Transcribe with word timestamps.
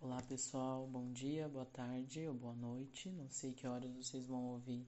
Olá 0.00 0.20
pessoal, 0.22 0.88
bom 0.88 1.12
dia, 1.12 1.48
boa 1.48 1.66
tarde 1.66 2.26
ou 2.26 2.34
boa 2.34 2.56
noite. 2.56 3.08
Não 3.10 3.30
sei 3.30 3.52
que 3.52 3.64
horas 3.64 3.92
vocês 3.92 4.26
vão 4.26 4.42
ouvir 4.46 4.84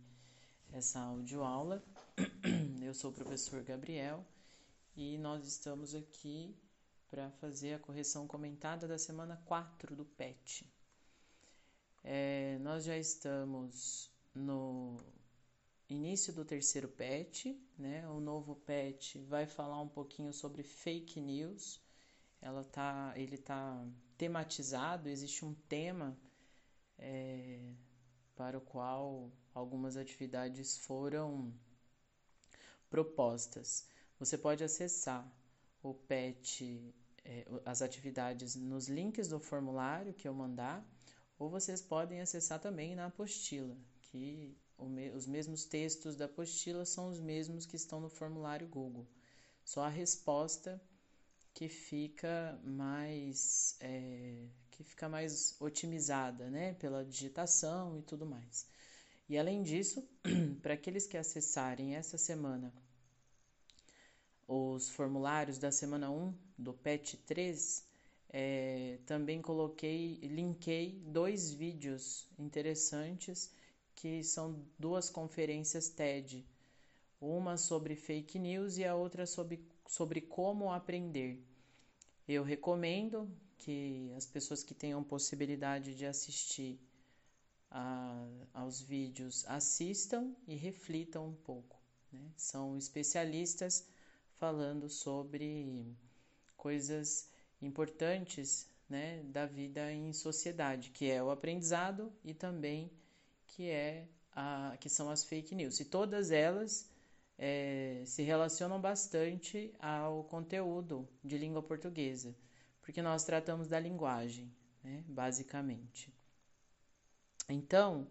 essa 0.72 0.98
audioaula. 0.98 1.80
Eu 2.82 2.92
sou 2.92 3.12
o 3.12 3.14
professor 3.14 3.62
Gabriel 3.62 4.26
e 4.96 5.16
nós 5.18 5.46
estamos 5.46 5.94
aqui 5.94 6.56
para 7.08 7.30
fazer 7.30 7.74
a 7.74 7.78
correção 7.78 8.26
comentada 8.26 8.88
da 8.88 8.98
semana 8.98 9.40
4 9.44 9.94
do 9.94 10.04
PET. 10.04 10.68
É, 12.02 12.58
nós 12.62 12.82
já 12.82 12.98
estamos 12.98 14.10
no 14.34 14.96
início 15.88 16.32
do 16.32 16.44
terceiro 16.44 16.88
PET, 16.88 17.58
né? 17.78 18.08
O 18.08 18.20
novo 18.20 18.56
PET 18.56 19.18
vai 19.20 19.46
falar 19.46 19.80
um 19.80 19.88
pouquinho 19.88 20.32
sobre 20.32 20.62
fake 20.62 21.20
news. 21.20 21.80
Ela 22.40 22.64
tá, 22.64 23.12
ele 23.16 23.36
está 23.36 23.86
tematizado, 24.16 25.08
existe 25.08 25.44
um 25.44 25.54
tema 25.68 26.16
é, 26.98 27.60
para 28.34 28.58
o 28.58 28.60
qual 28.60 29.30
algumas 29.54 29.96
atividades 29.96 30.76
foram 30.76 31.52
propostas. 32.90 33.86
Você 34.18 34.36
pode 34.36 34.64
acessar 34.64 35.30
o 35.82 35.94
PET, 35.94 36.94
é, 37.24 37.46
as 37.64 37.82
atividades 37.82 38.56
nos 38.56 38.88
links 38.88 39.28
do 39.28 39.38
formulário 39.38 40.14
que 40.14 40.26
eu 40.26 40.34
mandar, 40.34 40.84
ou 41.38 41.50
vocês 41.50 41.82
podem 41.82 42.20
acessar 42.20 42.58
também 42.58 42.94
na 42.94 43.06
apostila, 43.06 43.76
que 44.00 44.56
os 44.78 45.26
mesmos 45.26 45.64
textos 45.64 46.16
da 46.16 46.26
apostila 46.26 46.84
são 46.84 47.08
os 47.08 47.20
mesmos 47.20 47.66
que 47.66 47.76
estão 47.76 48.00
no 48.00 48.08
formulário 48.08 48.68
Google. 48.68 49.06
Só 49.64 49.82
a 49.82 49.88
resposta 49.88 50.80
que 51.54 51.68
fica 51.68 52.60
mais 52.62 53.76
é, 53.80 54.46
que 54.70 54.84
fica 54.84 55.08
mais 55.08 55.56
otimizada, 55.58 56.50
né, 56.50 56.74
pela 56.74 57.04
digitação 57.04 57.98
e 57.98 58.02
tudo 58.02 58.26
mais. 58.26 58.66
E 59.28 59.38
além 59.38 59.62
disso, 59.62 60.06
para 60.62 60.74
aqueles 60.74 61.06
que 61.06 61.16
acessarem 61.16 61.96
essa 61.96 62.18
semana 62.18 62.72
os 64.46 64.88
formulários 64.90 65.58
da 65.58 65.72
semana 65.72 66.10
1 66.10 66.34
do 66.56 66.72
PET 66.72 67.16
3, 67.26 67.84
é, 68.28 68.98
também 69.06 69.40
coloquei, 69.42 70.18
linkei 70.22 71.02
dois 71.06 71.52
vídeos 71.52 72.28
interessantes 72.38 73.50
que 73.96 74.22
são 74.22 74.62
duas 74.78 75.10
conferências 75.10 75.88
TED, 75.88 76.46
uma 77.20 77.56
sobre 77.56 77.96
fake 77.96 78.38
news 78.38 78.76
e 78.76 78.84
a 78.84 78.94
outra 78.94 79.26
sobre, 79.26 79.66
sobre 79.88 80.20
como 80.20 80.70
aprender. 80.70 81.42
Eu 82.28 82.44
recomendo 82.44 83.28
que 83.56 84.12
as 84.14 84.26
pessoas 84.26 84.62
que 84.62 84.74
tenham 84.74 85.02
possibilidade 85.02 85.94
de 85.94 86.04
assistir 86.04 86.78
a, 87.70 88.28
aos 88.52 88.80
vídeos 88.80 89.44
assistam 89.48 90.34
e 90.46 90.54
reflitam 90.54 91.28
um 91.28 91.34
pouco. 91.34 91.80
Né? 92.12 92.20
São 92.36 92.76
especialistas 92.76 93.88
falando 94.34 94.90
sobre 94.90 95.86
coisas 96.56 97.30
importantes 97.62 98.68
né, 98.88 99.22
da 99.24 99.46
vida 99.46 99.90
em 99.90 100.12
sociedade, 100.12 100.90
que 100.90 101.10
é 101.10 101.22
o 101.22 101.30
aprendizado 101.30 102.12
e 102.22 102.34
também 102.34 102.90
que 103.46 103.70
é 103.70 104.08
a, 104.32 104.76
que 104.78 104.88
são 104.88 105.10
as 105.10 105.24
fake 105.24 105.54
news. 105.54 105.80
E 105.80 105.84
todas 105.84 106.30
elas 106.30 106.90
é, 107.38 108.02
se 108.06 108.22
relacionam 108.22 108.80
bastante 108.80 109.74
ao 109.78 110.24
conteúdo 110.24 111.08
de 111.22 111.38
língua 111.38 111.62
portuguesa, 111.62 112.34
porque 112.82 113.02
nós 113.02 113.24
tratamos 113.24 113.68
da 113.68 113.78
linguagem, 113.78 114.52
né, 114.82 115.04
basicamente. 115.06 116.12
Então, 117.48 118.10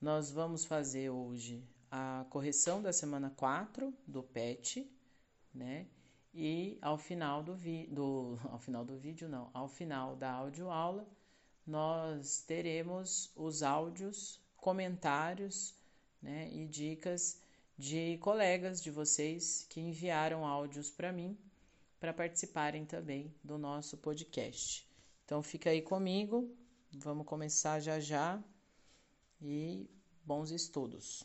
nós 0.00 0.30
vamos 0.30 0.64
fazer 0.64 1.10
hoje 1.10 1.66
a 1.90 2.24
correção 2.30 2.82
da 2.82 2.92
semana 2.92 3.30
4 3.30 3.92
do 4.06 4.22
PET, 4.22 4.88
né? 5.52 5.86
E 6.32 6.78
ao 6.80 6.98
final 6.98 7.42
do, 7.42 7.54
vi 7.54 7.86
do 7.86 8.38
ao 8.52 8.58
final 8.58 8.84
do 8.84 8.96
vídeo 8.96 9.28
não, 9.28 9.50
ao 9.52 9.68
final 9.68 10.14
da 10.14 10.30
audioaula, 10.30 11.08
nós 11.66 12.42
teremos 12.42 13.32
os 13.34 13.62
áudios, 13.62 14.40
comentários, 14.58 15.74
né, 16.20 16.50
e 16.52 16.66
dicas 16.66 17.40
de 17.76 18.18
colegas 18.18 18.82
de 18.82 18.90
vocês 18.90 19.66
que 19.70 19.80
enviaram 19.80 20.44
áudios 20.44 20.90
para 20.90 21.12
mim 21.12 21.38
para 22.00 22.12
participarem 22.12 22.84
também 22.84 23.34
do 23.42 23.58
nosso 23.58 23.96
podcast. 23.96 24.86
Então 25.24 25.42
fica 25.42 25.70
aí 25.70 25.82
comigo, 25.82 26.56
vamos 26.92 27.26
começar 27.26 27.80
já 27.80 27.98
já 27.98 28.42
e 29.40 29.88
bons 30.24 30.50
estudos. 30.50 31.24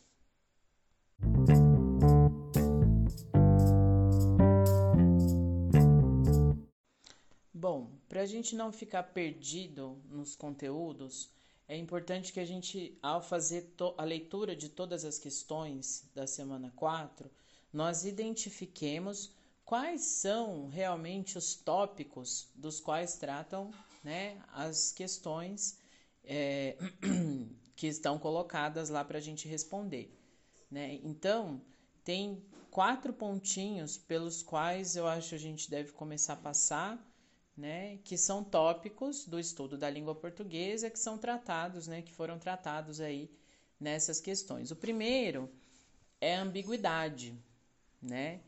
Bom, 7.52 7.98
para 8.08 8.22
a 8.22 8.26
gente 8.26 8.54
não 8.54 8.70
ficar 8.70 9.04
perdido 9.04 9.98
nos 10.08 10.36
conteúdos, 10.36 11.30
é 11.66 11.76
importante 11.76 12.32
que 12.32 12.40
a 12.40 12.44
gente, 12.44 12.98
ao 13.02 13.22
fazer 13.22 13.74
a 13.96 14.04
leitura 14.04 14.54
de 14.54 14.68
todas 14.68 15.04
as 15.04 15.18
questões 15.18 16.08
da 16.14 16.26
semana 16.26 16.72
4, 16.76 17.30
nós 17.72 18.04
identifiquemos 18.04 19.32
quais 19.64 20.02
são 20.02 20.68
realmente 20.68 21.38
os 21.38 21.54
tópicos 21.54 22.48
dos 22.54 22.80
quais 22.80 23.16
tratam 23.16 23.70
né, 24.02 24.42
as 24.52 24.92
questões 24.92 25.78
é, 26.22 26.76
que 27.74 27.86
estão 27.86 28.18
colocadas 28.18 28.90
lá 28.90 29.02
para 29.02 29.18
a 29.18 29.22
gente 29.22 29.48
responder. 29.48 30.14
Né? 30.70 31.00
Então, 31.02 31.62
tem 32.04 32.44
quatro 32.70 33.12
pontinhos 33.12 33.96
pelos 33.96 34.42
quais 34.42 34.96
eu 34.96 35.06
acho 35.06 35.30
que 35.30 35.34
a 35.34 35.38
gente 35.38 35.70
deve 35.70 35.92
começar 35.92 36.34
a 36.34 36.36
passar 36.36 37.13
né, 37.56 37.98
que 38.04 38.18
são 38.18 38.42
tópicos 38.42 39.24
do 39.26 39.38
estudo 39.38 39.78
da 39.78 39.88
língua 39.88 40.14
portuguesa 40.14 40.90
que 40.90 40.98
são 40.98 41.16
tratados, 41.16 41.86
né, 41.86 42.02
que 42.02 42.12
foram 42.12 42.38
tratados 42.38 43.00
aí 43.00 43.30
nessas 43.78 44.20
questões. 44.20 44.70
O 44.70 44.76
primeiro 44.76 45.48
é 46.20 46.36
a 46.36 46.42
ambiguidade, 46.42 47.34
né? 48.02 48.40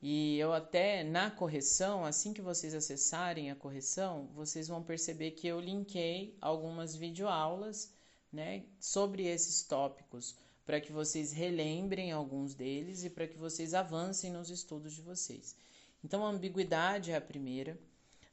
E 0.00 0.38
eu 0.38 0.52
até 0.52 1.02
na 1.02 1.30
correção, 1.30 2.04
assim 2.04 2.32
que 2.32 2.40
vocês 2.40 2.72
acessarem 2.72 3.50
a 3.50 3.56
correção, 3.56 4.28
vocês 4.34 4.68
vão 4.68 4.82
perceber 4.82 5.32
que 5.32 5.48
eu 5.48 5.60
linkei 5.60 6.36
algumas 6.40 6.94
videoaulas, 6.94 7.92
né, 8.32 8.64
sobre 8.78 9.26
esses 9.26 9.62
tópicos, 9.62 10.36
para 10.64 10.80
que 10.80 10.92
vocês 10.92 11.32
relembrem 11.32 12.12
alguns 12.12 12.54
deles 12.54 13.02
e 13.02 13.10
para 13.10 13.26
que 13.26 13.38
vocês 13.38 13.72
avancem 13.74 14.30
nos 14.30 14.50
estudos 14.50 14.92
de 14.92 15.00
vocês. 15.00 15.56
Então, 16.04 16.24
a 16.24 16.30
ambiguidade 16.30 17.10
é 17.10 17.16
a 17.16 17.20
primeira. 17.20 17.78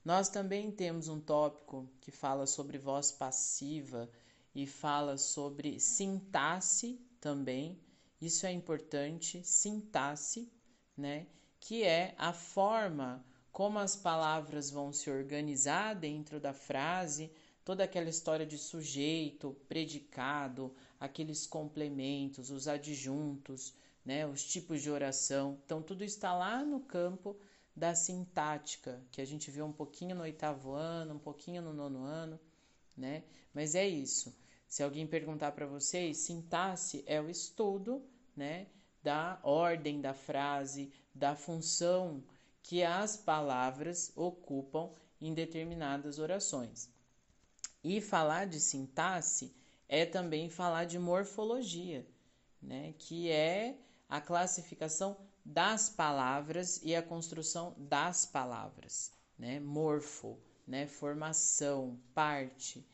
Nós 0.06 0.30
também 0.30 0.70
temos 0.70 1.08
um 1.08 1.20
tópico 1.20 1.90
que 2.00 2.12
fala 2.12 2.46
sobre 2.46 2.78
voz 2.78 3.12
passiva 3.12 4.08
e 4.54 4.68
fala 4.68 5.18
sobre 5.18 5.80
sintaxe 5.80 7.02
também. 7.20 7.82
Isso 8.22 8.46
é 8.46 8.52
importante, 8.52 9.44
sintaxe, 9.44 10.48
né? 10.96 11.26
Que 11.60 11.84
é 11.84 12.14
a 12.20 12.32
forma 12.32 13.26
como 13.52 13.80
as 13.80 13.96
palavras 13.96 14.70
vão 14.70 14.94
se 14.94 15.10
organizar 15.10 15.96
dentro 15.96 16.40
da 16.40 16.54
frase, 16.54 17.32
toda 17.64 17.84
aquela 17.84 18.10
história 18.10 18.46
de 18.46 18.60
sujeito, 18.60 19.58
predicado, 19.68 20.72
aqueles 21.00 21.48
complementos, 21.48 22.52
os 22.52 22.68
adjuntos, 22.68 23.74
né, 24.06 24.28
os 24.28 24.44
tipos 24.44 24.84
de 24.84 24.92
oração. 24.92 25.58
Então 25.66 25.82
tudo 25.82 26.04
está 26.04 26.32
lá 26.32 26.64
no 26.64 26.80
campo 26.82 27.36
da 27.76 27.94
sintática, 27.94 29.04
que 29.12 29.20
a 29.22 29.26
gente 29.26 29.52
viu 29.52 29.66
um 29.66 29.74
pouquinho 29.74 30.16
no 30.16 30.22
oitavo 30.22 30.72
ano, 30.72 31.16
um 31.16 31.20
pouquinho 31.20 31.62
no 31.62 31.74
nono 31.74 32.04
ano, 32.04 32.40
né? 32.96 33.24
Mas 33.54 33.76
é 33.76 33.88
isso. 33.88 34.34
Se 34.68 34.82
alguém 34.82 35.06
perguntar 35.06 35.52
para 35.52 35.66
vocês, 35.66 36.18
sintaxe 36.18 37.04
é 37.06 37.22
o 37.22 37.30
estudo, 37.30 38.04
né, 38.36 38.68
da 39.04 39.40
ordem 39.44 40.02
da 40.02 40.14
frase, 40.14 40.92
da 41.14 41.36
função 41.36 42.24
que 42.64 42.84
as 42.84 43.16
palavras 43.16 44.12
ocupam 44.16 44.92
em 45.22 45.34
determinadas 45.34 46.18
orações. 46.18 46.90
E 47.84 48.02
falar 48.02 48.46
de 48.48 48.60
sintaxe 48.60 49.54
é 49.88 50.06
também 50.06 50.50
falar 50.50 50.86
de 50.86 50.98
morfologia, 50.98 52.06
né, 52.62 52.94
que 52.98 53.30
é 53.30 53.78
a 54.10 54.20
classificação 54.20 55.16
das 55.46 55.90
palavras 55.90 56.82
e 56.84 56.96
a 56.96 57.04
construção 57.04 57.76
das 57.78 58.26
palavras, 58.26 59.12
né? 59.38 59.60
Morfo, 59.60 60.40
né? 60.68 60.88
Formação, 60.88 62.00
parte. 62.14 62.86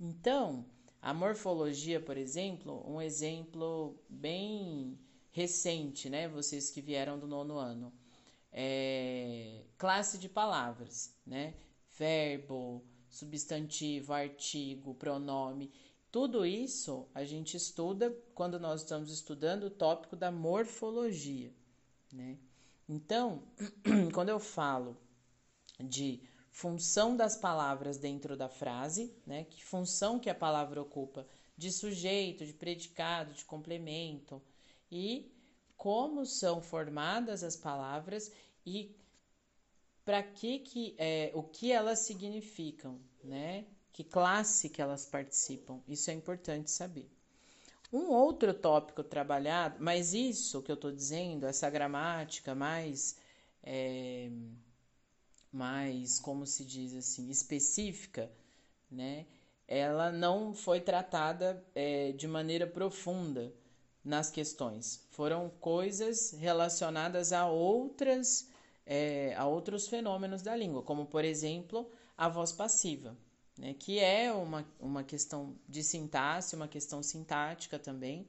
Então, 0.00 0.64
a 1.02 1.12
morfologia, 1.14 2.00
por 2.00 2.16
exemplo, 2.16 2.84
um 2.88 3.00
exemplo 3.02 3.98
bem 4.08 4.98
recente, 5.32 6.08
né? 6.08 6.28
Vocês 6.28 6.70
que 6.70 6.80
vieram 6.80 7.18
do 7.18 7.26
nono 7.26 7.58
ano. 7.58 7.92
é, 8.52 9.64
classe 9.76 10.18
de 10.18 10.28
palavras, 10.28 11.14
né? 11.26 11.54
Verbo, 11.98 12.84
substantivo, 13.08 14.12
artigo, 14.12 14.94
pronome. 14.94 15.72
Tudo 16.10 16.44
isso 16.46 17.08
a 17.14 17.24
gente 17.24 17.56
estuda 17.56 18.16
quando 18.34 18.58
nós 18.58 18.82
estamos 18.82 19.10
estudando 19.12 19.64
o 19.64 19.70
tópico 19.70 20.16
da 20.16 20.30
morfologia, 20.32 21.52
né? 22.12 22.38
Então, 22.88 23.42
quando 24.14 24.30
eu 24.30 24.40
falo 24.40 24.96
de 25.78 26.20
função 26.50 27.16
das 27.16 27.36
palavras 27.36 27.98
dentro 27.98 28.36
da 28.36 28.48
frase, 28.48 29.14
né? 29.26 29.44
Que 29.44 29.64
função 29.64 30.18
que 30.18 30.28
a 30.28 30.34
palavra 30.34 30.82
ocupa 30.82 31.26
de 31.56 31.70
sujeito, 31.70 32.44
de 32.44 32.52
predicado, 32.52 33.32
de 33.32 33.44
complemento 33.44 34.42
e 34.90 35.30
como 35.76 36.26
são 36.26 36.60
formadas 36.60 37.44
as 37.44 37.56
palavras 37.56 38.32
e 38.66 38.96
para 40.04 40.22
que 40.22 40.58
que 40.60 40.96
é, 40.98 41.30
o 41.34 41.42
que 41.42 41.70
elas 41.70 42.00
significam, 42.00 42.98
né? 43.22 43.66
Que 43.92 44.02
classe 44.02 44.68
que 44.68 44.82
elas 44.82 45.06
participam. 45.06 45.80
Isso 45.86 46.10
é 46.10 46.14
importante 46.14 46.70
saber. 46.70 47.08
Um 47.92 48.10
outro 48.10 48.52
tópico 48.52 49.02
trabalhado, 49.02 49.76
mas 49.80 50.12
isso 50.12 50.62
que 50.62 50.70
eu 50.70 50.74
estou 50.74 50.92
dizendo, 50.92 51.46
essa 51.46 51.70
gramática 51.70 52.54
mais, 52.54 53.16
é, 53.62 54.30
mais, 55.50 56.20
como 56.20 56.46
se 56.46 56.64
diz 56.64 56.94
assim, 56.94 57.30
específica, 57.30 58.30
né? 58.90 59.26
Ela 59.66 60.12
não 60.12 60.52
foi 60.52 60.80
tratada 60.80 61.64
é, 61.74 62.12
de 62.12 62.26
maneira 62.28 62.66
profunda 62.66 63.54
nas 64.04 64.30
questões. 64.30 65.06
Foram 65.10 65.50
coisas 65.60 66.32
relacionadas 66.32 67.32
a 67.32 67.46
outras, 67.48 68.50
é, 68.84 69.34
a 69.34 69.46
outros 69.46 69.88
fenômenos 69.88 70.42
da 70.42 70.54
língua, 70.54 70.82
como 70.82 71.06
por 71.06 71.24
exemplo 71.24 71.90
a 72.16 72.28
voz 72.28 72.52
passiva 72.52 73.16
né, 73.58 73.74
que 73.74 73.98
é 73.98 74.32
uma, 74.32 74.64
uma 74.78 75.02
questão 75.02 75.58
de 75.68 75.82
sintaxe, 75.82 76.54
uma 76.54 76.68
questão 76.68 77.02
sintática 77.02 77.78
também, 77.78 78.26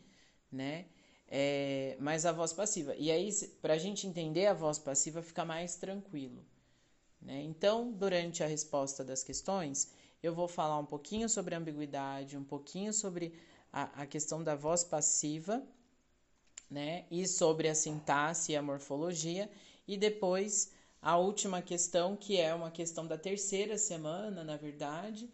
né? 0.52 0.88
É, 1.32 1.96
mas 2.00 2.26
a 2.26 2.32
voz 2.32 2.52
passiva. 2.52 2.96
E 2.96 3.12
aí, 3.12 3.32
para 3.62 3.76
a 3.76 3.78
gente 3.78 4.08
entender 4.08 4.48
a 4.48 4.54
voz 4.54 4.80
passiva, 4.80 5.22
fica 5.22 5.46
mais 5.46 5.76
tranquilo. 5.76 6.44
Né? 7.22 7.44
Então, 7.44 7.92
durante 7.92 8.44
a 8.44 8.48
resposta 8.48 9.04
das 9.04 9.24
questões, 9.24 9.92
eu 10.24 10.34
vou 10.34 10.48
falar 10.48 10.80
um 10.80 10.86
pouquinho 10.86 11.30
sobre 11.30 11.54
a 11.54 11.60
ambiguidade, 11.60 12.36
um 12.36 12.44
pouquinho 12.44 12.92
sobre 12.92 13.34
a, 13.72 14.02
a 14.02 14.06
questão 14.08 14.44
da 14.44 14.56
voz 14.56 14.84
passiva, 14.84 15.62
né? 16.70 17.06
E 17.12 17.28
sobre 17.28 17.68
a 17.68 17.76
sintaxe 17.76 18.52
e 18.52 18.56
a 18.56 18.62
morfologia, 18.62 19.50
e 19.88 19.98
depois 19.98 20.72
a 21.02 21.18
última 21.18 21.62
questão, 21.62 22.16
que 22.16 22.38
é 22.38 22.54
uma 22.54 22.72
questão 22.72 23.08
da 23.08 23.18
terceira 23.18 23.78
semana, 23.78 24.44
na 24.44 24.58
verdade, 24.58 25.30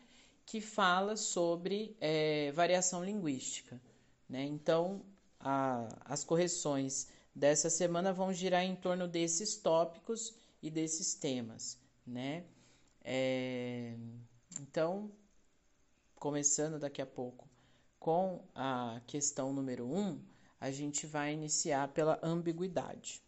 que 0.45 0.61
fala 0.61 1.17
sobre 1.17 1.95
é, 1.99 2.51
variação 2.51 3.03
linguística. 3.03 3.81
Né? 4.29 4.43
Então, 4.43 5.01
a, 5.39 5.87
as 6.05 6.23
correções 6.23 7.07
dessa 7.33 7.69
semana 7.69 8.13
vão 8.13 8.31
girar 8.31 8.63
em 8.63 8.75
torno 8.75 9.07
desses 9.07 9.55
tópicos 9.55 10.35
e 10.61 10.69
desses 10.69 11.15
temas. 11.15 11.79
Né? 12.05 12.45
É, 13.03 13.95
então, 14.61 15.11
começando 16.15 16.79
daqui 16.79 17.01
a 17.01 17.05
pouco 17.05 17.49
com 17.99 18.43
a 18.53 19.01
questão 19.07 19.51
número 19.51 19.85
1, 19.87 19.99
um, 19.99 20.21
a 20.61 20.69
gente 20.69 21.07
vai 21.07 21.33
iniciar 21.33 21.87
pela 21.87 22.19
ambiguidade. 22.21 23.24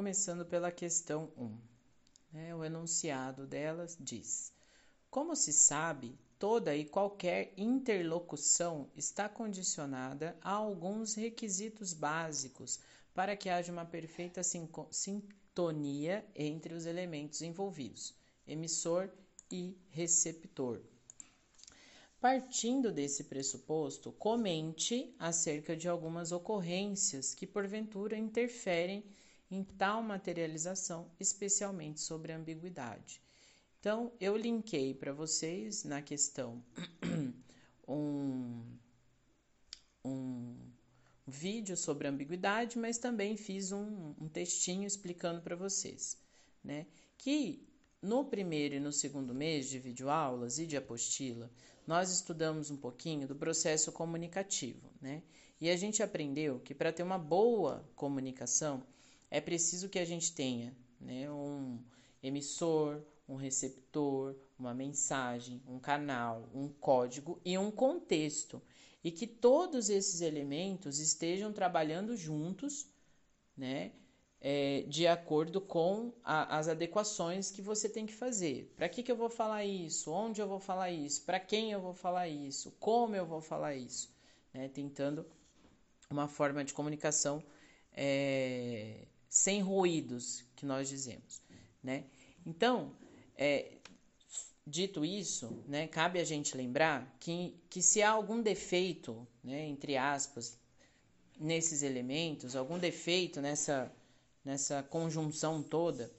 Começando 0.00 0.46
pela 0.46 0.72
questão 0.72 1.30
1. 1.36 1.58
Né? 2.32 2.54
O 2.54 2.64
enunciado 2.64 3.46
delas 3.46 3.98
diz: 4.00 4.50
Como 5.10 5.36
se 5.36 5.52
sabe, 5.52 6.18
toda 6.38 6.74
e 6.74 6.86
qualquer 6.86 7.52
interlocução 7.54 8.88
está 8.96 9.28
condicionada 9.28 10.38
a 10.40 10.52
alguns 10.52 11.12
requisitos 11.12 11.92
básicos 11.92 12.80
para 13.12 13.36
que 13.36 13.50
haja 13.50 13.70
uma 13.70 13.84
perfeita 13.84 14.40
sintonia 14.42 16.26
entre 16.34 16.72
os 16.72 16.86
elementos 16.86 17.42
envolvidos, 17.42 18.14
emissor 18.48 19.10
e 19.50 19.76
receptor. 19.90 20.80
Partindo 22.18 22.90
desse 22.90 23.24
pressuposto, 23.24 24.12
comente 24.12 25.14
acerca 25.18 25.76
de 25.76 25.86
algumas 25.88 26.32
ocorrências 26.32 27.34
que 27.34 27.46
porventura 27.46 28.16
interferem 28.16 29.04
em 29.50 29.64
tal 29.64 30.02
materialização, 30.02 31.10
especialmente 31.18 32.00
sobre 32.00 32.32
a 32.32 32.36
ambiguidade. 32.36 33.20
Então, 33.80 34.12
eu 34.20 34.36
linkei 34.36 34.94
para 34.94 35.12
vocês 35.12 35.84
na 35.84 36.02
questão 36.02 36.62
um, 37.88 38.62
um 40.04 40.54
vídeo 41.26 41.76
sobre 41.76 42.06
ambiguidade, 42.06 42.78
mas 42.78 42.98
também 42.98 43.36
fiz 43.36 43.72
um, 43.72 44.14
um 44.20 44.28
textinho 44.28 44.86
explicando 44.86 45.40
para 45.40 45.56
vocês, 45.56 46.18
né? 46.62 46.86
Que 47.16 47.66
no 48.02 48.24
primeiro 48.24 48.74
e 48.74 48.80
no 48.80 48.92
segundo 48.92 49.34
mês 49.34 49.68
de 49.68 49.78
videoaulas 49.78 50.58
e 50.58 50.66
de 50.66 50.76
apostila, 50.76 51.50
nós 51.86 52.10
estudamos 52.10 52.70
um 52.70 52.76
pouquinho 52.76 53.26
do 53.26 53.34
processo 53.34 53.90
comunicativo, 53.90 54.90
né? 55.00 55.22
E 55.60 55.68
a 55.68 55.76
gente 55.76 56.02
aprendeu 56.02 56.60
que 56.60 56.74
para 56.74 56.92
ter 56.92 57.02
uma 57.02 57.18
boa 57.18 57.84
comunicação, 57.94 58.82
é 59.30 59.40
preciso 59.40 59.88
que 59.88 59.98
a 59.98 60.04
gente 60.04 60.32
tenha 60.32 60.74
né, 61.00 61.30
um 61.30 61.78
emissor, 62.22 63.00
um 63.28 63.36
receptor, 63.36 64.34
uma 64.58 64.74
mensagem, 64.74 65.62
um 65.66 65.78
canal, 65.78 66.48
um 66.52 66.68
código 66.68 67.40
e 67.44 67.56
um 67.56 67.70
contexto. 67.70 68.60
E 69.02 69.10
que 69.10 69.26
todos 69.26 69.88
esses 69.88 70.20
elementos 70.20 70.98
estejam 70.98 71.52
trabalhando 71.52 72.16
juntos, 72.16 72.86
né, 73.56 73.92
é, 74.40 74.84
de 74.88 75.06
acordo 75.06 75.60
com 75.60 76.12
a, 76.24 76.58
as 76.58 76.66
adequações 76.68 77.50
que 77.50 77.62
você 77.62 77.88
tem 77.88 78.04
que 78.06 78.12
fazer. 78.12 78.72
Para 78.76 78.88
que, 78.88 79.02
que 79.02 79.12
eu 79.12 79.16
vou 79.16 79.30
falar 79.30 79.64
isso? 79.64 80.10
Onde 80.10 80.40
eu 80.40 80.48
vou 80.48 80.58
falar 80.58 80.90
isso? 80.90 81.22
Para 81.22 81.38
quem 81.38 81.70
eu 81.70 81.80
vou 81.80 81.94
falar 81.94 82.28
isso? 82.28 82.72
Como 82.80 83.14
eu 83.14 83.24
vou 83.24 83.40
falar 83.40 83.74
isso? 83.74 84.12
Né, 84.52 84.68
tentando 84.68 85.24
uma 86.10 86.26
forma 86.26 86.64
de 86.64 86.74
comunicação 86.74 87.42
é, 87.92 89.06
sem 89.30 89.62
ruídos, 89.62 90.44
que 90.56 90.66
nós 90.66 90.88
dizemos, 90.88 91.40
né? 91.82 92.04
Então, 92.44 92.92
é, 93.36 93.78
dito 94.66 95.04
isso, 95.04 95.62
né, 95.66 95.86
cabe 95.86 96.18
a 96.18 96.24
gente 96.24 96.56
lembrar 96.56 97.16
que, 97.20 97.56
que 97.70 97.80
se 97.80 98.02
há 98.02 98.10
algum 98.10 98.42
defeito, 98.42 99.26
né, 99.42 99.66
entre 99.66 99.96
aspas, 99.96 100.58
nesses 101.38 101.82
elementos, 101.82 102.56
algum 102.56 102.78
defeito 102.78 103.40
nessa, 103.40 103.90
nessa 104.44 104.82
conjunção 104.82 105.62
toda, 105.62 106.10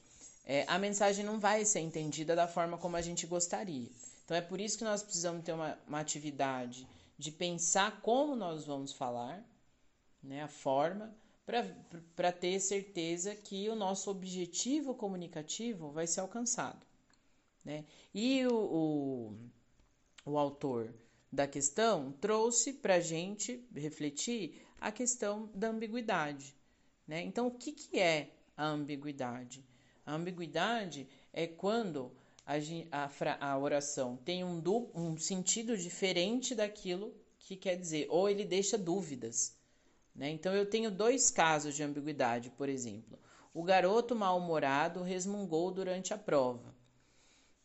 é, 0.46 0.66
a 0.68 0.80
mensagem 0.80 1.24
não 1.24 1.40
vai 1.40 1.66
ser 1.66 1.82
entendida 1.82 2.36
da 2.36 2.48
forma 2.48 2.78
como 2.78 2.96
a 2.96 3.02
gente 3.02 3.28
gostaria. 3.28 3.90
Então 4.26 4.36
é 4.36 4.42
por 4.42 4.60
isso 4.60 4.78
que 4.78 4.84
nós 4.84 5.04
precisamos 5.04 5.44
ter 5.44 5.52
uma, 5.52 5.78
uma 5.88 6.00
atividade 6.00 6.88
de 7.18 7.32
pensar 7.32 8.02
como 8.02 8.36
nós 8.36 8.66
vamos 8.66 8.94
falar, 8.94 9.44
né, 10.24 10.44
a 10.44 10.48
forma, 10.48 11.14
para 11.46 12.32
ter 12.32 12.60
certeza 12.60 13.36
que 13.36 13.68
o 13.70 13.76
nosso 13.76 14.10
objetivo 14.10 14.94
comunicativo 14.94 15.92
vai 15.92 16.08
ser 16.08 16.22
alcançado. 16.22 16.86
Né? 17.66 17.86
E 18.14 18.46
o, 18.46 18.56
o, 18.56 20.32
o 20.32 20.38
autor 20.38 20.94
da 21.32 21.48
questão 21.48 22.12
trouxe 22.20 22.74
para 22.74 22.96
a 22.96 23.00
gente 23.00 23.66
refletir 23.76 24.62
a 24.80 24.92
questão 24.92 25.50
da 25.54 25.70
ambiguidade. 25.70 26.56
Né? 27.08 27.22
Então, 27.22 27.48
o 27.48 27.52
que, 27.52 27.72
que 27.72 28.00
é 28.00 28.32
a 28.56 28.68
ambiguidade? 28.68 29.66
A 30.06 30.14
ambiguidade 30.14 31.08
é 31.32 31.48
quando 31.48 32.12
a, 32.46 32.56
a, 32.92 33.52
a 33.52 33.58
oração 33.58 34.18
tem 34.18 34.44
um, 34.44 34.62
um 34.94 35.18
sentido 35.18 35.78
diferente 35.78 36.56
daquilo 36.56 37.14
que 37.40 37.56
quer 37.56 37.76
dizer, 37.76 38.08
ou 38.10 38.30
ele 38.30 38.44
deixa 38.44 38.78
dúvidas. 38.78 39.56
Né? 40.16 40.30
Então, 40.30 40.54
eu 40.54 40.66
tenho 40.66 40.92
dois 40.92 41.30
casos 41.30 41.76
de 41.76 41.84
ambiguidade, 41.84 42.50
por 42.52 42.70
exemplo. 42.70 43.18
O 43.54 43.64
garoto 43.64 44.16
mal-humorado 44.16 45.02
resmungou 45.04 45.72
durante 45.72 46.14
a 46.14 46.18
prova. 46.18 46.76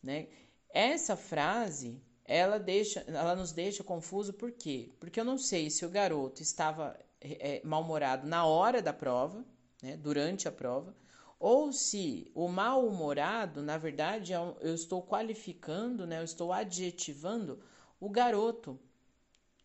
Né? 0.01 0.27
Essa 0.69 1.15
frase, 1.15 2.01
ela, 2.25 2.59
deixa, 2.59 3.01
ela 3.07 3.35
nos 3.35 3.51
deixa 3.51 3.83
confuso 3.83 4.33
por 4.33 4.51
quê? 4.51 4.91
Porque 4.99 5.19
eu 5.19 5.25
não 5.25 5.37
sei 5.37 5.69
se 5.69 5.85
o 5.85 5.89
garoto 5.89 6.41
estava 6.41 6.97
é, 7.21 7.61
mal-humorado 7.63 8.27
na 8.27 8.45
hora 8.45 8.81
da 8.81 8.93
prova, 8.93 9.45
né? 9.81 9.97
durante 9.97 10.47
a 10.47 10.51
prova, 10.51 10.95
ou 11.39 11.71
se 11.71 12.31
o 12.33 12.47
mal-humorado, 12.47 13.61
na 13.61 13.77
verdade, 13.77 14.33
eu 14.33 14.73
estou 14.73 15.03
qualificando, 15.03 16.05
né? 16.07 16.19
eu 16.19 16.23
estou 16.23 16.51
adjetivando 16.51 17.61
o 17.99 18.09
garoto 18.09 18.79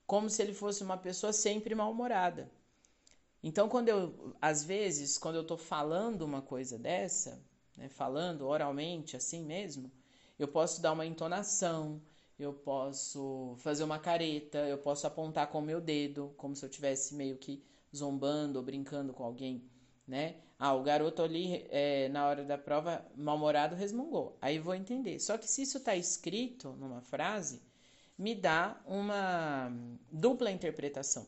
como 0.07 0.29
se 0.29 0.43
ele 0.43 0.53
fosse 0.53 0.83
uma 0.83 0.97
pessoa 0.97 1.33
sempre 1.33 1.75
mal-humorada. 1.75 2.51
Então, 3.43 3.69
quando 3.69 3.89
eu, 3.89 4.35
às 4.41 4.65
vezes, 4.65 5.19
quando 5.19 5.37
eu 5.37 5.43
estou 5.43 5.57
falando 5.59 6.23
uma 6.23 6.41
coisa 6.41 6.79
dessa, 6.79 7.43
né, 7.77 7.89
falando 7.89 8.47
oralmente 8.47 9.17
assim 9.17 9.45
mesmo, 9.45 9.91
eu 10.39 10.47
posso 10.49 10.81
dar 10.81 10.93
uma 10.93 11.07
entonação, 11.07 12.01
eu 12.39 12.53
posso 12.53 13.55
fazer 13.59 13.85
uma 13.85 13.99
careta, 13.99 14.59
eu 14.69 14.79
posso 14.79 15.07
apontar 15.07 15.49
com 15.49 15.59
o 15.59 15.63
meu 15.63 15.81
dedo, 15.81 16.33
como 16.37 16.55
se 16.55 16.65
eu 16.65 16.69
tivesse 16.69 17.15
meio 17.15 17.37
que 17.37 17.65
zombando 17.95 18.59
ou 18.59 18.65
brincando 18.65 19.13
com 19.13 19.25
alguém, 19.25 19.69
né? 20.07 20.37
Ah, 20.59 20.75
o 20.75 20.83
garoto 20.83 21.23
ali, 21.23 21.67
é, 21.71 22.09
na 22.09 22.27
hora 22.27 22.45
da 22.45 22.57
prova, 22.57 23.05
mal-humorado, 23.17 23.75
resmungou. 23.75 24.39
Aí 24.41 24.59
vou 24.61 24.75
entender. 24.75 25.19
Só 25.19 25.37
que 25.37 25.49
se 25.49 25.63
isso 25.63 25.79
está 25.79 25.97
escrito 25.97 26.73
numa 26.75 27.01
frase, 27.01 27.61
me 28.17 28.35
dá 28.35 28.81
uma 28.87 29.73
dupla 30.11 30.51
interpretação. 30.53 31.27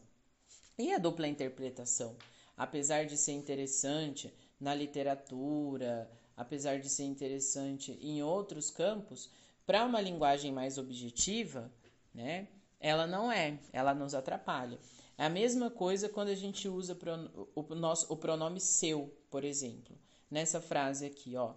E 0.76 0.92
a 0.92 0.98
dupla 0.98 1.28
interpretação, 1.28 2.16
apesar 2.56 3.06
de 3.06 3.16
ser 3.16 3.32
interessante 3.32 4.34
na 4.58 4.74
literatura, 4.74 6.10
apesar 6.36 6.80
de 6.80 6.88
ser 6.88 7.04
interessante 7.04 7.96
em 8.02 8.22
outros 8.24 8.70
campos, 8.70 9.30
para 9.64 9.84
uma 9.84 10.00
linguagem 10.00 10.52
mais 10.52 10.76
objetiva, 10.76 11.70
né, 12.12 12.48
ela 12.80 13.06
não 13.06 13.30
é, 13.30 13.58
ela 13.72 13.94
nos 13.94 14.14
atrapalha. 14.14 14.78
É 15.16 15.24
a 15.24 15.30
mesma 15.30 15.70
coisa 15.70 16.08
quando 16.08 16.28
a 16.28 16.34
gente 16.34 16.68
usa 16.68 16.98
o, 17.54 17.62
nosso, 17.74 18.12
o 18.12 18.16
pronome 18.16 18.60
seu, 18.60 19.16
por 19.30 19.44
exemplo. 19.44 19.96
Nessa 20.28 20.60
frase 20.60 21.06
aqui, 21.06 21.36
ó. 21.36 21.54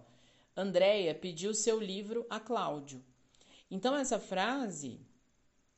Andréia 0.56 1.12
pediu 1.14 1.52
seu 1.52 1.80
livro 1.80 2.24
a 2.30 2.38
Cláudio. 2.38 3.04
Então, 3.68 3.96
essa 3.96 4.18
frase, 4.18 5.00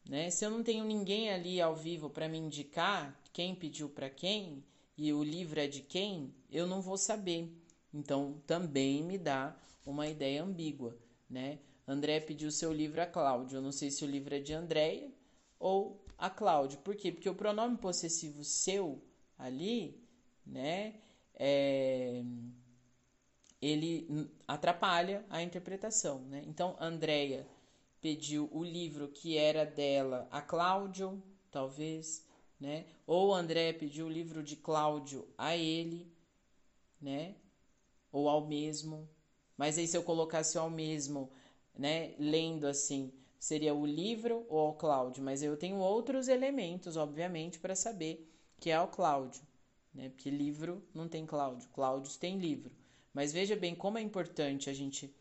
né, 0.07 0.31
se 0.31 0.45
eu 0.45 0.51
não 0.51 0.63
tenho 0.63 0.85
ninguém 0.85 1.31
ali 1.31 1.61
ao 1.61 1.75
vivo 1.75 2.11
para 2.11 2.29
me 2.29 2.39
indicar 2.39 3.20
quem 3.33 3.55
pediu 3.55 3.89
para 3.89 4.11
quem 4.11 4.65
e 4.97 5.13
o 5.13 5.23
livro 5.23 5.59
é 5.59 5.67
de 5.67 5.81
quem, 5.81 6.35
eu 6.51 6.67
não 6.67 6.83
vou 6.83 6.97
saber. 6.97 7.51
Então, 7.93 8.41
também 8.47 9.03
me 9.03 9.17
dá 9.17 9.57
uma 9.85 10.07
ideia 10.07 10.43
ambígua, 10.43 10.97
né? 11.29 11.59
André 11.87 12.21
pediu 12.21 12.51
seu 12.51 12.73
livro 12.73 13.01
a 13.01 13.07
Cláudio. 13.07 13.57
Eu 13.57 13.63
não 13.63 13.73
sei 13.73 13.91
se 13.91 14.05
o 14.05 14.09
livro 14.09 14.35
é 14.35 14.39
de 14.39 14.53
Andréia 14.53 15.11
ou 15.59 16.05
a 16.17 16.31
Cláudio. 16.31 16.79
Por 16.79 16.95
quê? 16.95 17.11
Porque 17.11 17.29
o 17.29 17.35
pronome 17.35 17.77
possessivo 17.77 18.45
seu 18.45 19.03
ali, 19.39 19.99
né, 20.47 21.01
é, 21.35 22.23
ele 23.61 24.31
atrapalha 24.47 25.25
a 25.31 25.43
interpretação, 25.43 26.21
né? 26.27 26.43
Então, 26.47 26.77
Andréia 26.79 27.47
pediu 28.01 28.49
o 28.53 28.63
livro 28.63 29.09
que 29.09 29.37
era 29.37 29.65
dela 29.65 30.29
a 30.31 30.41
Cláudio, 30.41 31.23
talvez, 31.51 32.25
né? 32.61 32.85
Ou 33.07 33.35
André 33.35 33.73
pediu 33.73 34.07
o 34.07 34.11
livro 34.11 34.43
de 34.43 34.55
Cláudio 34.55 35.27
a 35.39 35.57
ele, 35.57 36.13
né? 37.01 37.35
Ou 38.13 38.29
ao 38.29 38.47
mesmo. 38.47 39.09
Mas 39.57 39.79
aí 39.79 39.89
se 39.89 39.97
eu 39.97 40.03
colocasse 40.03 40.59
ao 40.59 40.69
mesmo, 40.69 41.31
né, 41.77 42.15
lendo 42.19 42.67
assim, 42.67 43.13
seria 43.39 43.75
o 43.75 43.87
livro 43.87 44.47
ou 44.49 44.59
ao 44.59 44.75
Cláudio, 44.75 45.23
mas 45.23 45.43
eu 45.43 45.57
tenho 45.57 45.77
outros 45.77 46.29
elementos, 46.29 46.97
obviamente, 46.97 47.59
para 47.59 47.75
saber 47.75 48.31
que 48.59 48.71
é 48.71 48.75
ao 48.75 48.89
Cláudio, 48.89 49.43
né? 49.95 50.11
Porque 50.11 50.31
livro 50.31 50.83
não 50.95 51.09
tem 51.09 51.25
Cláudio, 51.27 51.69
Cláudios 51.71 52.17
tem 52.17 52.39
livro. 52.39 52.71
Mas 53.13 53.33
veja 53.33 53.57
bem 53.57 53.75
como 53.75 53.99
é 53.99 54.03
importante 54.03 54.71
a 54.71 54.73
gente 54.73 55.13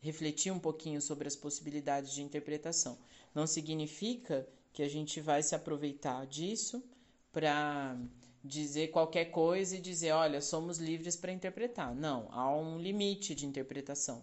refletir 0.00 0.52
um 0.52 0.58
pouquinho 0.58 1.00
sobre 1.00 1.28
as 1.28 1.36
possibilidades 1.36 2.12
de 2.12 2.22
interpretação. 2.22 2.98
Não 3.34 3.46
significa 3.46 4.48
que 4.76 4.82
a 4.82 4.88
gente 4.90 5.22
vai 5.22 5.42
se 5.42 5.54
aproveitar 5.54 6.26
disso 6.26 6.84
para 7.32 7.98
dizer 8.44 8.88
qualquer 8.88 9.24
coisa 9.30 9.74
e 9.74 9.80
dizer, 9.80 10.12
olha, 10.12 10.42
somos 10.42 10.76
livres 10.76 11.16
para 11.16 11.32
interpretar. 11.32 11.94
Não, 11.94 12.28
há 12.30 12.54
um 12.54 12.78
limite 12.78 13.34
de 13.34 13.46
interpretação 13.46 14.22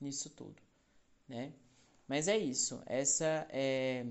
nisso 0.00 0.28
tudo, 0.30 0.60
né? 1.28 1.52
Mas 2.08 2.26
é 2.26 2.36
isso. 2.36 2.82
Essa 2.84 3.46
é 3.48 4.04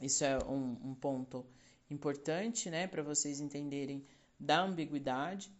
isso 0.00 0.24
é 0.24 0.38
um, 0.46 0.78
um 0.82 0.94
ponto 0.94 1.44
importante, 1.90 2.70
né, 2.70 2.86
para 2.86 3.02
vocês 3.02 3.40
entenderem 3.40 4.06
da 4.40 4.62
ambiguidade. 4.62 5.52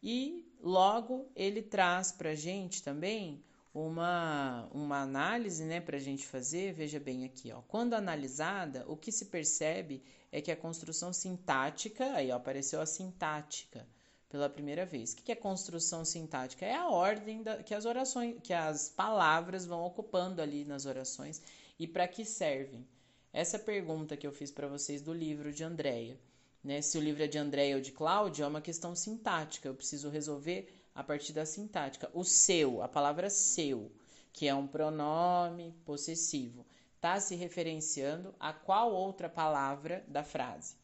E 0.00 0.48
logo 0.60 1.28
ele 1.34 1.62
traz 1.62 2.12
para 2.12 2.32
gente 2.32 2.80
também 2.80 3.42
uma, 3.72 4.68
uma 4.72 5.00
análise 5.00 5.64
né, 5.64 5.80
para 5.80 5.96
a 5.96 6.00
gente 6.00 6.26
fazer, 6.26 6.72
veja 6.72 6.98
bem 6.98 7.24
aqui, 7.24 7.52
ó. 7.52 7.60
Quando 7.62 7.94
analisada, 7.94 8.84
o 8.88 8.96
que 8.96 9.12
se 9.12 9.26
percebe 9.26 10.02
é 10.32 10.40
que 10.40 10.50
a 10.50 10.56
construção 10.56 11.12
sintática, 11.12 12.12
aí 12.14 12.30
ó, 12.30 12.36
apareceu 12.36 12.80
a 12.80 12.86
sintática 12.86 13.86
pela 14.28 14.48
primeira 14.48 14.84
vez. 14.84 15.12
O 15.12 15.16
que 15.16 15.32
é 15.32 15.34
construção 15.34 16.04
sintática? 16.04 16.66
É 16.66 16.74
a 16.74 16.88
ordem 16.88 17.42
da, 17.42 17.62
que 17.62 17.74
as 17.74 17.84
orações, 17.84 18.36
que 18.42 18.52
as 18.52 18.88
palavras 18.88 19.64
vão 19.64 19.84
ocupando 19.84 20.42
ali 20.42 20.64
nas 20.64 20.84
orações 20.86 21.40
e 21.78 21.86
para 21.86 22.06
que 22.06 22.24
servem. 22.24 22.86
Essa 23.32 23.58
pergunta 23.58 24.16
que 24.16 24.26
eu 24.26 24.32
fiz 24.32 24.50
para 24.50 24.66
vocês 24.66 25.02
do 25.02 25.12
livro 25.12 25.52
de 25.52 25.62
Andréia, 25.62 26.18
né? 26.62 26.82
Se 26.82 26.98
o 26.98 27.00
livro 27.00 27.22
é 27.22 27.26
de 27.26 27.38
Andréia 27.38 27.76
ou 27.76 27.80
de 27.80 27.92
Cláudio, 27.92 28.44
é 28.44 28.48
uma 28.48 28.60
questão 28.60 28.94
sintática. 28.94 29.68
Eu 29.68 29.74
preciso 29.74 30.08
resolver 30.08 30.77
a 30.94 31.02
partir 31.02 31.32
da 31.32 31.46
sintática. 31.46 32.10
O 32.12 32.24
seu, 32.24 32.82
a 32.82 32.88
palavra 32.88 33.30
seu, 33.30 33.92
que 34.32 34.46
é 34.46 34.54
um 34.54 34.66
pronome 34.66 35.72
possessivo, 35.84 36.66
está 36.96 37.20
se 37.20 37.34
referenciando 37.34 38.34
a 38.38 38.52
qual 38.52 38.92
outra 38.92 39.28
palavra 39.28 40.04
da 40.08 40.24
frase? 40.24 40.76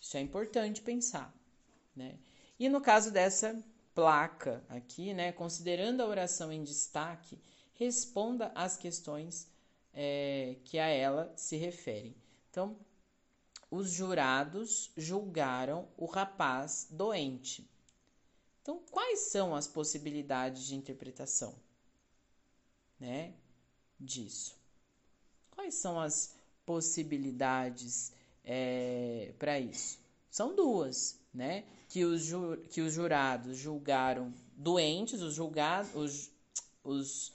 Isso 0.00 0.16
é 0.16 0.20
importante 0.20 0.82
pensar, 0.82 1.34
né? 1.94 2.18
E 2.58 2.68
no 2.68 2.80
caso 2.80 3.10
dessa 3.10 3.62
placa 3.94 4.64
aqui, 4.68 5.12
né, 5.14 5.32
considerando 5.32 6.02
a 6.02 6.06
oração 6.06 6.52
em 6.52 6.62
destaque, 6.62 7.38
responda 7.74 8.52
às 8.54 8.76
questões 8.76 9.48
é, 9.92 10.56
que 10.64 10.78
a 10.78 10.86
ela 10.86 11.32
se 11.36 11.56
referem. 11.56 12.14
Então, 12.50 12.76
os 13.70 13.90
jurados 13.90 14.90
julgaram 14.96 15.88
o 15.96 16.06
rapaz 16.06 16.86
doente. 16.90 17.68
Então, 18.68 18.82
quais 18.90 19.20
são 19.30 19.56
as 19.56 19.66
possibilidades 19.66 20.66
de 20.66 20.76
interpretação, 20.76 21.54
né, 23.00 23.32
disso? 23.98 24.58
Quais 25.52 25.74
são 25.76 25.98
as 25.98 26.34
possibilidades 26.66 28.12
é, 28.44 29.32
para 29.38 29.58
isso? 29.58 29.98
São 30.30 30.54
duas, 30.54 31.18
né? 31.32 31.64
Que 31.88 32.04
os, 32.04 32.20
ju 32.20 32.58
que 32.68 32.82
os 32.82 32.92
jurados 32.92 33.56
julgaram 33.56 34.34
doentes, 34.54 35.22
os 35.22 35.32
julgados, 35.32 35.94
os, 35.94 36.30
os 36.84 37.32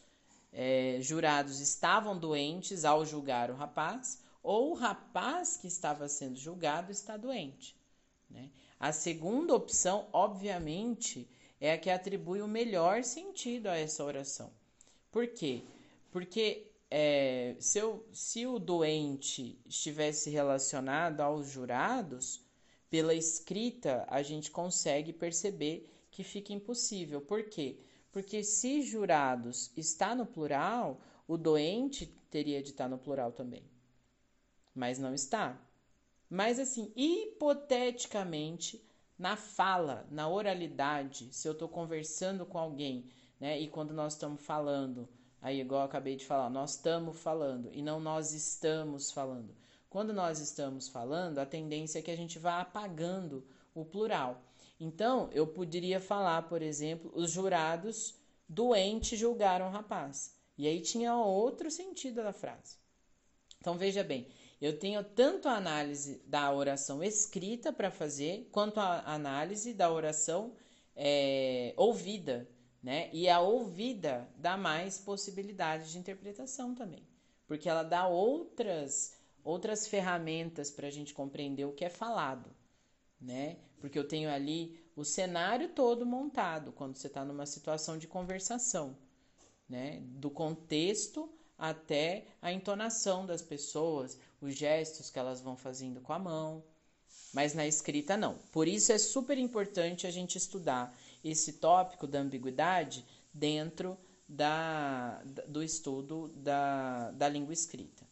é, 0.51 0.99
jurados 1.01 1.59
estavam 1.59 2.15
doentes 2.15 2.85
ao 2.85 3.03
julgar 3.07 3.49
o 3.49 3.55
rapaz, 3.55 4.21
ou 4.43 4.69
o 4.69 4.75
rapaz 4.75 5.57
que 5.57 5.65
estava 5.65 6.07
sendo 6.07 6.35
julgado 6.35 6.91
está 6.91 7.17
doente, 7.17 7.75
né? 8.29 8.51
A 8.79 8.91
segunda 8.91 9.55
opção, 9.55 10.07
obviamente, 10.11 11.29
é 11.59 11.73
a 11.73 11.77
que 11.77 11.89
atribui 11.89 12.41
o 12.41 12.47
melhor 12.47 13.03
sentido 13.03 13.67
a 13.67 13.77
essa 13.77 14.03
oração. 14.03 14.51
Por 15.11 15.27
quê? 15.27 15.63
Porque 16.11 16.71
é, 16.91 17.55
se, 17.59 17.79
eu, 17.79 18.05
se 18.11 18.45
o 18.45 18.59
doente 18.59 19.57
estivesse 19.65 20.29
relacionado 20.29 21.21
aos 21.21 21.49
jurados, 21.49 22.41
pela 22.89 23.15
escrita 23.15 24.05
a 24.07 24.21
gente 24.21 24.51
consegue 24.51 25.11
perceber 25.11 25.89
que 26.11 26.23
fica 26.23 26.53
impossível. 26.53 27.21
Por 27.21 27.43
quê? 27.49 27.79
Porque 28.11 28.43
se 28.43 28.83
jurados 28.83 29.71
está 29.75 30.13
no 30.13 30.27
plural, 30.27 31.01
o 31.27 31.35
doente 31.35 32.05
teria 32.29 32.61
de 32.61 32.69
estar 32.69 32.87
no 32.87 32.99
plural 32.99 33.31
também. 33.31 33.63
Mas 34.75 34.99
não 34.99 35.13
está. 35.13 35.59
Mas, 36.33 36.57
assim, 36.57 36.91
hipoteticamente, 36.95 38.83
na 39.19 39.35
fala, 39.35 40.07
na 40.09 40.27
oralidade, 40.27 41.31
se 41.31 41.47
eu 41.47 41.51
estou 41.51 41.69
conversando 41.69 42.43
com 42.43 42.57
alguém, 42.57 43.05
né, 43.39 43.59
e 43.59 43.67
quando 43.67 43.93
nós 43.93 44.13
estamos 44.13 44.41
falando, 44.41 45.07
aí, 45.39 45.61
igual 45.61 45.81
eu 45.81 45.85
acabei 45.85 46.15
de 46.15 46.25
falar, 46.25 46.49
nós 46.49 46.71
estamos 46.71 47.19
falando 47.19 47.69
e 47.71 47.83
não 47.83 47.99
nós 47.99 48.33
estamos 48.33 49.11
falando. 49.11 49.55
Quando 49.91 50.11
nós 50.11 50.39
estamos 50.39 50.87
falando, 50.87 51.37
a 51.37 51.45
tendência 51.45 51.99
é 51.99 52.01
que 52.01 52.09
a 52.09 52.17
gente 52.17 52.39
vá 52.39 52.61
apagando 52.61 53.45
o 53.75 53.85
plural. 53.85 54.41
Então, 54.79 55.29
eu 55.33 55.45
poderia 55.45 55.99
falar, 55.99 56.49
por 56.49 56.63
exemplo, 56.63 57.11
os 57.13 57.29
jurados 57.29 58.15
doentes 58.49 59.19
julgaram 59.19 59.67
o 59.67 59.71
rapaz. 59.71 60.35
E 60.57 60.65
aí 60.65 60.81
tinha 60.81 61.15
outro 61.15 61.69
sentido 61.69 62.23
da 62.23 62.33
frase. 62.33 62.81
Então, 63.59 63.77
veja 63.77 64.03
bem, 64.03 64.27
eu 64.63 64.79
tenho 64.79 65.03
tanto 65.03 65.49
a 65.49 65.57
análise 65.57 66.21
da 66.25 66.49
oração 66.53 67.03
escrita 67.03 67.73
para 67.73 67.91
fazer, 67.91 68.47
quanto 68.49 68.79
a 68.79 69.03
análise 69.13 69.73
da 69.73 69.91
oração 69.91 70.53
é, 70.95 71.73
ouvida, 71.75 72.49
né? 72.81 73.09
E 73.11 73.27
a 73.27 73.41
ouvida 73.41 74.25
dá 74.37 74.55
mais 74.55 74.97
possibilidades 74.97 75.91
de 75.91 75.97
interpretação 75.97 76.73
também, 76.73 77.05
porque 77.45 77.67
ela 77.67 77.83
dá 77.83 78.07
outras 78.07 79.17
outras 79.43 79.85
ferramentas 79.85 80.71
para 80.71 80.87
a 80.87 80.91
gente 80.91 81.13
compreender 81.13 81.65
o 81.65 81.73
que 81.73 81.83
é 81.83 81.89
falado, 81.89 82.49
né? 83.19 83.57
Porque 83.81 83.99
eu 83.99 84.07
tenho 84.07 84.29
ali 84.29 84.81
o 84.95 85.03
cenário 85.03 85.73
todo 85.73 86.05
montado 86.05 86.71
quando 86.71 86.95
você 86.95 87.07
está 87.07 87.25
numa 87.25 87.45
situação 87.45 87.97
de 87.97 88.07
conversação, 88.07 88.97
né? 89.67 89.99
Do 90.05 90.31
contexto 90.31 91.29
até 91.57 92.25
a 92.41 92.51
entonação 92.51 93.25
das 93.25 93.41
pessoas, 93.41 94.17
os 94.45 94.55
gestos 94.55 95.09
que 95.09 95.17
elas 95.17 95.41
vão 95.41 95.55
fazendo 95.55 96.01
com 96.01 96.13
a 96.13 96.19
mão, 96.19 96.63
mas 97.33 97.53
na 97.53 97.65
escrita 97.65 98.15
não. 98.17 98.37
Por 98.51 98.67
isso 98.67 98.91
é 98.91 98.97
super 98.97 99.37
importante 99.37 100.05
a 100.05 100.11
gente 100.11 100.37
estudar 100.37 100.95
esse 101.23 101.53
tópico 101.53 102.05
da 102.05 102.19
ambiguidade 102.19 103.05
dentro 103.33 103.97
da, 104.27 105.21
do 105.47 105.63
estudo 105.63 106.27
da, 106.35 107.11
da 107.11 107.29
língua 107.29 107.53
escrita, 107.53 108.05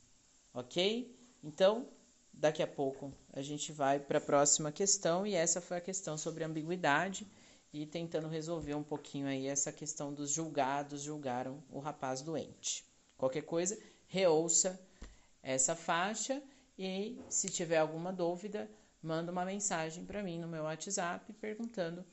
ok? 0.54 1.16
Então, 1.44 1.88
daqui 2.34 2.64
a 2.64 2.68
pouco 2.68 3.12
a 3.34 3.42
gente 3.42 3.72
vai 3.72 4.00
para 4.00 4.18
a 4.18 4.22
próxima 4.22 4.72
questão 4.72 5.26
e 5.26 5.34
essa 5.34 5.62
foi 5.62 5.78
a 5.78 5.82
questão 5.82 6.18
sobre 6.18 6.44
ambiguidade 6.44 7.28
e 7.74 7.86
tentando 7.86 8.28
resolver 8.28 8.76
um 8.76 8.84
pouquinho 8.84 9.28
aí 9.28 9.48
essa 9.48 9.72
questão 9.72 10.14
dos 10.14 10.30
julgados 10.32 11.02
julgaram 11.02 11.64
o 11.70 11.80
rapaz 11.80 12.22
doente. 12.22 12.86
Qualquer 13.18 13.44
coisa, 13.44 13.78
reouça 14.08 14.80
essa 15.42 15.76
faixa 15.76 16.42
e 16.78 17.20
se 17.30 17.48
tiver 17.50 17.78
alguma 17.78 18.12
dúvida, 18.12 18.70
manda 19.02 19.32
uma 19.32 19.46
mensagem 19.46 20.06
para 20.06 20.24
mim 20.24 20.40
no 20.40 20.48
meu 20.48 20.64
WhatsApp 20.64 21.32
perguntando 21.34 22.06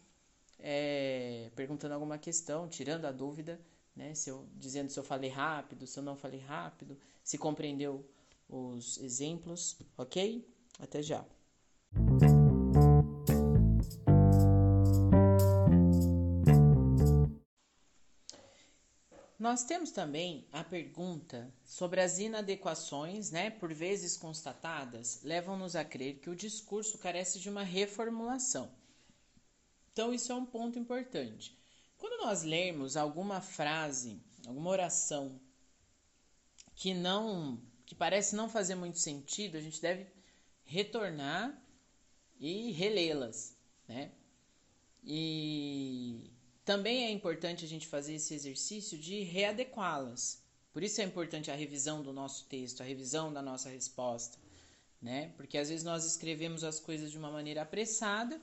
é, 0.59 1.51
perguntando 1.55 1.95
alguma 1.95 2.19
questão, 2.19 2.69
tirando 2.69 3.05
a 3.05 3.13
dúvida, 3.13 3.61
né? 3.95 4.15
Se 4.15 4.31
eu, 4.31 4.47
dizendo 4.57 4.91
se 4.91 4.99
eu 4.99 5.05
falei 5.05 5.31
rápido, 5.31 5.87
se 5.87 5.99
eu 5.99 6.03
não 6.03 6.17
falei 6.17 6.41
rápido, 6.41 6.99
se 7.23 7.39
compreendeu 7.39 8.05
os 8.49 8.99
exemplos, 8.99 9.79
ok? 9.97 10.47
Até 10.81 11.03
já. 11.03 11.25
Nós 19.39 19.63
temos 19.63 19.93
também 19.93 20.49
a 20.51 20.65
pergunta 20.65 21.55
sobre 21.65 22.01
as 22.01 22.19
inadequações, 22.19 23.31
né, 23.31 23.51
por 23.51 23.73
vezes 23.73 24.17
constatadas, 24.17 25.23
levam-nos 25.23 25.77
a 25.77 25.85
crer 25.85 26.19
que 26.19 26.29
o 26.29 26.35
discurso 26.35 26.99
carece 26.99 27.39
de 27.39 27.49
uma 27.49 27.63
reformulação. 27.63 28.69
Então, 29.93 30.13
isso 30.13 30.33
é 30.33 30.35
um 30.35 30.45
ponto 30.45 30.77
importante. 30.77 31.57
Quando 31.97 32.25
nós 32.25 32.43
lermos 32.43 32.97
alguma 32.97 33.41
frase, 33.41 34.21
alguma 34.45 34.71
oração 34.71 35.41
que 36.75 36.93
não, 36.93 37.61
que 37.87 37.95
parece 37.95 38.35
não 38.35 38.49
fazer 38.49 38.75
muito 38.75 38.99
sentido, 38.99 39.57
a 39.57 39.61
gente 39.61 39.81
deve 39.81 40.07
retornar 40.65 41.57
e 42.41 42.73
relê-las, 42.73 43.57
né? 43.87 44.13
E 45.05 46.31
também 46.69 47.07
é 47.07 47.11
importante 47.11 47.65
a 47.65 47.69
gente 47.69 47.87
fazer 47.87 48.17
esse 48.17 48.35
exercício 48.35 48.99
de 48.99 49.23
readequá-las. 49.23 50.43
Por 50.71 50.83
isso 50.83 51.01
é 51.01 51.05
importante 51.05 51.51
a 51.51 51.55
revisão 51.55 52.03
do 52.03 52.13
nosso 52.13 52.45
texto, 52.45 52.83
a 52.83 52.85
revisão 52.85 53.33
da 53.33 53.41
nossa 53.41 53.71
resposta, 53.71 54.37
né? 55.01 55.33
Porque 55.35 55.57
às 55.57 55.71
vezes 55.71 55.83
nós 55.83 56.05
escrevemos 56.05 56.63
as 56.63 56.79
coisas 56.79 57.11
de 57.11 57.17
uma 57.17 57.31
maneira 57.31 57.63
apressada 57.63 58.39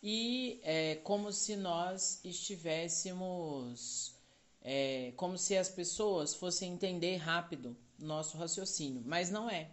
e 0.00 0.60
é 0.62 0.94
como 1.02 1.32
se 1.32 1.56
nós 1.56 2.20
estivéssemos, 2.24 4.14
é, 4.62 5.12
como 5.16 5.36
se 5.36 5.56
as 5.56 5.68
pessoas 5.68 6.32
fossem 6.36 6.72
entender 6.72 7.16
rápido 7.16 7.76
nosso 7.98 8.38
raciocínio, 8.38 9.02
mas 9.04 9.32
não 9.32 9.50
é. 9.50 9.68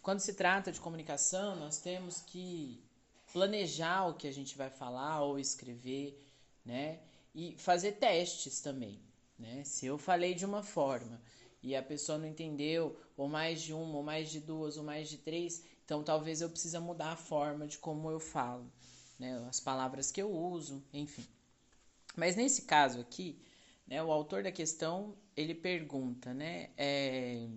Quando 0.00 0.20
se 0.20 0.32
trata 0.32 0.72
de 0.72 0.80
comunicação, 0.80 1.54
nós 1.54 1.76
temos 1.82 2.22
que 2.22 2.82
planejar 3.30 4.06
o 4.08 4.14
que 4.14 4.26
a 4.26 4.32
gente 4.32 4.56
vai 4.56 4.70
falar 4.70 5.20
ou 5.20 5.38
escrever 5.38 6.18
né? 6.68 7.00
E 7.34 7.56
fazer 7.56 7.92
testes 7.92 8.60
também, 8.60 9.00
né? 9.38 9.64
Se 9.64 9.86
eu 9.86 9.96
falei 9.96 10.34
de 10.34 10.44
uma 10.44 10.62
forma 10.62 11.20
e 11.62 11.74
a 11.74 11.82
pessoa 11.82 12.18
não 12.18 12.26
entendeu, 12.26 13.00
ou 13.16 13.26
mais 13.26 13.62
de 13.62 13.72
uma, 13.72 13.96
ou 13.96 14.02
mais 14.02 14.30
de 14.30 14.38
duas, 14.38 14.76
ou 14.76 14.84
mais 14.84 15.08
de 15.08 15.16
três, 15.16 15.64
então 15.84 16.04
talvez 16.04 16.42
eu 16.42 16.50
precise 16.50 16.78
mudar 16.78 17.12
a 17.12 17.16
forma 17.16 17.66
de 17.66 17.78
como 17.78 18.10
eu 18.10 18.20
falo, 18.20 18.70
né? 19.18 19.42
As 19.48 19.58
palavras 19.58 20.12
que 20.12 20.20
eu 20.20 20.30
uso, 20.30 20.84
enfim. 20.92 21.26
Mas 22.14 22.36
nesse 22.36 22.62
caso 22.62 23.00
aqui, 23.00 23.40
né, 23.86 24.02
o 24.02 24.12
autor 24.12 24.42
da 24.42 24.52
questão 24.52 25.16
ele 25.34 25.54
pergunta, 25.54 26.34
né? 26.34 26.68
É, 26.76 27.48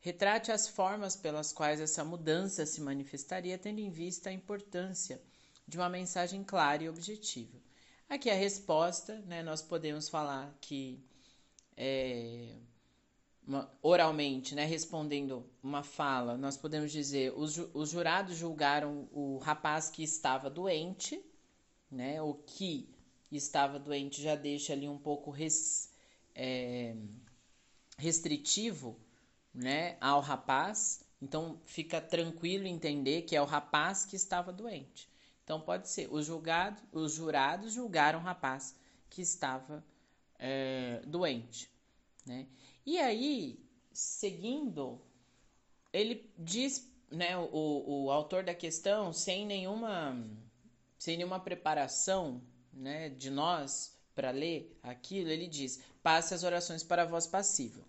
retrate 0.00 0.52
as 0.52 0.68
formas 0.68 1.16
pelas 1.16 1.50
quais 1.50 1.80
essa 1.80 2.04
mudança 2.04 2.66
se 2.66 2.82
manifestaria, 2.82 3.56
tendo 3.56 3.78
em 3.80 3.88
vista 3.88 4.28
a 4.28 4.32
importância 4.32 5.22
de 5.66 5.78
uma 5.78 5.88
mensagem 5.88 6.44
clara 6.44 6.82
e 6.82 6.90
objetiva. 6.90 7.63
Aqui 8.08 8.30
a 8.30 8.34
resposta, 8.34 9.20
né? 9.26 9.42
Nós 9.42 9.62
podemos 9.62 10.08
falar 10.08 10.56
que 10.60 11.02
é, 11.76 12.54
oralmente, 13.82 14.54
né? 14.54 14.64
Respondendo 14.64 15.44
uma 15.62 15.82
fala, 15.82 16.36
nós 16.36 16.56
podemos 16.56 16.92
dizer: 16.92 17.32
os, 17.36 17.58
os 17.72 17.90
jurados 17.90 18.36
julgaram 18.36 19.08
o 19.12 19.38
rapaz 19.38 19.88
que 19.88 20.02
estava 20.02 20.50
doente, 20.50 21.20
né? 21.90 22.20
O 22.22 22.34
que 22.34 22.88
estava 23.32 23.78
doente 23.78 24.22
já 24.22 24.34
deixa 24.34 24.72
ali 24.72 24.88
um 24.88 24.98
pouco 24.98 25.30
res, 25.30 25.90
é, 26.34 26.94
restritivo, 27.96 28.98
né? 29.52 29.96
Ao 30.00 30.20
rapaz. 30.20 31.02
Então 31.20 31.58
fica 31.64 32.00
tranquilo 32.00 32.66
entender 32.66 33.22
que 33.22 33.34
é 33.34 33.40
o 33.40 33.46
rapaz 33.46 34.04
que 34.04 34.14
estava 34.14 34.52
doente. 34.52 35.08
Então 35.44 35.60
pode 35.60 35.88
ser, 35.88 36.08
os, 36.10 36.24
julgado, 36.24 36.80
os 36.90 37.12
jurados 37.12 37.72
julgaram 37.74 38.18
o 38.18 38.22
rapaz 38.22 38.74
que 39.10 39.20
estava 39.20 39.84
é, 40.38 41.02
doente. 41.06 41.70
Né? 42.26 42.46
E 42.84 42.98
aí, 42.98 43.62
seguindo, 43.92 45.00
ele 45.92 46.30
diz, 46.38 46.90
né, 47.10 47.36
o, 47.36 48.04
o 48.06 48.10
autor 48.10 48.42
da 48.42 48.54
questão, 48.54 49.12
sem 49.12 49.46
nenhuma, 49.46 50.18
sem 50.98 51.18
nenhuma 51.18 51.38
preparação 51.38 52.42
né, 52.72 53.10
de 53.10 53.30
nós 53.30 53.94
para 54.14 54.30
ler 54.30 54.76
aquilo, 54.82 55.28
ele 55.28 55.46
diz: 55.46 55.80
passe 56.02 56.32
as 56.34 56.42
orações 56.42 56.82
para 56.82 57.02
a 57.02 57.06
voz 57.06 57.26
passiva. 57.26 57.82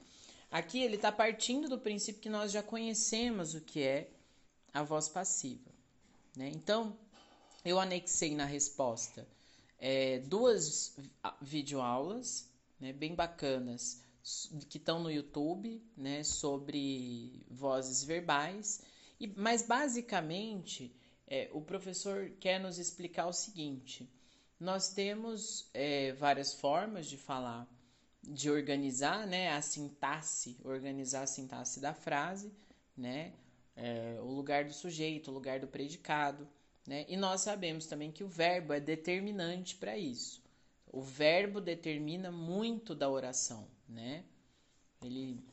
Aqui 0.51 0.81
ele 0.81 0.95
está 0.95 1.11
partindo 1.11 1.67
do 1.67 1.79
princípio 1.79 2.21
que 2.21 2.29
nós 2.29 2.51
já 2.51 2.61
conhecemos 2.61 3.55
o 3.55 3.61
que 3.61 3.81
é 3.81 4.09
a 4.73 4.83
voz 4.83 5.07
passiva. 5.09 5.69
Né? 6.35 6.49
Então, 6.53 6.97
eu 7.65 7.79
anexei 7.79 8.35
na 8.35 8.45
resposta 8.45 9.27
é, 9.77 10.19
duas 10.19 10.95
videoaulas 11.41 12.49
né, 12.79 12.93
bem 12.93 13.13
bacanas 13.13 14.01
que 14.69 14.77
estão 14.77 14.99
no 14.99 15.11
YouTube 15.11 15.83
né, 15.95 16.23
sobre 16.23 17.45
vozes 17.49 18.03
verbais. 18.03 18.81
E, 19.19 19.27
mas 19.27 19.61
basicamente 19.61 20.95
é, 21.27 21.49
o 21.53 21.61
professor 21.61 22.31
quer 22.39 22.59
nos 22.59 22.79
explicar 22.79 23.27
o 23.27 23.33
seguinte: 23.33 24.09
nós 24.59 24.89
temos 24.89 25.69
é, 25.73 26.13
várias 26.13 26.53
formas 26.53 27.05
de 27.05 27.17
falar, 27.17 27.67
de 28.23 28.49
organizar 28.49 29.27
né, 29.27 29.51
a 29.51 29.61
sintaxe, 29.61 30.57
organizar 30.63 31.23
a 31.23 31.27
sintaxe 31.27 31.79
da 31.79 31.93
frase, 31.93 32.51
né, 32.97 33.33
é, 33.75 34.17
o 34.21 34.31
lugar 34.31 34.65
do 34.65 34.73
sujeito, 34.73 35.29
o 35.29 35.33
lugar 35.33 35.59
do 35.59 35.67
predicado. 35.67 36.47
Né? 36.87 37.05
E 37.07 37.17
nós 37.17 37.41
sabemos 37.41 37.87
também 37.87 38.11
que 38.11 38.23
o 38.23 38.27
verbo 38.27 38.73
é 38.73 38.79
determinante 38.79 39.75
para 39.75 39.97
isso. 39.97 40.43
O 40.91 41.01
verbo 41.01 41.59
determina 41.59 42.31
muito 42.31 42.93
da 42.93 43.09
oração, 43.09 43.67
né? 43.89 44.23
Ele, 45.03 45.43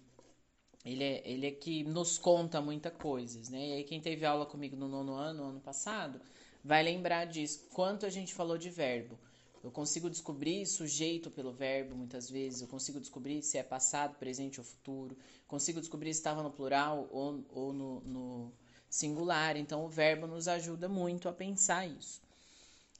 ele, 0.85 1.03
é, 1.03 1.23
ele 1.29 1.47
é 1.47 1.51
que 1.51 1.83
nos 1.85 2.19
conta 2.19 2.61
muita 2.61 2.91
coisas, 2.91 3.49
né? 3.49 3.69
E 3.69 3.73
aí 3.73 3.85
quem 3.85 4.01
teve 4.01 4.25
aula 4.25 4.47
comigo 4.47 4.77
no 4.77 4.89
nono 4.89 5.15
ano, 5.15 5.45
ano 5.45 5.61
passado, 5.61 6.21
vai 6.63 6.83
lembrar 6.83 7.25
disso. 7.25 7.67
Quanto 7.73 8.07
a 8.07 8.11
gente 8.11 8.35
falou 8.35 8.59
de 8.59 8.71
verbo. 8.71 9.19
Eu 9.65 9.71
consigo 9.71 10.11
descobrir 10.11 10.67
sujeito 10.67 11.31
pelo 11.31 11.53
verbo 11.53 11.95
muitas 11.95 12.29
vezes, 12.29 12.61
eu 12.61 12.69
consigo 12.69 12.99
descobrir 12.99 13.43
se 13.43 13.57
é 13.57 13.63
passado, 13.63 14.17
presente 14.19 14.59
ou 14.59 14.65
futuro, 14.65 15.17
consigo 15.47 15.79
descobrir 15.79 16.13
se 16.13 16.19
estava 16.19 16.43
no 16.43 16.51
plural 16.51 17.09
ou, 17.13 17.45
ou 17.49 17.73
no, 17.73 18.01
no 18.01 18.53
singular. 18.93 19.57
Então, 19.57 19.85
o 19.85 19.89
verbo 19.89 20.27
nos 20.27 20.47
ajuda 20.47 20.87
muito 20.89 21.29
a 21.29 21.33
pensar 21.33 21.87
isso. 21.87 22.21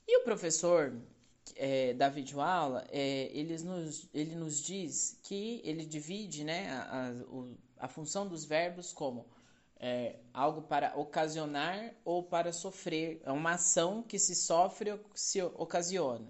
E 0.07 0.17
o 0.17 0.23
professor 0.23 0.91
é, 1.55 1.93
da 1.93 2.09
videoaula, 2.09 2.85
é, 2.89 3.29
ele, 3.31 3.55
nos, 3.59 4.09
ele 4.11 4.35
nos 4.35 4.59
diz 4.59 5.19
que 5.21 5.61
ele 5.63 5.85
divide 5.85 6.43
né, 6.43 6.69
a, 6.71 7.11
a, 7.79 7.85
a 7.85 7.87
função 7.87 8.27
dos 8.27 8.43
verbos 8.43 8.91
como 8.91 9.27
é, 9.79 10.15
algo 10.33 10.63
para 10.63 10.97
ocasionar 10.97 11.93
ou 12.03 12.23
para 12.23 12.51
sofrer. 12.51 13.21
É 13.23 13.31
uma 13.31 13.51
ação 13.51 14.01
que 14.01 14.17
se 14.17 14.35
sofre 14.35 14.91
ou 14.91 14.99
se 15.13 15.43
ocasiona. 15.43 16.27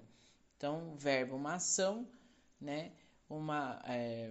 Então, 0.57 0.93
verbo, 0.97 1.37
uma 1.37 1.55
ação, 1.55 2.05
né, 2.59 2.91
uma, 3.29 3.81
é, 3.87 4.29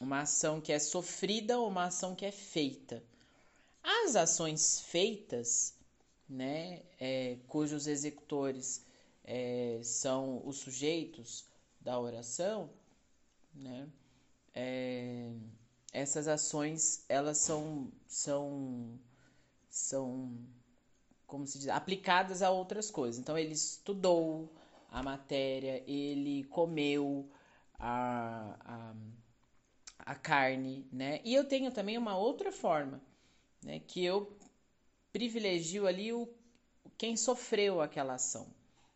uma 0.00 0.20
ação 0.20 0.60
que 0.60 0.72
é 0.72 0.78
sofrida 0.78 1.58
ou 1.58 1.68
uma 1.68 1.84
ação 1.84 2.14
que 2.14 2.26
é 2.26 2.32
feita. 2.32 3.02
As 3.82 4.16
ações 4.16 4.80
feitas, 4.80 5.74
né, 6.28 6.82
é, 6.98 7.38
cujos 7.46 7.86
executores 7.86 8.84
é, 9.24 9.80
são 9.82 10.42
os 10.46 10.58
sujeitos 10.58 11.46
da 11.80 11.98
oração, 11.98 12.70
né, 13.54 13.88
é, 14.54 15.30
essas 15.92 16.28
ações 16.28 17.04
elas 17.08 17.38
são 17.38 17.90
são 18.06 18.98
são 19.70 20.38
como 21.26 21.46
se 21.46 21.58
diz 21.58 21.68
aplicadas 21.68 22.42
a 22.42 22.50
outras 22.50 22.90
coisas. 22.90 23.20
Então 23.20 23.36
ele 23.38 23.52
estudou 23.52 24.52
a 24.90 25.02
matéria, 25.02 25.84
ele 25.86 26.44
comeu 26.44 27.30
a, 27.78 28.56
a, 28.60 28.94
a 29.98 30.14
carne, 30.14 30.88
né? 30.90 31.20
E 31.24 31.34
eu 31.34 31.44
tenho 31.44 31.70
também 31.70 31.98
uma 31.98 32.16
outra 32.16 32.50
forma, 32.50 33.00
né? 33.62 33.80
Que 33.80 34.04
eu 34.04 34.36
privilegio 35.12 35.86
ali 35.86 36.12
o 36.12 36.28
quem 36.96 37.16
sofreu 37.16 37.80
aquela 37.80 38.14
ação, 38.14 38.48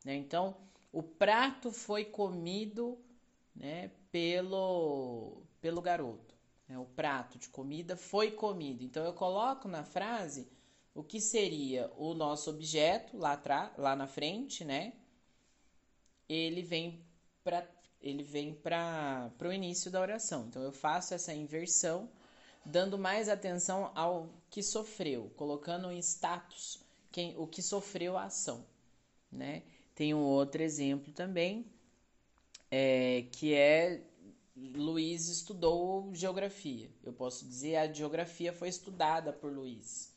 né? 0.04 0.14
Então 0.16 0.56
o 0.92 1.02
prato 1.02 1.70
foi 1.70 2.04
comido, 2.04 2.98
né? 3.54 3.90
Pelo 4.10 5.42
pelo 5.60 5.80
garoto, 5.80 6.34
né? 6.68 6.78
O 6.78 6.84
prato 6.84 7.38
de 7.38 7.48
comida 7.48 7.96
foi 7.96 8.30
comido. 8.30 8.82
Então 8.82 9.04
eu 9.04 9.12
coloco 9.12 9.68
na 9.68 9.84
frase 9.84 10.48
o 10.94 11.02
que 11.02 11.20
seria 11.20 11.90
o 11.96 12.12
nosso 12.14 12.50
objeto 12.50 13.16
lá 13.16 13.32
atrás, 13.32 13.70
lá 13.78 13.96
na 13.96 14.06
frente, 14.06 14.64
né? 14.64 14.92
Ele 16.28 16.62
vem 16.62 17.04
para 17.44 17.66
ele 18.00 18.22
vem 18.24 18.52
para 18.52 19.30
o 19.40 19.52
início 19.52 19.90
da 19.90 20.00
oração. 20.00 20.46
Então 20.48 20.60
eu 20.62 20.72
faço 20.72 21.14
essa 21.14 21.32
inversão, 21.32 22.10
dando 22.64 22.98
mais 22.98 23.28
atenção 23.28 23.90
ao 23.94 24.28
que 24.50 24.62
sofreu, 24.62 25.30
colocando 25.36 25.90
em 25.90 25.98
status 25.98 26.80
quem 27.10 27.36
o 27.36 27.46
que 27.46 27.62
sofreu 27.62 28.16
a 28.16 28.24
ação, 28.24 28.64
né? 29.30 29.62
Tem 29.94 30.14
um 30.14 30.22
outro 30.22 30.62
exemplo 30.62 31.12
também, 31.12 31.66
é, 32.70 33.26
que 33.32 33.54
é 33.54 34.02
Luiz 34.56 35.28
estudou 35.28 36.14
geografia. 36.14 36.90
Eu 37.02 37.12
posso 37.12 37.46
dizer 37.46 37.76
a 37.76 37.92
geografia 37.92 38.52
foi 38.52 38.68
estudada 38.68 39.32
por 39.32 39.52
Luiz 39.52 40.12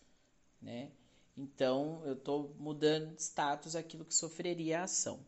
né? 0.66 0.92
Então, 1.38 2.02
eu 2.06 2.14
estou 2.14 2.56
mudando 2.58 3.16
de 3.16 3.22
status 3.22 3.76
aquilo 3.76 4.04
que 4.04 4.16
sofreria 4.16 4.82
a 4.82 4.84
ação. 4.84 5.20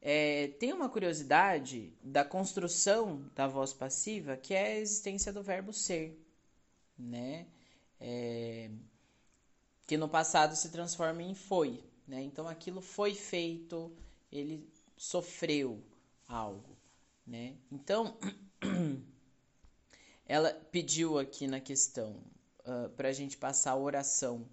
É, 0.00 0.48
tem 0.60 0.72
uma 0.72 0.88
curiosidade 0.88 1.92
da 2.02 2.24
construção 2.24 3.28
da 3.34 3.48
voz 3.48 3.72
passiva, 3.72 4.36
que 4.36 4.54
é 4.54 4.66
a 4.66 4.78
existência 4.78 5.32
do 5.32 5.42
verbo 5.42 5.72
ser, 5.72 6.16
né? 6.96 7.46
É, 8.00 8.70
que 9.86 9.96
no 9.96 10.08
passado 10.08 10.54
se 10.54 10.68
transforma 10.70 11.22
em 11.22 11.34
foi, 11.34 11.82
né? 12.06 12.22
Então, 12.22 12.46
aquilo 12.46 12.80
foi 12.80 13.14
feito, 13.14 13.92
ele 14.30 14.68
sofreu 14.96 15.82
algo, 16.28 16.76
né? 17.26 17.56
Então, 17.72 18.16
ela 20.26 20.52
pediu 20.70 21.18
aqui 21.18 21.46
na 21.46 21.58
questão 21.60 22.12
uh, 22.60 22.86
ah, 22.86 22.90
para 22.96 23.08
a 23.08 23.12
gente 23.12 23.36
passar 23.36 23.72
a 23.72 23.76
oração 23.76 24.46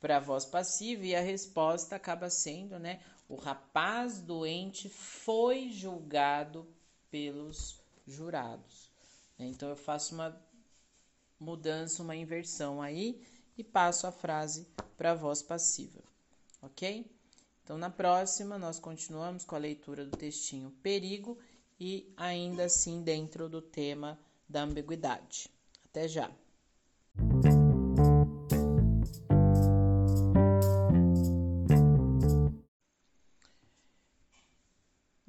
para 0.00 0.18
a 0.18 0.20
voz 0.20 0.44
passiva 0.44 1.06
e 1.06 1.14
a 1.14 1.20
resposta 1.20 1.96
acaba 1.96 2.28
sendo, 2.28 2.78
né? 2.78 3.00
O 3.28 3.36
rapaz 3.36 4.20
doente 4.20 4.88
foi 4.88 5.70
julgado 5.70 6.66
pelos 7.10 7.80
jurados. 8.06 8.90
Então 9.38 9.68
eu 9.68 9.76
faço 9.76 10.14
uma 10.14 10.38
mudança, 11.38 12.02
uma 12.02 12.14
inversão 12.14 12.80
aí 12.80 13.22
e 13.56 13.64
passo 13.64 14.06
a 14.06 14.12
frase 14.12 14.66
para 14.96 15.14
voz 15.14 15.42
passiva, 15.42 16.02
ok? 16.62 17.10
Então 17.62 17.78
na 17.78 17.90
próxima 17.90 18.58
nós 18.58 18.78
continuamos 18.78 19.44
com 19.44 19.54
a 19.54 19.58
leitura 19.58 20.04
do 20.04 20.16
textinho 20.16 20.70
perigo 20.82 21.38
e 21.80 22.12
ainda 22.16 22.64
assim 22.64 23.02
dentro 23.02 23.48
do 23.48 23.60
tema 23.60 24.18
da 24.48 24.62
ambiguidade. 24.62 25.48
Até 25.86 26.06
já! 26.08 26.30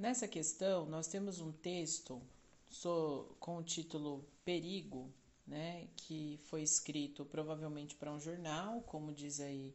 Nessa 0.06 0.28
questão, 0.28 0.86
nós 0.86 1.08
temos 1.08 1.42
um 1.42 1.52
texto 1.52 2.22
com 3.40 3.58
o 3.58 3.64
título 3.64 4.24
Perigo, 4.46 5.12
né, 5.48 5.88
que 5.96 6.40
foi 6.44 6.62
escrito 6.62 7.26
provavelmente 7.26 7.96
para 7.96 8.14
um 8.14 8.20
jornal, 8.20 8.82
como 8.82 9.12
diz 9.12 9.40
aí 9.40 9.74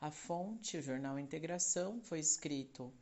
a 0.00 0.08
fonte, 0.08 0.76
o 0.76 0.82
jornal 0.82 1.18
Integração, 1.18 2.00
foi 2.00 2.20
escrito 2.20 2.92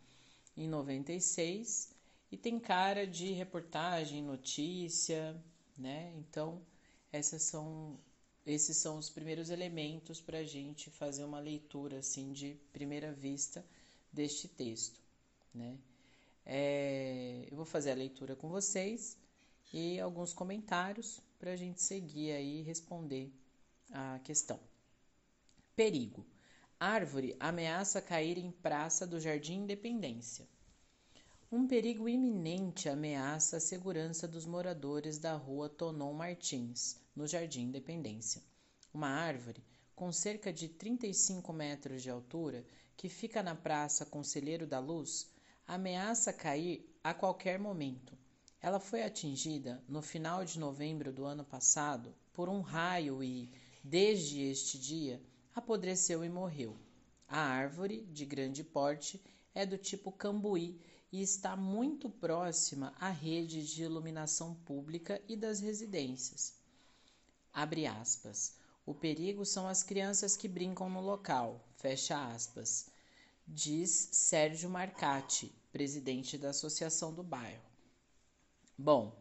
em 0.56 0.66
96 0.66 1.94
e 2.32 2.38
tem 2.38 2.58
cara 2.58 3.06
de 3.06 3.30
reportagem, 3.32 4.22
notícia, 4.22 5.38
né? 5.76 6.10
Então, 6.16 6.62
essas 7.12 7.42
são 7.42 8.00
esses 8.46 8.78
são 8.78 8.96
os 8.96 9.10
primeiros 9.10 9.50
elementos 9.50 10.18
para 10.18 10.38
a 10.38 10.44
gente 10.44 10.88
fazer 10.88 11.24
uma 11.24 11.40
leitura 11.40 11.98
assim 11.98 12.32
de 12.32 12.56
primeira 12.72 13.12
vista 13.12 13.62
deste 14.10 14.48
texto, 14.48 14.98
né? 15.54 15.76
É, 16.52 17.46
eu 17.48 17.56
vou 17.56 17.64
fazer 17.64 17.92
a 17.92 17.94
leitura 17.94 18.34
com 18.34 18.48
vocês 18.48 19.16
e 19.72 20.00
alguns 20.00 20.32
comentários 20.32 21.22
para 21.38 21.52
a 21.52 21.56
gente 21.56 21.80
seguir 21.80 22.32
aí 22.32 22.58
e 22.58 22.62
responder 22.62 23.32
a 23.92 24.18
questão. 24.24 24.58
Perigo. 25.76 26.26
Árvore 26.80 27.36
ameaça 27.38 28.02
cair 28.02 28.36
em 28.36 28.50
praça 28.50 29.06
do 29.06 29.20
Jardim 29.20 29.60
Independência. 29.60 30.44
Um 31.52 31.68
perigo 31.68 32.08
iminente 32.08 32.88
ameaça 32.88 33.58
a 33.58 33.60
segurança 33.60 34.26
dos 34.26 34.44
moradores 34.44 35.18
da 35.18 35.36
rua 35.36 35.68
Tonon 35.68 36.12
Martins, 36.12 36.96
no 37.14 37.28
Jardim 37.28 37.66
Independência. 37.66 38.42
Uma 38.92 39.08
árvore, 39.08 39.62
com 39.94 40.10
cerca 40.10 40.52
de 40.52 40.68
35 40.68 41.52
metros 41.52 42.02
de 42.02 42.10
altura, 42.10 42.66
que 42.96 43.08
fica 43.08 43.40
na 43.40 43.54
Praça 43.54 44.04
Conselheiro 44.04 44.66
da 44.66 44.80
Luz, 44.80 45.29
ameaça 45.74 46.32
cair 46.32 46.84
a 47.02 47.14
qualquer 47.14 47.56
momento. 47.56 48.18
Ela 48.60 48.80
foi 48.80 49.04
atingida 49.04 49.80
no 49.88 50.02
final 50.02 50.44
de 50.44 50.58
novembro 50.58 51.12
do 51.12 51.24
ano 51.24 51.44
passado 51.44 52.12
por 52.32 52.48
um 52.48 52.60
raio 52.60 53.22
e, 53.22 53.48
desde 53.84 54.42
este 54.42 54.76
dia, 54.76 55.22
apodreceu 55.54 56.24
e 56.24 56.28
morreu. 56.28 56.76
A 57.28 57.38
árvore, 57.38 58.02
de 58.10 58.26
grande 58.26 58.64
porte, 58.64 59.22
é 59.54 59.64
do 59.64 59.78
tipo 59.78 60.10
cambuí 60.10 60.76
e 61.12 61.22
está 61.22 61.56
muito 61.56 62.10
próxima 62.10 62.92
à 62.98 63.08
rede 63.08 63.64
de 63.64 63.84
iluminação 63.84 64.56
pública 64.66 65.22
e 65.28 65.36
das 65.36 65.60
residências. 65.60 66.52
Abre 67.52 67.86
aspas. 67.86 68.56
O 68.84 68.92
perigo 68.92 69.46
são 69.46 69.68
as 69.68 69.84
crianças 69.84 70.36
que 70.36 70.48
brincam 70.48 70.90
no 70.90 71.00
local. 71.00 71.64
Fecha 71.76 72.26
aspas. 72.26 72.90
Diz 73.46 74.08
Sérgio 74.12 74.68
Marcati, 74.68 75.52
presidente 75.72 76.36
da 76.36 76.50
Associação 76.50 77.14
do 77.14 77.22
Bairro. 77.22 77.62
Bom, 78.76 79.16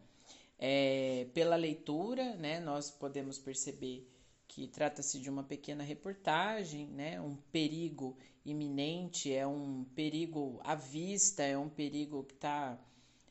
é, 0.57 1.27
pela 1.33 1.55
leitura, 1.55 2.35
né, 2.35 2.59
nós 2.59 2.89
podemos 2.89 3.37
perceber 3.37 4.09
que 4.49 4.67
trata-se 4.67 5.19
de 5.19 5.29
uma 5.29 5.43
pequena 5.43 5.83
reportagem, 5.83 6.87
né? 6.87 7.21
Um 7.21 7.35
perigo 7.35 8.17
iminente, 8.43 9.31
é 9.31 9.45
um 9.45 9.85
perigo 9.95 10.59
à 10.63 10.73
vista, 10.73 11.43
é 11.43 11.57
um 11.57 11.69
perigo 11.69 12.23
que 12.23 12.33
tá 12.33 12.77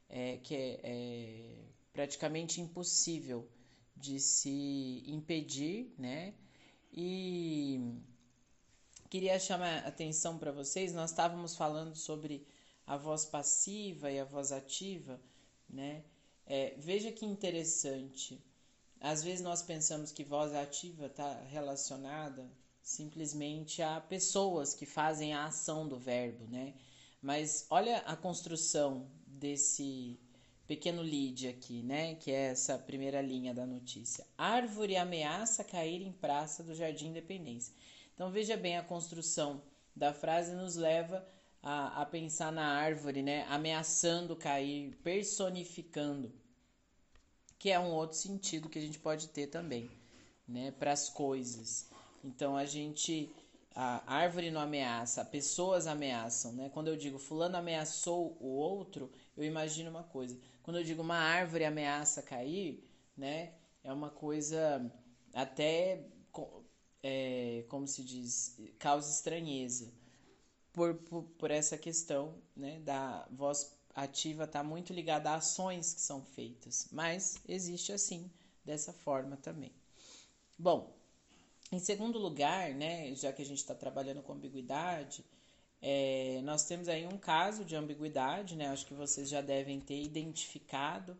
é, 0.08 0.38
que 0.38 0.54
é, 0.54 0.80
é, 0.82 1.64
praticamente 1.92 2.60
impossível 2.60 3.48
de 3.96 4.20
se 4.20 5.02
impedir, 5.06 5.92
né? 5.98 6.34
E 6.92 7.80
queria 9.10 9.38
chamar 9.40 9.84
a 9.84 9.88
atenção 9.88 10.38
para 10.38 10.52
vocês, 10.52 10.94
nós 10.94 11.10
estávamos 11.10 11.56
falando 11.56 11.96
sobre 11.96 12.46
a 12.88 12.96
voz 12.96 13.24
passiva 13.24 14.10
e 14.10 14.18
a 14.18 14.24
voz 14.24 14.50
ativa, 14.50 15.20
né? 15.68 16.02
É, 16.46 16.74
veja 16.78 17.12
que 17.12 17.24
interessante 17.24 18.42
às 19.00 19.22
vezes 19.22 19.40
nós 19.40 19.62
pensamos 19.62 20.10
que 20.10 20.24
voz 20.24 20.54
ativa 20.54 21.06
está 21.06 21.40
relacionada 21.48 22.50
simplesmente 22.82 23.80
a 23.82 24.00
pessoas 24.00 24.74
que 24.74 24.86
fazem 24.86 25.34
a 25.34 25.46
ação 25.46 25.86
do 25.86 25.96
verbo, 25.96 26.46
né? 26.46 26.74
Mas 27.22 27.66
olha 27.70 27.98
a 27.98 28.16
construção 28.16 29.08
desse 29.26 30.18
pequeno 30.66 31.02
lead 31.02 31.48
aqui, 31.48 31.82
né? 31.82 32.16
Que 32.16 32.32
é 32.32 32.48
essa 32.48 32.76
primeira 32.78 33.20
linha 33.20 33.54
da 33.54 33.66
notícia. 33.66 34.26
Árvore 34.36 34.96
ameaça 34.96 35.62
cair 35.62 36.02
em 36.02 36.12
praça 36.12 36.62
do 36.62 36.74
Jardim 36.74 37.08
Independência. 37.08 37.74
Então 38.14 38.30
veja 38.30 38.56
bem 38.56 38.76
a 38.76 38.82
construção 38.82 39.62
da 39.94 40.12
frase 40.12 40.54
nos 40.54 40.74
leva 40.74 41.26
a, 41.62 42.02
a 42.02 42.06
pensar 42.06 42.52
na 42.52 42.66
árvore, 42.66 43.22
né? 43.22 43.44
Ameaçando 43.48 44.36
cair, 44.36 44.96
personificando 45.02 46.32
que 47.58 47.70
é 47.70 47.78
um 47.78 47.90
outro 47.90 48.16
sentido 48.16 48.68
que 48.68 48.78
a 48.78 48.82
gente 48.82 48.98
pode 48.98 49.28
ter 49.28 49.48
também, 49.48 49.90
né, 50.46 50.70
para 50.70 50.92
as 50.92 51.08
coisas. 51.08 51.90
Então 52.24 52.56
a 52.56 52.64
gente 52.64 53.30
a 53.74 54.02
árvore 54.12 54.50
não 54.50 54.60
ameaça, 54.60 55.24
pessoas 55.24 55.86
ameaçam, 55.86 56.52
né? 56.52 56.68
Quando 56.70 56.88
eu 56.88 56.96
digo 56.96 57.16
fulano 57.18 57.56
ameaçou 57.56 58.36
o 58.40 58.46
outro, 58.46 59.10
eu 59.36 59.44
imagino 59.44 59.90
uma 59.90 60.02
coisa. 60.02 60.36
Quando 60.64 60.78
eu 60.78 60.84
digo 60.84 61.00
uma 61.00 61.16
árvore 61.16 61.64
ameaça 61.64 62.22
cair, 62.22 62.84
né? 63.16 63.52
É 63.84 63.92
uma 63.92 64.10
coisa 64.10 64.90
até 65.32 66.04
é, 67.02 67.64
como 67.68 67.86
se 67.86 68.02
diz, 68.02 68.58
causa 68.78 69.10
estranheza 69.10 69.92
por, 70.78 70.94
por, 70.94 71.22
por 71.36 71.50
essa 71.50 71.76
questão, 71.76 72.32
né? 72.54 72.78
Da 72.84 73.26
voz 73.32 73.76
ativa 73.92 74.44
está 74.44 74.62
muito 74.62 74.92
ligada 74.92 75.30
a 75.30 75.34
ações 75.34 75.92
que 75.92 76.00
são 76.00 76.22
feitas, 76.22 76.86
mas 76.92 77.40
existe 77.48 77.92
assim, 77.92 78.30
dessa 78.64 78.92
forma 78.92 79.36
também. 79.36 79.72
Bom, 80.56 80.96
em 81.72 81.80
segundo 81.80 82.16
lugar, 82.16 82.72
né, 82.74 83.12
já 83.16 83.32
que 83.32 83.42
a 83.42 83.44
gente 83.44 83.58
está 83.58 83.74
trabalhando 83.74 84.22
com 84.22 84.32
ambiguidade, 84.32 85.24
é, 85.82 86.40
nós 86.44 86.64
temos 86.64 86.88
aí 86.88 87.04
um 87.08 87.18
caso 87.18 87.64
de 87.64 87.74
ambiguidade, 87.74 88.54
né, 88.54 88.68
acho 88.68 88.86
que 88.86 88.94
vocês 88.94 89.28
já 89.28 89.40
devem 89.40 89.80
ter 89.80 90.00
identificado, 90.00 91.18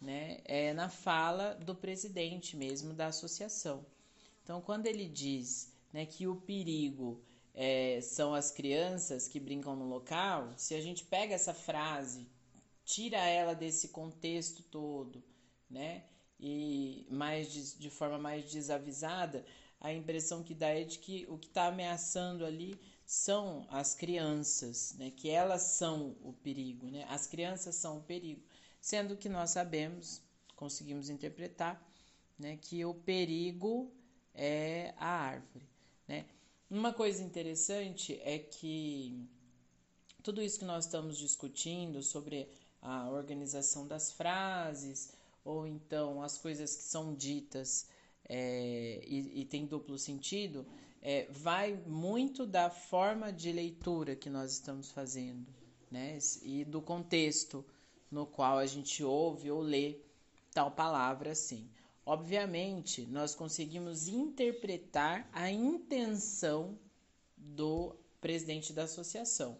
né, 0.00 0.38
é 0.44 0.72
na 0.72 0.88
fala 0.88 1.54
do 1.54 1.74
presidente 1.74 2.56
mesmo 2.56 2.94
da 2.94 3.08
associação. 3.08 3.84
Então, 4.44 4.60
quando 4.60 4.86
ele 4.86 5.08
diz 5.08 5.72
né, 5.92 6.06
que 6.06 6.28
o 6.28 6.36
perigo 6.36 7.20
é, 7.62 8.00
são 8.00 8.34
as 8.34 8.50
crianças 8.50 9.28
que 9.28 9.38
brincam 9.38 9.76
no 9.76 9.86
local, 9.86 10.50
se 10.56 10.74
a 10.74 10.80
gente 10.80 11.04
pega 11.04 11.34
essa 11.34 11.52
frase, 11.52 12.26
tira 12.86 13.18
ela 13.18 13.54
desse 13.54 13.88
contexto 13.88 14.62
todo, 14.62 15.22
né, 15.68 16.04
e 16.38 17.06
mais 17.10 17.52
de, 17.52 17.78
de 17.78 17.90
forma 17.90 18.18
mais 18.18 18.50
desavisada, 18.50 19.44
a 19.78 19.92
impressão 19.92 20.42
que 20.42 20.54
dá 20.54 20.68
é 20.68 20.84
de 20.84 20.98
que 20.98 21.26
o 21.28 21.36
que 21.36 21.48
está 21.48 21.66
ameaçando 21.66 22.46
ali 22.46 22.80
são 23.04 23.66
as 23.68 23.94
crianças, 23.94 24.94
né? 24.94 25.10
que 25.10 25.28
elas 25.28 25.62
são 25.62 26.16
o 26.22 26.32
perigo, 26.32 26.86
né? 26.86 27.04
as 27.10 27.26
crianças 27.26 27.74
são 27.74 27.98
o 27.98 28.02
perigo, 28.02 28.42
sendo 28.80 29.18
que 29.18 29.28
nós 29.28 29.50
sabemos, 29.50 30.22
conseguimos 30.56 31.10
interpretar, 31.10 31.82
né? 32.38 32.56
que 32.56 32.84
o 32.86 32.94
perigo 32.94 33.92
é 34.34 34.94
a 34.96 35.08
árvore. 35.08 35.69
Uma 36.70 36.92
coisa 36.92 37.20
interessante 37.20 38.20
é 38.22 38.38
que 38.38 39.26
tudo 40.22 40.40
isso 40.40 40.60
que 40.60 40.64
nós 40.64 40.84
estamos 40.84 41.18
discutindo 41.18 42.00
sobre 42.00 42.48
a 42.80 43.10
organização 43.10 43.88
das 43.88 44.12
frases, 44.12 45.12
ou 45.44 45.66
então 45.66 46.22
as 46.22 46.38
coisas 46.38 46.76
que 46.76 46.84
são 46.84 47.12
ditas 47.12 47.88
é, 48.28 49.02
e, 49.04 49.40
e, 49.40 49.44
tem 49.46 49.66
duplo 49.66 49.98
sentido, 49.98 50.64
é, 51.02 51.26
vai 51.32 51.74
muito 51.74 52.46
da 52.46 52.70
forma 52.70 53.32
de 53.32 53.50
leitura 53.50 54.14
que 54.14 54.30
nós 54.30 54.52
estamos 54.52 54.92
fazendo, 54.92 55.52
né? 55.90 56.18
E 56.40 56.64
do 56.64 56.80
contexto 56.80 57.64
no 58.08 58.26
qual 58.26 58.58
a 58.58 58.66
gente 58.66 59.02
ouve 59.02 59.50
ou 59.50 59.60
lê 59.60 59.96
tal 60.54 60.70
palavra 60.70 61.32
assim. 61.32 61.68
Obviamente, 62.04 63.06
nós 63.06 63.34
conseguimos 63.34 64.08
interpretar 64.08 65.28
a 65.32 65.50
intenção 65.50 66.78
do 67.36 67.94
presidente 68.20 68.72
da 68.72 68.84
associação, 68.84 69.58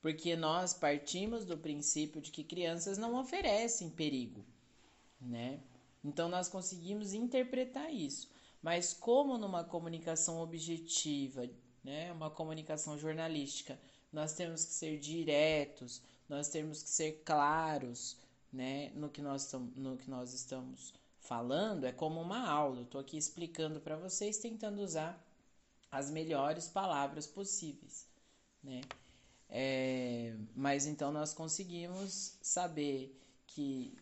porque 0.00 0.34
nós 0.34 0.74
partimos 0.74 1.44
do 1.44 1.56
princípio 1.56 2.20
de 2.20 2.30
que 2.30 2.44
crianças 2.44 2.98
não 2.98 3.14
oferecem 3.18 3.88
perigo, 3.90 4.44
né? 5.20 5.60
Então 6.04 6.28
nós 6.28 6.48
conseguimos 6.48 7.14
interpretar 7.14 7.92
isso. 7.92 8.28
Mas 8.60 8.92
como 8.92 9.38
numa 9.38 9.64
comunicação 9.64 10.40
objetiva, 10.40 11.48
né, 11.82 12.12
uma 12.12 12.30
comunicação 12.30 12.96
jornalística, 12.98 13.78
nós 14.12 14.34
temos 14.34 14.64
que 14.64 14.72
ser 14.72 14.98
diretos, 14.98 16.02
nós 16.28 16.48
temos 16.48 16.82
que 16.82 16.88
ser 16.88 17.22
claros, 17.24 18.16
né, 18.52 18.90
no 18.94 19.08
que 19.08 19.22
nós, 19.22 19.50
no 19.74 19.96
que 19.96 20.08
nós 20.08 20.32
estamos 20.32 20.94
falando, 21.22 21.84
é 21.84 21.92
como 21.92 22.20
uma 22.20 22.46
aula. 22.48 22.80
Eu 22.80 22.84
estou 22.84 23.00
aqui 23.00 23.16
explicando 23.16 23.80
para 23.80 23.96
vocês, 23.96 24.38
tentando 24.38 24.82
usar 24.82 25.22
as 25.90 26.10
melhores 26.10 26.68
palavras 26.68 27.26
possíveis, 27.26 28.06
né? 28.62 28.80
É, 29.48 30.34
mas 30.54 30.86
então 30.86 31.12
nós 31.12 31.34
conseguimos 31.34 32.38
saber 32.40 33.20
que 33.46 33.94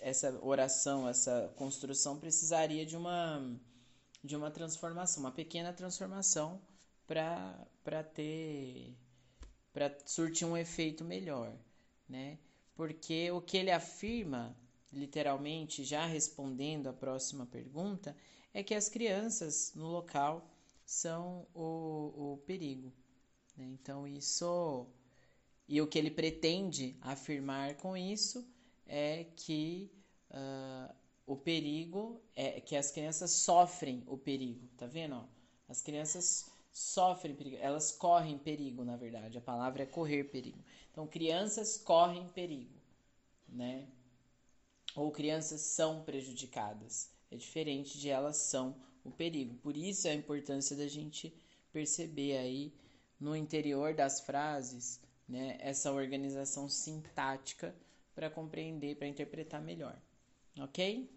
essa 0.00 0.38
oração, 0.40 1.08
essa 1.08 1.52
construção 1.56 2.18
precisaria 2.18 2.86
de 2.86 2.96
uma 2.96 3.42
de 4.22 4.34
uma 4.36 4.50
transformação, 4.50 5.22
uma 5.22 5.32
pequena 5.32 5.72
transformação 5.72 6.60
para 7.06 8.02
ter 8.14 8.96
para 9.72 9.92
surtir 10.06 10.46
um 10.46 10.56
efeito 10.56 11.04
melhor, 11.04 11.52
né? 12.08 12.38
Porque 12.76 13.30
o 13.32 13.40
que 13.40 13.56
ele 13.56 13.70
afirma, 13.70 14.56
literalmente, 14.94 15.84
já 15.84 16.06
respondendo 16.06 16.88
a 16.88 16.92
próxima 16.92 17.46
pergunta, 17.46 18.16
é 18.52 18.62
que 18.62 18.74
as 18.74 18.88
crianças 18.88 19.72
no 19.74 19.88
local 19.88 20.48
são 20.84 21.46
o, 21.54 22.32
o 22.34 22.42
perigo. 22.46 22.92
Né? 23.56 23.66
Então, 23.72 24.06
isso. 24.06 24.86
E 25.66 25.80
o 25.80 25.86
que 25.86 25.98
ele 25.98 26.10
pretende 26.10 26.96
afirmar 27.00 27.76
com 27.76 27.96
isso 27.96 28.46
é 28.86 29.24
que 29.36 29.90
uh, 30.30 30.94
o 31.26 31.36
perigo 31.36 32.20
é 32.36 32.60
que 32.60 32.76
as 32.76 32.90
crianças 32.90 33.30
sofrem 33.30 34.02
o 34.06 34.16
perigo, 34.16 34.68
tá 34.76 34.86
vendo? 34.86 35.26
As 35.66 35.80
crianças 35.80 36.50
sofrem 36.70 37.34
perigo, 37.34 37.56
elas 37.60 37.92
correm 37.92 38.36
perigo, 38.36 38.84
na 38.84 38.96
verdade. 38.96 39.38
A 39.38 39.40
palavra 39.40 39.84
é 39.84 39.86
correr 39.86 40.24
perigo. 40.24 40.62
Então, 40.90 41.06
crianças 41.06 41.78
correm 41.78 42.28
perigo, 42.28 42.74
né? 43.48 43.88
Ou 44.94 45.10
crianças 45.10 45.60
são 45.60 46.02
prejudicadas. 46.04 47.10
É 47.30 47.36
diferente 47.36 47.98
de 47.98 48.08
elas 48.08 48.36
são 48.36 48.76
o 49.02 49.10
perigo. 49.10 49.54
Por 49.56 49.76
isso 49.76 50.06
a 50.08 50.14
importância 50.14 50.76
da 50.76 50.86
gente 50.86 51.34
perceber 51.72 52.36
aí 52.38 52.72
no 53.18 53.34
interior 53.34 53.94
das 53.94 54.20
frases, 54.20 55.00
né, 55.28 55.56
essa 55.60 55.92
organização 55.92 56.68
sintática 56.68 57.74
para 58.14 58.30
compreender, 58.30 58.96
para 58.96 59.08
interpretar 59.08 59.60
melhor. 59.60 60.00
Ok? 60.60 61.10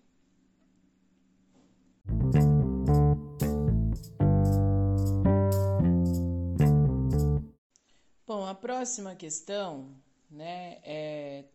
Bom, 8.26 8.46
a 8.46 8.56
próxima 8.56 9.16
questão, 9.16 9.96
né, 10.30 10.80
é, 10.84 11.46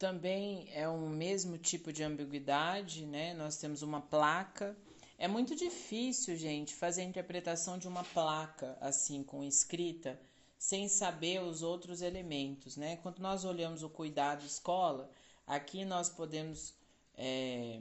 também 0.00 0.66
é 0.72 0.88
um 0.88 1.10
mesmo 1.10 1.58
tipo 1.58 1.92
de 1.92 2.02
ambiguidade, 2.02 3.04
né? 3.04 3.34
Nós 3.34 3.58
temos 3.58 3.82
uma 3.82 4.00
placa. 4.00 4.74
É 5.18 5.28
muito 5.28 5.54
difícil, 5.54 6.38
gente, 6.38 6.74
fazer 6.74 7.02
a 7.02 7.04
interpretação 7.04 7.76
de 7.76 7.86
uma 7.86 8.02
placa 8.02 8.78
assim 8.80 9.22
com 9.22 9.44
escrita 9.44 10.18
sem 10.58 10.88
saber 10.88 11.42
os 11.42 11.62
outros 11.62 12.00
elementos, 12.00 12.78
né? 12.78 12.96
Quando 13.02 13.18
nós 13.18 13.44
olhamos 13.44 13.82
o 13.82 13.90
cuidado 13.90 14.44
escola, 14.44 15.10
aqui 15.46 15.84
nós 15.84 16.08
podemos 16.08 16.74
é, 17.14 17.78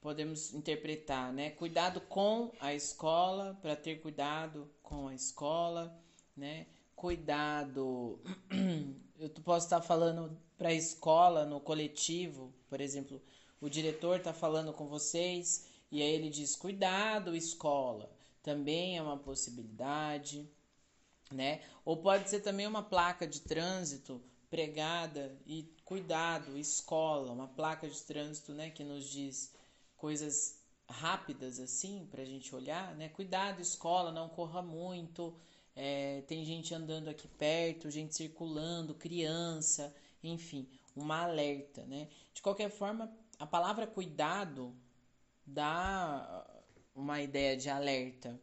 podemos 0.00 0.54
interpretar, 0.54 1.32
né? 1.32 1.50
Cuidado 1.50 2.00
com 2.02 2.52
a 2.60 2.72
escola, 2.72 3.58
para 3.60 3.74
ter 3.74 4.00
cuidado 4.00 4.70
com 4.80 5.08
a 5.08 5.14
escola, 5.14 5.92
né? 6.36 6.66
Cuidado, 6.94 8.20
eu 9.18 9.28
posso 9.42 9.66
estar 9.66 9.80
falando 9.80 10.38
para 10.62 10.68
a 10.68 10.74
escola 10.74 11.44
no 11.44 11.60
coletivo, 11.60 12.54
por 12.68 12.80
exemplo, 12.80 13.20
o 13.60 13.68
diretor 13.68 14.18
está 14.18 14.32
falando 14.32 14.72
com 14.72 14.86
vocês 14.86 15.66
e 15.90 16.00
aí 16.00 16.12
ele 16.12 16.30
diz 16.30 16.54
cuidado 16.54 17.34
escola, 17.34 18.08
também 18.44 18.96
é 18.96 19.02
uma 19.02 19.16
possibilidade 19.16 20.48
né? 21.32 21.62
Ou 21.84 21.96
pode 21.96 22.30
ser 22.30 22.40
também 22.40 22.64
uma 22.64 22.82
placa 22.82 23.26
de 23.26 23.40
trânsito 23.40 24.22
pregada 24.48 25.36
e 25.44 25.74
cuidado, 25.84 26.56
escola, 26.56 27.32
uma 27.32 27.48
placa 27.48 27.88
de 27.88 28.00
trânsito, 28.02 28.52
né, 28.52 28.70
que 28.70 28.84
nos 28.84 29.08
diz 29.08 29.52
coisas 29.96 30.60
rápidas 30.88 31.58
assim 31.58 32.06
para 32.08 32.22
a 32.22 32.26
gente 32.26 32.54
olhar, 32.54 32.94
né? 32.94 33.08
Cuidado, 33.08 33.60
escola, 33.60 34.12
não 34.12 34.28
corra 34.28 34.62
muito. 34.62 35.34
É, 35.74 36.22
tem 36.28 36.44
gente 36.44 36.72
andando 36.72 37.08
aqui 37.08 37.26
perto, 37.26 37.90
gente 37.90 38.14
circulando, 38.14 38.94
criança, 38.94 39.92
enfim, 40.22 40.68
uma 40.94 41.22
alerta, 41.22 41.84
né? 41.86 42.08
De 42.32 42.42
qualquer 42.42 42.70
forma, 42.70 43.12
a 43.38 43.46
palavra 43.46 43.86
cuidado 43.86 44.74
dá 45.46 46.46
uma 46.94 47.20
ideia 47.20 47.56
de 47.56 47.68
alerta 47.68 48.40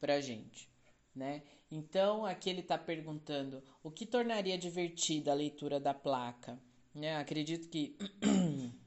para 0.00 0.20
gente, 0.20 0.68
né? 1.14 1.42
Então, 1.70 2.26
aqui 2.26 2.50
ele 2.50 2.60
está 2.60 2.76
perguntando 2.76 3.62
o 3.82 3.90
que 3.90 4.04
tornaria 4.04 4.58
divertida 4.58 5.30
a 5.30 5.34
leitura 5.34 5.80
da 5.80 5.94
placa. 5.94 6.58
Né? 6.94 7.16
Acredito 7.16 7.68
que 7.68 7.96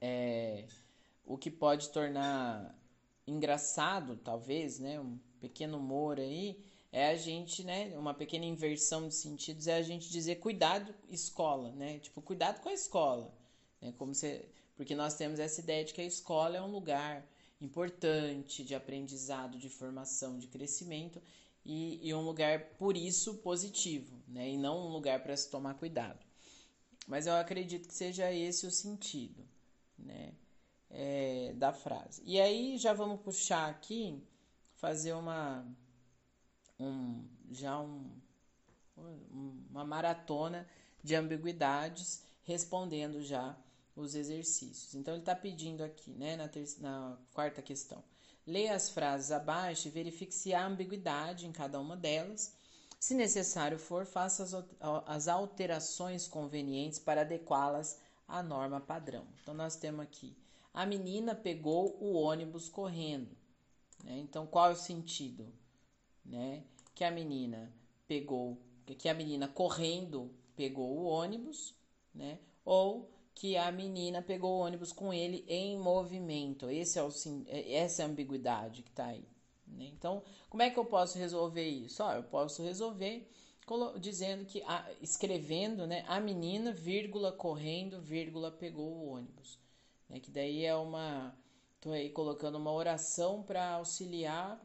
É, 0.00 0.66
o 1.24 1.36
que 1.36 1.50
pode 1.50 1.90
tornar 1.90 2.74
engraçado, 3.26 4.16
talvez, 4.16 4.78
né? 4.78 5.00
Um 5.00 5.18
pequeno 5.40 5.78
humor 5.78 6.20
aí, 6.20 6.62
é 6.96 7.10
a 7.10 7.14
gente, 7.14 7.62
né? 7.62 7.92
Uma 7.98 8.14
pequena 8.14 8.46
inversão 8.46 9.06
de 9.06 9.14
sentidos 9.14 9.66
é 9.66 9.76
a 9.76 9.82
gente 9.82 10.08
dizer 10.08 10.36
cuidado 10.36 10.94
escola, 11.10 11.70
né? 11.72 11.98
Tipo, 11.98 12.22
cuidado 12.22 12.62
com 12.62 12.70
a 12.70 12.72
escola. 12.72 13.30
Né? 13.82 13.92
Como 13.98 14.14
se, 14.14 14.48
porque 14.74 14.94
nós 14.94 15.14
temos 15.14 15.38
essa 15.38 15.60
ideia 15.60 15.84
de 15.84 15.92
que 15.92 16.00
a 16.00 16.06
escola 16.06 16.56
é 16.56 16.62
um 16.62 16.70
lugar 16.70 17.22
importante 17.60 18.64
de 18.64 18.74
aprendizado, 18.74 19.58
de 19.58 19.68
formação, 19.68 20.38
de 20.38 20.46
crescimento 20.46 21.20
e, 21.62 22.00
e 22.02 22.14
um 22.14 22.22
lugar, 22.22 22.60
por 22.78 22.96
isso, 22.96 23.34
positivo, 23.34 24.16
né? 24.26 24.48
E 24.48 24.56
não 24.56 24.86
um 24.86 24.90
lugar 24.90 25.22
para 25.22 25.36
se 25.36 25.50
tomar 25.50 25.74
cuidado. 25.74 26.24
Mas 27.06 27.26
eu 27.26 27.34
acredito 27.34 27.88
que 27.88 27.94
seja 27.94 28.32
esse 28.32 28.66
o 28.66 28.70
sentido, 28.70 29.46
né? 29.98 30.32
É, 30.88 31.52
da 31.56 31.74
frase. 31.74 32.22
E 32.24 32.40
aí 32.40 32.78
já 32.78 32.94
vamos 32.94 33.20
puxar 33.20 33.68
aqui, 33.68 34.18
fazer 34.76 35.12
uma 35.12 35.62
um, 36.78 37.24
já 37.50 37.78
um, 37.80 38.10
uma 39.70 39.84
maratona 39.84 40.68
de 41.02 41.14
ambiguidades, 41.14 42.22
respondendo 42.42 43.22
já 43.22 43.56
os 43.94 44.14
exercícios. 44.14 44.94
Então, 44.94 45.14
ele 45.14 45.22
está 45.22 45.34
pedindo 45.34 45.82
aqui, 45.82 46.10
né, 46.12 46.36
na, 46.36 46.50
na 46.80 47.18
quarta 47.32 47.62
questão. 47.62 48.02
Leia 48.46 48.74
as 48.74 48.90
frases 48.90 49.32
abaixo 49.32 49.88
e 49.88 49.90
verifique 49.90 50.34
se 50.34 50.54
há 50.54 50.64
ambiguidade 50.64 51.46
em 51.46 51.52
cada 51.52 51.80
uma 51.80 51.96
delas. 51.96 52.54
Se 53.00 53.14
necessário 53.14 53.78
for, 53.78 54.04
faça 54.04 54.42
as, 54.42 54.54
as 55.06 55.28
alterações 55.28 56.28
convenientes 56.28 56.98
para 56.98 57.22
adequá-las 57.22 57.98
à 58.28 58.42
norma 58.42 58.80
padrão. 58.80 59.26
Então, 59.42 59.54
nós 59.54 59.76
temos 59.76 60.00
aqui: 60.00 60.36
a 60.72 60.86
menina 60.86 61.34
pegou 61.34 61.96
o 62.00 62.14
ônibus 62.14 62.68
correndo. 62.68 63.36
Né? 64.04 64.18
Então, 64.18 64.46
qual 64.46 64.70
é 64.70 64.72
o 64.72 64.76
sentido? 64.76 65.52
Né? 66.26 66.64
Que 66.94 67.04
a 67.04 67.10
menina 67.10 67.72
pegou, 68.06 68.58
que 68.98 69.08
a 69.08 69.14
menina 69.14 69.48
correndo 69.48 70.30
pegou 70.54 70.98
o 70.98 71.04
ônibus, 71.04 71.74
né? 72.14 72.38
Ou 72.64 73.10
que 73.34 73.56
a 73.56 73.70
menina 73.70 74.22
pegou 74.22 74.52
o 74.52 74.60
ônibus 74.60 74.92
com 74.92 75.12
ele 75.12 75.44
em 75.46 75.76
movimento. 75.78 76.70
Esse 76.70 76.98
é 76.98 77.02
o, 77.02 77.10
é, 77.46 77.74
essa 77.74 78.02
é 78.02 78.06
a 78.06 78.08
ambiguidade 78.08 78.82
que 78.82 78.88
está 78.88 79.06
aí. 79.06 79.28
Né? 79.66 79.90
Então, 79.92 80.22
como 80.48 80.62
é 80.62 80.70
que 80.70 80.78
eu 80.78 80.84
posso 80.86 81.18
resolver 81.18 81.68
isso? 81.68 82.02
Ó, 82.02 82.14
eu 82.14 82.22
posso 82.22 82.62
resolver 82.62 83.28
dizendo 84.00 84.46
que, 84.46 84.62
a, 84.62 84.88
escrevendo, 85.02 85.86
né, 85.86 86.04
a 86.06 86.20
menina, 86.20 86.72
vírgula, 86.72 87.32
correndo, 87.32 88.00
vírgula, 88.00 88.50
pegou 88.50 88.90
o 88.90 89.08
ônibus. 89.08 89.58
Né? 90.08 90.20
Que 90.20 90.30
daí 90.30 90.64
é 90.64 90.74
uma. 90.74 91.36
Estou 91.74 91.92
aí 91.92 92.08
colocando 92.10 92.56
uma 92.56 92.72
oração 92.72 93.42
para 93.42 93.72
auxiliar, 93.72 94.58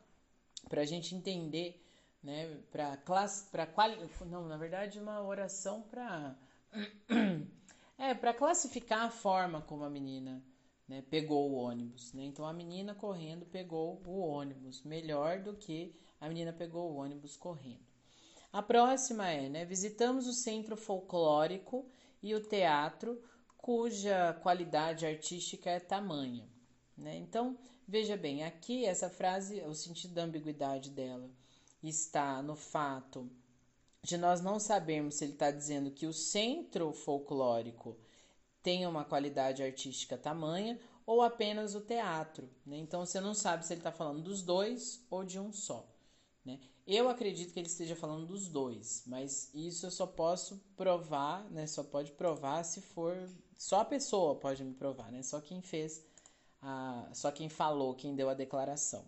para 0.70 0.82
a 0.82 0.86
gente 0.86 1.16
entender, 1.16 1.84
né, 2.24 2.58
para 2.72 2.98
classe, 2.98 3.50
para 3.50 3.66
quali, 3.66 3.98
não, 4.26 4.48
na 4.48 4.58
verdade, 4.58 5.00
uma 5.00 5.22
oração 5.22 5.82
para 5.82 6.36
É, 7.98 8.16
para 8.16 8.34
classificar 8.34 9.04
a 9.04 9.12
forma 9.12 9.62
como 9.62 9.84
a 9.84 9.90
menina 9.90 10.44
né, 10.88 11.04
pegou 11.04 11.52
o 11.52 11.54
ônibus. 11.54 12.12
Né? 12.14 12.24
Então, 12.24 12.48
a 12.48 12.52
menina 12.52 12.96
correndo 12.96 13.46
pegou 13.46 14.02
o 14.08 14.20
ônibus, 14.20 14.82
melhor 14.84 15.40
do 15.40 15.56
que 15.56 15.96
a 16.20 16.28
menina 16.28 16.52
pegou 16.52 16.92
o 16.92 16.96
ônibus 16.96 17.38
correndo. 17.38 17.86
A 18.52 18.64
próxima 18.64 19.30
é, 19.30 19.48
né, 19.48 19.66
visitamos 19.66 20.26
o 20.26 20.34
centro 20.34 20.76
folclórico 20.76 21.88
e 22.24 22.34
o 22.34 22.42
teatro, 22.42 23.22
cuja 23.56 24.34
qualidade 24.42 25.06
artística 25.06 25.70
é 25.70 25.80
tamanha. 25.80 26.50
Né? 26.98 27.18
Então, 27.18 27.56
veja 27.92 28.16
bem, 28.16 28.42
aqui 28.46 28.86
essa 28.86 29.10
frase, 29.10 29.62
o 29.64 29.76
sentido 29.76 30.14
da 30.14 30.24
ambiguidade 30.24 30.90
dela 30.90 31.30
está 31.84 32.42
no 32.42 32.56
fato 32.56 33.30
de 34.02 34.18
nós 34.18 34.40
não 34.40 34.62
sabermos 34.62 35.16
se 35.16 35.26
ele 35.26 35.34
está 35.34 35.52
dizendo 35.52 35.92
que 35.92 36.08
o 36.08 36.14
centro 36.14 36.94
folclórico 36.94 37.98
tem 38.64 38.88
uma 38.88 39.04
qualidade 39.04 39.62
artística 39.62 40.18
tamanha 40.18 40.80
ou 41.06 41.22
apenas 41.22 41.76
o 41.76 41.82
teatro. 41.82 42.50
Né? 42.66 42.78
Então 42.78 43.06
você 43.06 43.20
não 43.20 43.34
sabe 43.34 43.66
se 43.66 43.74
ele 43.74 43.82
está 43.82 43.92
falando 43.92 44.24
dos 44.24 44.42
dois 44.42 45.06
ou 45.10 45.26
de 45.26 45.38
um 45.38 45.52
só. 45.52 45.86
Né? 46.46 46.62
Eu 46.88 47.10
acredito 47.10 47.52
que 47.52 47.60
ele 47.60 47.68
esteja 47.68 47.96
falando 47.96 48.26
dos 48.26 48.48
dois, 48.48 49.04
mas 49.06 49.54
isso 49.54 49.86
eu 49.86 49.92
só 49.92 50.08
posso 50.08 50.64
provar, 50.78 51.44
né? 51.52 51.68
Só 51.68 51.84
pode 51.84 52.12
provar 52.14 52.64
se 52.64 52.82
for 52.82 53.30
só 53.58 53.82
a 53.82 53.86
pessoa 53.86 54.36
pode 54.36 54.64
me 54.64 54.74
provar, 54.74 55.12
né? 55.12 55.22
Só 55.22 55.40
quem 55.40 55.62
fez, 55.62 56.04
a, 56.62 57.10
só 57.14 57.32
quem 57.32 57.50
falou, 57.50 57.96
quem 57.96 58.16
deu 58.16 58.30
a 58.30 58.34
declaração, 58.34 59.06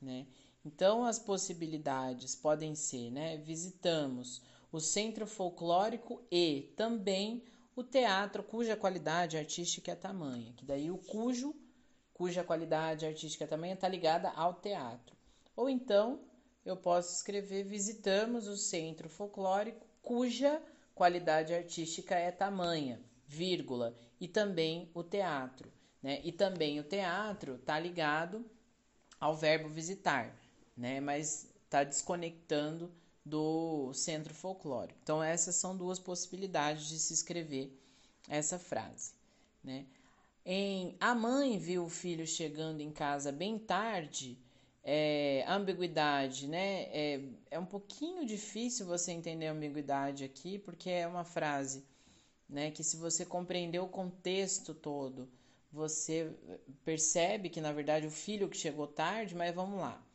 né? 0.00 0.26
Então, 0.64 1.04
as 1.04 1.18
possibilidades 1.18 2.34
podem 2.34 2.74
ser, 2.74 3.10
né? 3.10 3.36
Visitamos 3.36 4.42
o 4.72 4.80
centro 4.80 5.26
folclórico 5.26 6.22
e 6.30 6.72
também 6.76 7.44
o 7.76 7.84
teatro 7.84 8.42
cuja 8.42 8.76
qualidade 8.76 9.36
artística 9.36 9.92
é 9.92 9.94
tamanha, 9.94 10.52
que 10.54 10.64
daí 10.64 10.90
o 10.90 10.98
cujo, 10.98 11.54
cuja 12.12 12.42
qualidade 12.42 13.06
artística 13.06 13.44
é 13.44 13.46
tamanha 13.46 13.74
está 13.74 13.86
ligada 13.86 14.30
ao 14.30 14.54
teatro. 14.54 15.16
Ou 15.54 15.68
então, 15.70 16.20
eu 16.64 16.76
posso 16.76 17.14
escrever 17.14 17.62
visitamos 17.62 18.48
o 18.48 18.56
centro 18.56 19.08
folclórico 19.08 19.86
cuja 20.02 20.60
qualidade 20.94 21.54
artística 21.54 22.16
é 22.16 22.30
tamanha, 22.32 23.00
vírgula, 23.26 23.96
e 24.20 24.26
também 24.26 24.90
o 24.94 25.04
teatro, 25.04 25.70
né? 26.06 26.20
E 26.22 26.30
também 26.30 26.78
o 26.78 26.84
teatro 26.84 27.56
está 27.56 27.80
ligado 27.80 28.44
ao 29.18 29.36
verbo 29.36 29.68
visitar 29.68 30.32
né? 30.76 31.00
Mas 31.00 31.48
está 31.64 31.82
desconectando 31.82 32.92
do 33.24 33.92
centro 33.92 34.32
folclórico. 34.32 35.00
Então, 35.02 35.20
essas 35.20 35.56
são 35.56 35.76
duas 35.76 35.98
possibilidades 35.98 36.86
de 36.88 36.98
se 36.98 37.12
escrever 37.12 37.76
essa 38.28 38.56
frase, 38.58 39.14
né? 39.64 39.84
Em 40.44 40.96
A 41.00 41.12
mãe 41.12 41.58
viu 41.58 41.84
o 41.84 41.88
filho 41.88 42.24
chegando 42.24 42.80
em 42.80 42.92
casa 42.92 43.32
bem 43.32 43.58
tarde, 43.58 44.38
é, 44.84 45.44
ambiguidade, 45.48 46.46
né? 46.46 46.82
É, 46.92 47.20
é 47.50 47.58
um 47.58 47.66
pouquinho 47.66 48.24
difícil 48.24 48.86
você 48.86 49.10
entender 49.10 49.48
a 49.48 49.52
ambiguidade 49.52 50.22
aqui, 50.22 50.56
porque 50.56 50.88
é 50.88 51.08
uma 51.08 51.24
frase, 51.24 51.84
né? 52.48 52.70
Que 52.70 52.84
se 52.84 52.96
você 52.96 53.24
compreender 53.24 53.80
o 53.80 53.88
contexto 53.88 54.72
todo, 54.72 55.28
você 55.72 56.32
percebe 56.84 57.50
que 57.50 57.60
na 57.60 57.72
verdade 57.72 58.06
o 58.06 58.10
filho 58.10 58.48
que 58.48 58.56
chegou 58.56 58.86
tarde, 58.86 59.34
mas 59.34 59.54
vamos 59.54 59.80
lá 59.80 60.06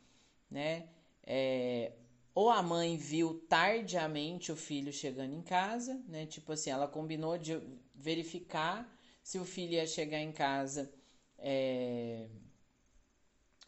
né? 0.52 0.88
É, 1.24 1.92
ou 2.34 2.50
a 2.50 2.62
mãe 2.62 2.96
viu 2.96 3.40
tardiamente 3.48 4.52
o 4.52 4.56
filho 4.56 4.92
chegando 4.92 5.34
em 5.34 5.42
casa, 5.42 6.00
né? 6.06 6.26
Tipo 6.26 6.52
assim, 6.52 6.70
ela 6.70 6.86
combinou 6.86 7.38
de 7.38 7.60
verificar 7.94 8.88
se 9.22 9.38
o 9.38 9.44
filho 9.44 9.74
ia 9.74 9.86
chegar 9.86 10.18
em 10.18 10.32
casa 10.32 10.92
é, 11.38 12.28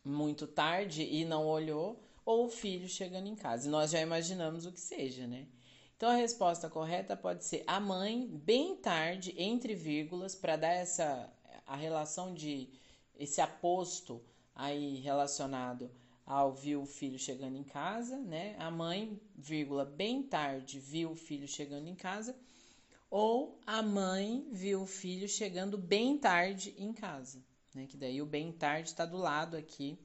muito 0.05 0.47
tarde 0.47 1.03
e 1.03 1.25
não 1.25 1.47
olhou, 1.47 2.03
ou 2.25 2.47
o 2.47 2.51
filho 2.51 2.89
chegando 2.89 3.29
em 3.29 3.35
casa. 3.35 3.67
E 3.69 3.71
nós 3.71 3.91
já 3.91 4.01
imaginamos 4.01 4.67
o 4.67 4.73
que 4.73 4.81
seja, 4.81 5.27
né? 5.27 5.47
Então 5.97 6.11
a 6.11 6.17
resposta 6.17 6.69
correta 6.69 7.17
pode 7.17 7.45
ser 7.45 7.65
a 7.67 7.79
mãe 7.81 8.27
bem 8.27 8.77
tarde, 8.77 9.35
entre 9.39 9.75
vírgulas, 9.75 10.35
para 10.35 10.57
dar 10.57 10.73
essa 10.73 11.33
a 11.67 11.77
relação 11.77 12.35
de 12.35 12.69
esse 13.17 13.41
aposto 13.41 14.23
aí 14.55 14.97
relacionado 14.97 15.91
ao 16.27 16.53
viu 16.53 16.83
o 16.83 16.87
filho 16.87 17.19
chegando 17.19 17.57
em 17.57 17.65
casa, 17.65 18.17
né? 18.17 18.57
A 18.59 18.71
mãe, 18.71 19.21
vírgula, 19.37 19.85
bem 19.85 20.23
tarde 20.23 20.79
viu 20.79 21.11
o 21.11 21.17
filho 21.17 21.47
chegando 21.47 21.89
em 21.89 21.95
casa, 21.95 22.35
ou 23.11 23.61
a 23.67 23.83
mãe 23.83 24.47
viu 24.51 24.83
o 24.83 24.87
filho 24.87 25.29
chegando 25.29 25.77
bem 25.77 26.17
tarde 26.19 26.75
em 26.79 26.93
casa, 26.93 27.43
né? 27.75 27.87
Que 27.87 27.97
daí 27.97 28.23
o 28.23 28.27
bem 28.27 28.51
tarde 28.53 28.89
está 28.89 29.05
do 29.05 29.17
lado 29.17 29.57
aqui 29.57 29.99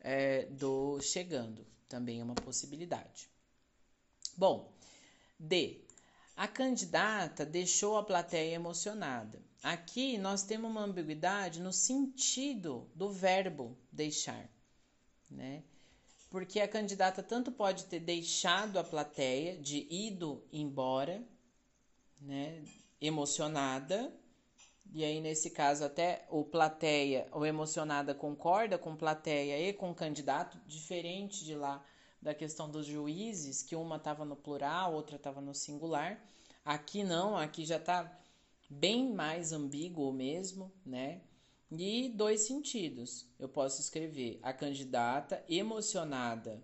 é, 0.00 0.44
do 0.46 1.00
chegando, 1.00 1.66
também 1.88 2.20
é 2.20 2.24
uma 2.24 2.34
possibilidade. 2.34 3.28
Bom, 4.36 4.72
D. 5.38 5.80
A 6.36 6.48
candidata 6.48 7.46
deixou 7.46 7.96
a 7.96 8.02
plateia 8.02 8.54
emocionada. 8.54 9.40
Aqui 9.64 10.18
nós 10.18 10.42
temos 10.42 10.70
uma 10.70 10.82
ambiguidade 10.82 11.58
no 11.58 11.72
sentido 11.72 12.86
do 12.94 13.08
verbo 13.10 13.74
deixar 13.90 14.46
né? 15.30 15.62
Porque 16.28 16.60
a 16.60 16.68
candidata 16.68 17.22
tanto 17.22 17.50
pode 17.50 17.86
ter 17.86 17.98
deixado 17.98 18.78
a 18.78 18.84
plateia, 18.84 19.56
de 19.56 19.86
ido 19.90 20.44
embora, 20.52 21.26
né? 22.20 22.62
Emocionada, 23.00 24.12
e 24.92 25.02
aí 25.02 25.18
nesse 25.18 25.48
caso 25.48 25.82
até 25.82 26.26
o 26.28 26.44
plateia 26.44 27.26
ou 27.32 27.46
emocionada 27.46 28.14
concorda 28.14 28.76
com 28.76 28.94
plateia 28.94 29.58
e 29.58 29.72
com 29.72 29.94
candidato, 29.94 30.58
diferente 30.66 31.42
de 31.42 31.54
lá 31.54 31.82
da 32.20 32.34
questão 32.34 32.70
dos 32.70 32.84
juízes, 32.84 33.62
que 33.62 33.74
uma 33.74 33.96
estava 33.96 34.26
no 34.26 34.36
plural, 34.36 34.92
outra 34.92 35.16
estava 35.16 35.40
no 35.40 35.54
singular. 35.54 36.22
Aqui 36.62 37.02
não, 37.02 37.34
aqui 37.34 37.64
já 37.64 37.78
está 37.78 38.20
bem 38.68 39.12
mais 39.12 39.52
ambíguo 39.52 40.12
mesmo, 40.12 40.72
né? 40.84 41.22
e 41.70 42.08
dois 42.08 42.42
sentidos. 42.42 43.26
Eu 43.38 43.48
posso 43.48 43.80
escrever 43.80 44.38
a 44.42 44.52
candidata 44.52 45.44
emocionada 45.48 46.62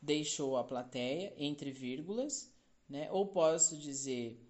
deixou 0.00 0.56
a 0.56 0.64
plateia, 0.64 1.34
entre 1.36 1.72
vírgulas, 1.72 2.52
né? 2.88 3.10
Ou 3.10 3.26
posso 3.26 3.76
dizer 3.76 4.40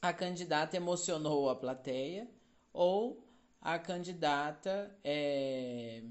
a 0.00 0.12
candidata 0.12 0.76
emocionou 0.76 1.48
a 1.48 1.56
plateia, 1.56 2.30
ou 2.72 3.26
a 3.60 3.78
candidata 3.78 4.94
é, 5.02 6.02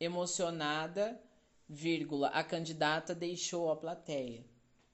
emocionada, 0.00 1.20
vírgula, 1.68 2.28
a 2.28 2.42
candidata 2.42 3.14
deixou 3.14 3.70
a 3.70 3.76
plateia. 3.76 4.44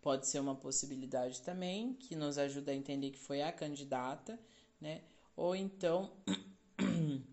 Pode 0.01 0.26
ser 0.26 0.38
uma 0.38 0.55
possibilidade 0.55 1.42
também, 1.42 1.94
que 1.94 2.14
nos 2.14 2.38
ajuda 2.38 2.72
a 2.72 2.74
entender 2.74 3.11
que 3.11 3.18
foi 3.18 3.42
a 3.42 3.53
candidata, 3.53 4.38
né? 4.80 5.03
Ou 5.36 5.55
então 5.57 6.12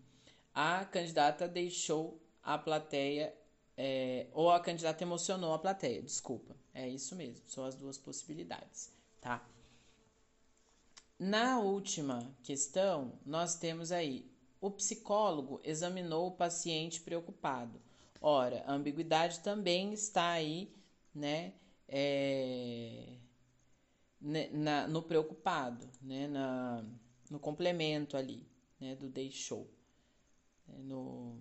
a 0.54 0.84
candidata 0.84 1.46
deixou 1.46 2.20
a 2.42 2.58
plateia, 2.58 3.34
é, 3.76 4.26
ou 4.32 4.50
a 4.50 4.60
candidata 4.60 5.02
emocionou 5.02 5.52
a 5.54 5.58
plateia, 5.58 6.02
desculpa. 6.02 6.56
É 6.74 6.88
isso 6.88 7.14
mesmo, 7.14 7.46
são 7.48 7.64
as 7.64 7.74
duas 7.74 7.96
possibilidades, 7.96 8.92
tá? 9.20 9.44
Na 11.18 11.60
última 11.60 12.30
questão, 12.42 13.18
nós 13.24 13.56
temos 13.56 13.90
aí 13.90 14.30
o 14.60 14.70
psicólogo 14.70 15.60
examinou 15.62 16.26
o 16.26 16.32
paciente 16.32 17.00
preocupado. 17.00 17.80
Ora, 18.20 18.64
a 18.66 18.72
ambiguidade 18.72 19.40
também 19.40 19.92
está 19.92 20.30
aí, 20.30 20.74
né? 21.14 21.52
É, 21.88 23.18
né, 24.20 24.48
na, 24.50 24.88
no 24.88 25.02
preocupado, 25.02 25.88
né? 26.02 26.26
Na, 26.28 26.84
no 27.30 27.38
complemento 27.38 28.16
ali, 28.16 28.46
né? 28.80 28.94
Do 28.96 29.08
deixou. 29.08 29.70
Né, 30.66 30.78
no... 30.82 31.38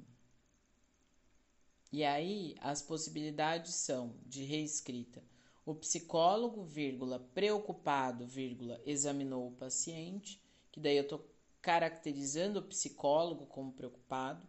E 1.91 2.03
aí, 2.03 2.55
as 2.59 2.81
possibilidades 2.81 3.73
são 3.75 4.15
de 4.25 4.43
reescrita. 4.43 5.23
O 5.65 5.73
psicólogo, 5.73 6.63
vírgula, 6.63 7.19
preocupado, 7.33 8.25
vírgula, 8.25 8.79
examinou 8.85 9.47
o 9.47 9.55
paciente, 9.55 10.39
que 10.71 10.79
daí 10.79 10.97
eu 10.97 11.03
estou 11.03 11.25
caracterizando 11.61 12.59
o 12.59 12.63
psicólogo 12.63 13.47
como 13.47 13.71
preocupado, 13.71 14.45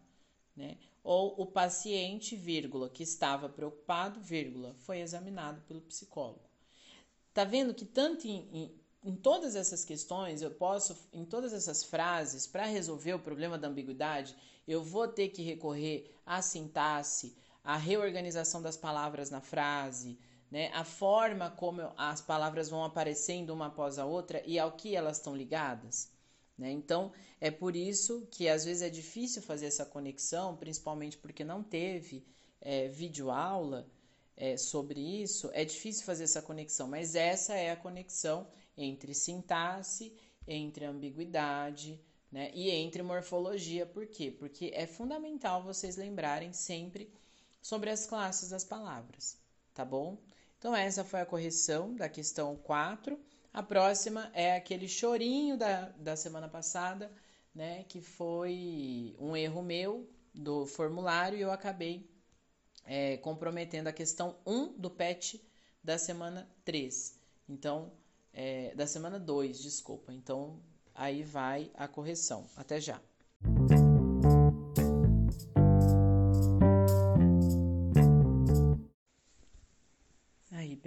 né? 0.55 0.77
Ou 1.09 1.35
o 1.41 1.45
paciente, 1.45 2.35
vírgula, 2.35 2.89
que 2.89 3.01
estava 3.01 3.47
preocupado, 3.47 4.19
vírgula, 4.19 4.73
foi 4.73 4.99
examinado 4.99 5.61
pelo 5.61 5.79
psicólogo. 5.79 6.43
Tá 7.33 7.45
vendo 7.45 7.73
que 7.73 7.85
tanto 7.85 8.27
em, 8.27 8.45
em, 8.51 8.81
em 9.01 9.15
todas 9.15 9.55
essas 9.55 9.85
questões, 9.85 10.41
eu 10.41 10.51
posso, 10.51 10.97
em 11.13 11.23
todas 11.23 11.53
essas 11.53 11.81
frases, 11.81 12.45
para 12.45 12.65
resolver 12.65 13.13
o 13.13 13.19
problema 13.19 13.57
da 13.57 13.69
ambiguidade, 13.69 14.35
eu 14.67 14.83
vou 14.83 15.07
ter 15.07 15.29
que 15.29 15.41
recorrer 15.41 16.13
à 16.25 16.41
sintaxe, 16.41 17.37
à 17.63 17.77
reorganização 17.77 18.61
das 18.61 18.75
palavras 18.75 19.29
na 19.29 19.39
frase, 19.39 20.19
né? 20.51 20.69
a 20.73 20.83
forma 20.83 21.49
como 21.51 21.89
as 21.95 22.19
palavras 22.19 22.67
vão 22.67 22.83
aparecendo 22.83 23.51
uma 23.51 23.67
após 23.67 23.97
a 23.97 24.03
outra 24.05 24.43
e 24.45 24.59
ao 24.59 24.73
que 24.73 24.93
elas 24.93 25.15
estão 25.15 25.33
ligadas. 25.33 26.11
Né? 26.57 26.71
Então, 26.71 27.11
é 27.39 27.51
por 27.51 27.75
isso 27.75 28.27
que 28.31 28.49
às 28.49 28.65
vezes 28.65 28.81
é 28.81 28.89
difícil 28.89 29.41
fazer 29.41 29.67
essa 29.67 29.85
conexão, 29.85 30.55
principalmente 30.55 31.17
porque 31.17 31.43
não 31.43 31.63
teve 31.63 32.25
é, 32.59 32.87
videoaula 32.87 33.87
é, 34.35 34.57
sobre 34.57 34.99
isso, 34.99 35.49
é 35.53 35.63
difícil 35.63 36.05
fazer 36.05 36.23
essa 36.23 36.41
conexão, 36.41 36.87
mas 36.87 37.15
essa 37.15 37.53
é 37.53 37.71
a 37.71 37.75
conexão 37.75 38.47
entre 38.75 39.13
sintaxe, 39.13 40.13
entre 40.47 40.85
ambiguidade 40.85 41.99
né? 42.31 42.51
e 42.53 42.69
entre 42.69 43.01
morfologia. 43.01 43.85
Por 43.85 44.07
quê? 44.07 44.31
Porque 44.31 44.71
é 44.73 44.85
fundamental 44.85 45.63
vocês 45.63 45.95
lembrarem 45.95 46.53
sempre 46.53 47.11
sobre 47.61 47.89
as 47.89 48.05
classes 48.05 48.49
das 48.49 48.63
palavras, 48.63 49.37
tá 49.73 49.83
bom? 49.83 50.17
Então, 50.57 50.75
essa 50.75 51.03
foi 51.03 51.21
a 51.21 51.25
correção 51.25 51.95
da 51.95 52.09
questão 52.09 52.55
4. 52.55 53.19
A 53.53 53.63
próxima 53.63 54.29
é 54.33 54.55
aquele 54.55 54.87
chorinho 54.87 55.57
da, 55.57 55.89
da 55.97 56.15
semana 56.15 56.47
passada, 56.47 57.11
né? 57.53 57.83
Que 57.85 58.01
foi 58.01 59.15
um 59.19 59.35
erro 59.35 59.61
meu 59.61 60.09
do 60.33 60.65
formulário 60.65 61.37
e 61.37 61.41
eu 61.41 61.51
acabei 61.51 62.09
é, 62.85 63.17
comprometendo 63.17 63.87
a 63.87 63.93
questão 63.93 64.35
1 64.45 64.73
do 64.77 64.89
PET 64.89 65.43
da 65.83 65.97
semana 65.97 66.49
3. 66.63 67.19
Então, 67.49 67.91
é, 68.33 68.73
da 68.75 68.85
semana 68.85 69.19
2, 69.19 69.59
desculpa. 69.59 70.13
Então, 70.13 70.61
aí 70.93 71.23
vai 71.23 71.71
a 71.75 71.87
correção. 71.87 72.45
Até 72.55 72.79
já. 72.79 73.01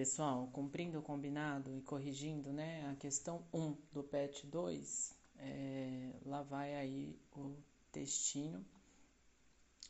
Pessoal, 0.01 0.49
cumprindo 0.51 0.99
o 0.99 1.03
combinado 1.03 1.77
e 1.77 1.83
corrigindo 1.83 2.55
né, 2.55 2.91
a 2.91 2.97
questão 2.97 3.45
1 3.53 3.77
do 3.93 4.03
PET 4.03 4.47
2, 4.47 5.15
é, 5.37 6.15
lá 6.25 6.41
vai 6.41 6.75
aí 6.75 7.19
o 7.37 7.55
textinho. 7.93 8.65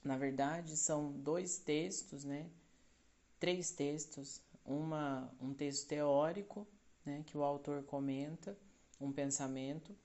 Na 0.03 0.19
verdade, 0.19 0.77
são 0.77 1.13
dois 1.13 1.59
textos, 1.59 2.25
né? 2.25 2.51
Três 3.39 3.71
textos. 3.71 4.43
Uma, 4.65 5.33
um 5.41 5.55
texto 5.55 5.87
teórico, 5.87 6.67
né, 7.05 7.23
que 7.25 7.39
o 7.39 7.45
autor 7.45 7.85
comenta, 7.85 8.59
um 9.01 9.13
pensamento, 9.13 9.97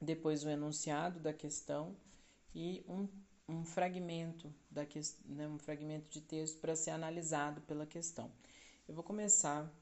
depois 0.00 0.44
o 0.44 0.48
enunciado 0.48 1.18
da 1.18 1.32
questão 1.32 1.96
e 2.54 2.84
um, 2.88 3.08
um 3.48 3.64
fragmento 3.64 4.54
da 4.70 4.86
que, 4.86 5.00
né, 5.24 5.48
um 5.48 5.58
fragmento 5.58 6.08
de 6.10 6.20
texto 6.20 6.60
para 6.60 6.76
ser 6.76 6.90
analisado 6.90 7.60
pela 7.62 7.84
questão. 7.84 8.30
Eu 8.86 8.94
vou 8.94 9.02
começar 9.02 9.72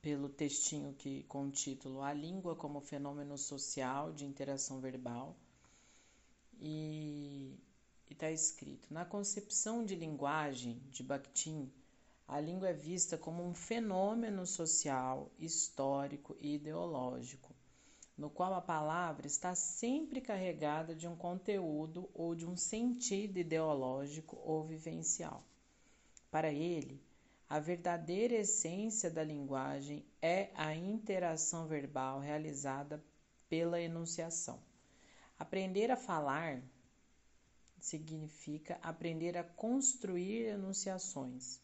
pelo 0.00 0.28
textinho 0.28 0.94
que 0.94 1.24
com 1.24 1.48
o 1.48 1.50
título 1.50 2.02
A 2.02 2.12
Língua 2.12 2.54
como 2.54 2.80
Fenômeno 2.80 3.36
Social 3.36 4.12
de 4.12 4.24
Interação 4.24 4.80
Verbal. 4.80 5.36
E 6.60 7.58
está 8.08 8.30
escrito: 8.30 8.94
Na 8.94 9.04
concepção 9.04 9.84
de 9.84 9.96
linguagem 9.96 10.80
de 10.92 11.02
Bakhtin, 11.02 11.68
a 12.28 12.38
língua 12.38 12.68
é 12.68 12.72
vista 12.72 13.18
como 13.18 13.44
um 13.44 13.52
fenômeno 13.52 14.46
social, 14.46 15.28
histórico 15.36 16.36
e 16.40 16.54
ideológico, 16.54 17.52
no 18.16 18.30
qual 18.30 18.54
a 18.54 18.60
palavra 18.60 19.26
está 19.26 19.52
sempre 19.56 20.20
carregada 20.20 20.94
de 20.94 21.08
um 21.08 21.16
conteúdo 21.16 22.08
ou 22.14 22.36
de 22.36 22.46
um 22.46 22.56
sentido 22.56 23.36
ideológico 23.36 24.40
ou 24.44 24.62
vivencial. 24.62 25.42
Para 26.30 26.52
ele, 26.52 27.07
a 27.48 27.58
verdadeira 27.58 28.34
essência 28.34 29.10
da 29.10 29.24
linguagem 29.24 30.04
é 30.20 30.50
a 30.54 30.74
interação 30.74 31.66
verbal 31.66 32.20
realizada 32.20 33.02
pela 33.48 33.80
enunciação. 33.80 34.60
Aprender 35.38 35.90
a 35.90 35.96
falar 35.96 36.62
significa 37.80 38.78
aprender 38.82 39.38
a 39.38 39.44
construir 39.44 40.48
enunciações. 40.48 41.60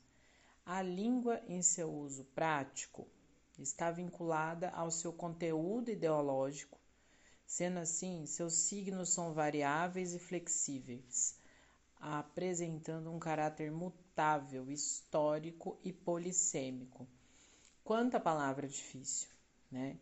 A 0.65 0.81
língua, 0.81 1.43
em 1.47 1.61
seu 1.61 1.93
uso 1.93 2.25
prático, 2.35 3.07
está 3.59 3.91
vinculada 3.91 4.71
ao 4.71 4.91
seu 4.91 5.13
conteúdo 5.13 5.91
ideológico, 5.91 6.79
sendo 7.47 7.79
assim, 7.81 8.25
seus 8.25 8.55
signos 8.55 9.11
são 9.11 9.35
variáveis 9.35 10.15
e 10.15 10.19
flexíveis, 10.19 11.39
apresentando 12.01 13.13
um 13.13 13.19
caráter 13.19 13.71
mutável, 13.71 14.04
histórico 14.71 15.79
e 15.85 15.93
polissêmico. 15.93 17.07
Quanta 17.83 18.21
palavra 18.21 18.67
difícil, 18.67 19.29
né? 19.71 19.99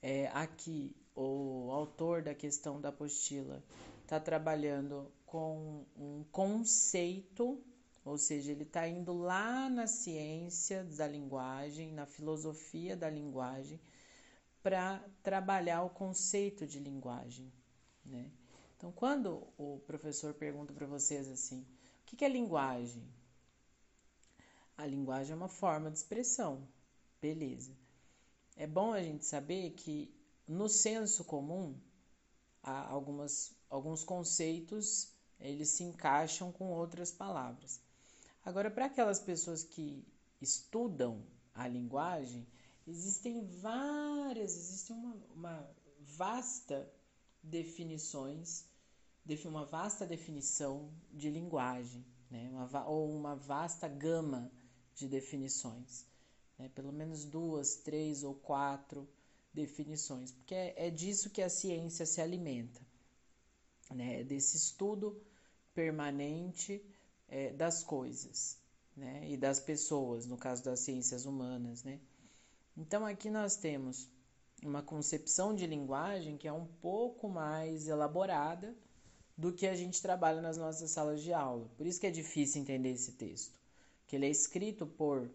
É, 0.00 0.28
aqui, 0.28 0.94
o 1.14 1.70
autor 1.72 2.22
da 2.22 2.34
questão 2.34 2.80
da 2.80 2.90
apostila 2.90 3.62
está 4.02 4.20
trabalhando 4.20 5.10
com 5.26 5.84
um 5.96 6.24
conceito, 6.30 7.60
ou 8.04 8.16
seja, 8.16 8.52
ele 8.52 8.62
está 8.62 8.88
indo 8.88 9.12
lá 9.12 9.68
na 9.68 9.86
ciência 9.86 10.84
da 10.84 11.06
linguagem, 11.06 11.92
na 11.92 12.06
filosofia 12.06 12.96
da 12.96 13.10
linguagem, 13.10 13.80
para 14.62 15.04
trabalhar 15.22 15.82
o 15.82 15.90
conceito 15.90 16.66
de 16.66 16.78
linguagem, 16.78 17.52
né? 18.04 18.30
Então, 18.76 18.92
quando 18.92 19.46
o 19.58 19.80
professor 19.86 20.32
pergunta 20.32 20.72
para 20.72 20.86
vocês 20.86 21.28
assim, 21.28 21.66
o 22.14 22.16
que 22.16 22.24
é 22.24 22.28
linguagem? 22.28 23.02
A 24.76 24.86
linguagem 24.86 25.32
é 25.32 25.36
uma 25.36 25.48
forma 25.48 25.90
de 25.90 25.98
expressão, 25.98 26.66
beleza. 27.20 27.72
É 28.56 28.66
bom 28.66 28.92
a 28.92 29.02
gente 29.02 29.24
saber 29.24 29.70
que 29.70 30.14
no 30.46 30.68
senso 30.68 31.24
comum, 31.24 31.78
há 32.62 32.88
algumas, 32.88 33.52
alguns 33.68 34.04
conceitos 34.04 35.12
eles 35.40 35.68
se 35.68 35.84
encaixam 35.84 36.50
com 36.50 36.72
outras 36.72 37.12
palavras. 37.12 37.80
Agora, 38.44 38.70
para 38.70 38.86
aquelas 38.86 39.20
pessoas 39.20 39.62
que 39.62 40.04
estudam 40.40 41.22
a 41.54 41.68
linguagem, 41.68 42.46
existem 42.86 43.46
várias, 43.46 44.56
existe 44.56 44.92
uma, 44.92 45.14
uma 45.34 45.70
vasta 46.00 46.90
definições, 47.42 48.64
uma 49.46 49.64
vasta 49.64 50.06
definição 50.06 50.90
de 51.12 51.30
linguagem, 51.30 52.04
né? 52.30 52.50
uma, 52.52 52.86
ou 52.86 53.10
uma 53.10 53.34
vasta 53.34 53.88
gama 53.88 54.50
de 54.94 55.08
definições. 55.08 56.06
Né? 56.58 56.70
Pelo 56.74 56.92
menos 56.92 57.24
duas, 57.24 57.76
três 57.76 58.22
ou 58.24 58.34
quatro 58.34 59.08
definições, 59.52 60.32
porque 60.32 60.54
é, 60.54 60.86
é 60.86 60.90
disso 60.90 61.30
que 61.30 61.42
a 61.42 61.48
ciência 61.48 62.06
se 62.06 62.20
alimenta, 62.20 62.80
né? 63.90 64.20
É 64.20 64.24
desse 64.24 64.56
estudo 64.56 65.20
permanente 65.74 66.84
é, 67.28 67.52
das 67.52 67.82
coisas 67.82 68.58
né? 68.96 69.28
e 69.30 69.36
das 69.36 69.60
pessoas, 69.60 70.26
no 70.26 70.36
caso 70.36 70.64
das 70.64 70.80
ciências 70.80 71.24
humanas. 71.24 71.84
Né? 71.84 72.00
Então 72.76 73.06
aqui 73.06 73.30
nós 73.30 73.56
temos 73.56 74.08
uma 74.62 74.82
concepção 74.82 75.54
de 75.54 75.66
linguagem 75.66 76.36
que 76.36 76.48
é 76.48 76.52
um 76.52 76.66
pouco 76.66 77.28
mais 77.28 77.86
elaborada 77.86 78.76
do 79.38 79.52
que 79.52 79.68
a 79.68 79.76
gente 79.76 80.02
trabalha 80.02 80.42
nas 80.42 80.56
nossas 80.56 80.90
salas 80.90 81.22
de 81.22 81.32
aula. 81.32 81.70
Por 81.76 81.86
isso 81.86 82.00
que 82.00 82.08
é 82.08 82.10
difícil 82.10 82.60
entender 82.60 82.90
esse 82.90 83.12
texto, 83.12 83.56
que 84.08 84.16
ele 84.16 84.26
é 84.26 84.28
escrito 84.28 84.84
por 84.84 85.30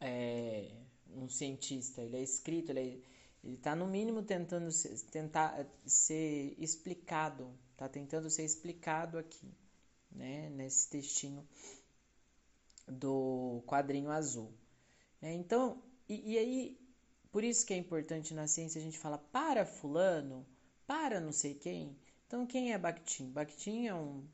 é, 0.00 0.72
um 1.14 1.28
cientista, 1.28 2.02
ele 2.02 2.16
é 2.16 2.22
escrito, 2.22 2.70
ele 2.70 3.04
é, 3.44 3.48
está 3.52 3.76
no 3.76 3.86
mínimo 3.86 4.24
tentando 4.24 4.72
ser, 4.72 4.98
tentar 5.04 5.64
ser 5.86 6.56
explicado, 6.58 7.48
está 7.70 7.88
tentando 7.88 8.28
ser 8.28 8.44
explicado 8.44 9.18
aqui, 9.18 9.54
né, 10.10 10.50
nesse 10.50 10.90
textinho 10.90 11.46
do 12.88 13.62
quadrinho 13.66 14.10
azul. 14.10 14.52
É, 15.22 15.32
então, 15.32 15.80
e, 16.08 16.32
e 16.32 16.38
aí 16.38 16.86
por 17.30 17.44
isso 17.44 17.64
que 17.64 17.74
é 17.74 17.76
importante 17.76 18.34
na 18.34 18.48
ciência 18.48 18.80
a 18.80 18.82
gente 18.82 18.98
fala 18.98 19.18
para 19.18 19.64
fulano, 19.64 20.44
para 20.86 21.20
não 21.20 21.30
sei 21.30 21.54
quem. 21.54 21.96
Então 22.26 22.46
quem 22.46 22.72
é 22.72 22.78
Bakhtin? 22.78 23.30
Bakhtin 23.30 23.86
é 23.86 23.94
um 23.94 24.26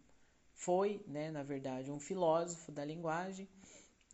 foi, 0.55 1.03
né, 1.09 1.31
na 1.31 1.43
verdade, 1.43 1.91
um 1.91 1.99
filósofo 1.99 2.71
da 2.71 2.85
linguagem 2.85 3.49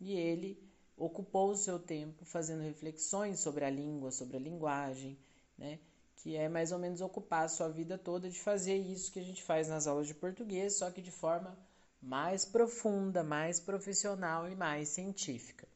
e 0.01 0.13
ele 0.13 0.59
ocupou 0.97 1.51
o 1.51 1.55
seu 1.55 1.77
tempo 1.77 2.25
fazendo 2.25 2.63
reflexões 2.63 3.39
sobre 3.39 3.63
a 3.65 3.69
língua, 3.69 4.11
sobre 4.11 4.37
a 4.37 4.39
linguagem, 4.39 5.17
né, 5.57 5.79
que 6.17 6.35
é 6.35 6.49
mais 6.49 6.71
ou 6.71 6.79
menos 6.79 7.01
ocupar 7.01 7.45
a 7.45 7.49
sua 7.49 7.69
vida 7.69 7.97
toda 7.97 8.29
de 8.29 8.39
fazer 8.39 8.75
isso 8.75 9.11
que 9.11 9.19
a 9.19 9.23
gente 9.23 9.43
faz 9.43 9.69
nas 9.69 9.87
aulas 9.87 10.07
de 10.07 10.15
português, 10.15 10.77
só 10.77 10.89
que 10.89 11.01
de 11.01 11.11
forma 11.11 11.57
mais 12.01 12.45
profunda, 12.45 13.23
mais 13.23 13.59
profissional 13.59 14.49
e 14.49 14.55
mais 14.55 14.89
científica. 14.89 15.67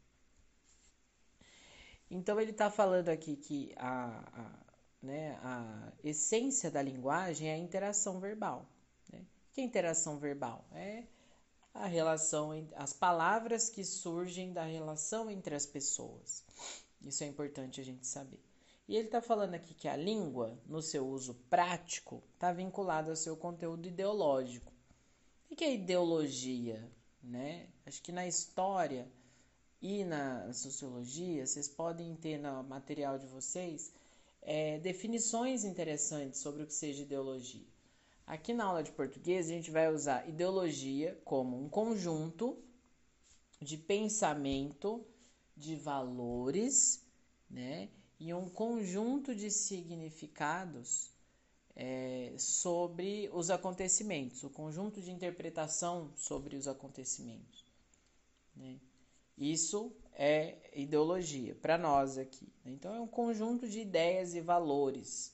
Então 2.10 2.40
ele 2.40 2.52
está 2.52 2.70
falando 2.70 3.10
aqui 3.10 3.36
que 3.36 3.74
a, 3.78 4.08
a, 4.34 4.63
né, 5.04 5.38
a 5.44 5.92
essência 6.02 6.72
da 6.72 6.82
linguagem 6.82 7.50
é 7.50 7.54
a 7.54 7.58
interação 7.58 8.22
verbal. 8.22 8.66
Né? 9.12 9.22
Que 9.52 9.60
é 9.60 9.64
interação 9.66 10.18
verbal? 10.18 10.66
É 10.72 11.04
a 11.74 11.86
relação, 11.86 12.52
as 12.76 12.94
palavras 12.94 13.70
que 13.70 13.84
surgem 13.84 14.54
da 14.54 14.64
relação 14.64 15.30
entre 15.30 15.54
as 15.54 15.66
pessoas. 15.66 16.46
Isso 17.02 17.24
é 17.24 17.28
importante 17.28 17.82
a 17.82 17.84
gente 17.84 18.08
saber. 18.08 18.40
E 18.88 18.96
ele 18.96 19.08
está 19.08 19.22
falando 19.22 19.56
aqui 19.56 19.74
que 19.74 19.88
a 19.88 19.96
língua, 19.98 20.58
no 20.66 20.82
seu 20.82 21.06
uso 21.06 21.34
prático, 21.50 22.24
está 22.36 22.54
vinculada 22.54 23.10
ao 23.10 23.16
seu 23.16 23.36
conteúdo 23.36 23.88
ideológico. 23.88 24.72
O 25.52 25.56
que 25.56 25.64
é 25.66 25.74
ideologia? 25.74 26.90
Né? 27.22 27.68
Acho 27.86 28.02
que 28.02 28.12
na 28.12 28.26
história 28.28 29.08
e 29.82 30.04
na 30.06 30.52
sociologia, 30.54 31.46
vocês 31.46 31.68
podem 31.68 32.16
ter 32.16 32.38
no 32.38 32.64
material 32.64 33.18
de 33.18 33.28
vocês 33.28 33.92
é, 34.46 34.80
definições 34.80 35.64
interessantes 35.64 36.40
sobre 36.40 36.64
o 36.64 36.68
que 36.68 36.74
seja 36.74 37.04
ideologia. 37.04 37.66
Aqui 38.26 38.54
na 38.54 38.66
aula 38.66 38.84
de 38.84 38.92
português, 38.92 39.48
a 39.48 39.54
gente 39.54 39.72
vai 39.72 39.94
usar 39.94 40.28
ideologia 40.28 41.20
como 41.26 41.62
um 41.62 41.68
conjunto 41.68 42.58
de 43.62 43.78
pensamento, 43.78 45.06
de 45.56 45.76
valores, 45.76 47.06
né? 47.50 47.90
E 48.20 48.34
um 48.34 48.50
conjunto 48.50 49.36
de 49.36 49.52
significados 49.52 51.12
é, 51.76 52.34
sobre 52.38 53.30
os 53.34 53.50
acontecimentos, 53.50 54.44
o 54.44 54.50
conjunto 54.50 55.02
de 55.02 55.12
interpretação 55.12 56.12
sobre 56.16 56.56
os 56.56 56.68
acontecimentos. 56.68 57.66
Né? 58.56 58.80
Isso 59.38 59.92
é 60.16 60.58
ideologia 60.74 61.56
para 61.56 61.78
nós 61.78 62.18
aqui. 62.18 62.48
Né? 62.64 62.72
Então 62.72 62.94
é 62.94 63.00
um 63.00 63.08
conjunto 63.08 63.68
de 63.68 63.80
ideias 63.80 64.34
e 64.34 64.42
valores 64.42 65.34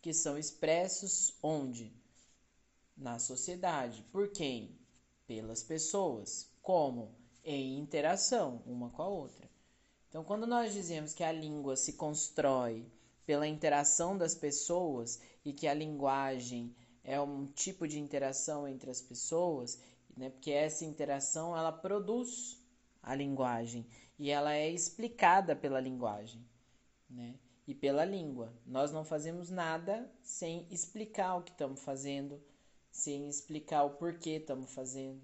que 0.00 0.12
são 0.12 0.38
expressos 0.38 1.34
onde? 1.42 1.92
Na 2.96 3.18
sociedade. 3.18 4.04
Por 4.12 4.28
quem? 4.28 4.78
Pelas 5.26 5.62
pessoas. 5.62 6.50
Como? 6.62 7.14
Em 7.44 7.78
interação 7.78 8.62
uma 8.66 8.90
com 8.90 9.02
a 9.02 9.08
outra. 9.08 9.48
Então, 10.08 10.24
quando 10.24 10.46
nós 10.46 10.72
dizemos 10.72 11.12
que 11.12 11.22
a 11.22 11.30
língua 11.30 11.76
se 11.76 11.92
constrói 11.92 12.86
pela 13.26 13.46
interação 13.46 14.16
das 14.16 14.34
pessoas 14.34 15.20
e 15.44 15.52
que 15.52 15.68
a 15.68 15.74
linguagem 15.74 16.74
é 17.04 17.20
um 17.20 17.46
tipo 17.46 17.86
de 17.86 17.98
interação 17.98 18.66
entre 18.66 18.90
as 18.90 19.02
pessoas, 19.02 19.78
né, 20.16 20.30
porque 20.30 20.50
essa 20.50 20.84
interação 20.84 21.56
ela 21.56 21.70
produz 21.70 22.58
a 23.02 23.14
linguagem 23.14 23.86
e 24.18 24.30
ela 24.30 24.54
é 24.54 24.68
explicada 24.68 25.54
pela 25.54 25.80
linguagem, 25.80 26.44
né? 27.08 27.38
E 27.66 27.74
pela 27.74 28.04
língua. 28.04 28.52
Nós 28.66 28.90
não 28.90 29.04
fazemos 29.04 29.50
nada 29.50 30.10
sem 30.22 30.66
explicar 30.70 31.36
o 31.36 31.42
que 31.42 31.52
estamos 31.52 31.80
fazendo, 31.80 32.42
sem 32.90 33.28
explicar 33.28 33.84
o 33.84 33.90
porquê 33.90 34.36
estamos 34.36 34.72
fazendo, 34.72 35.22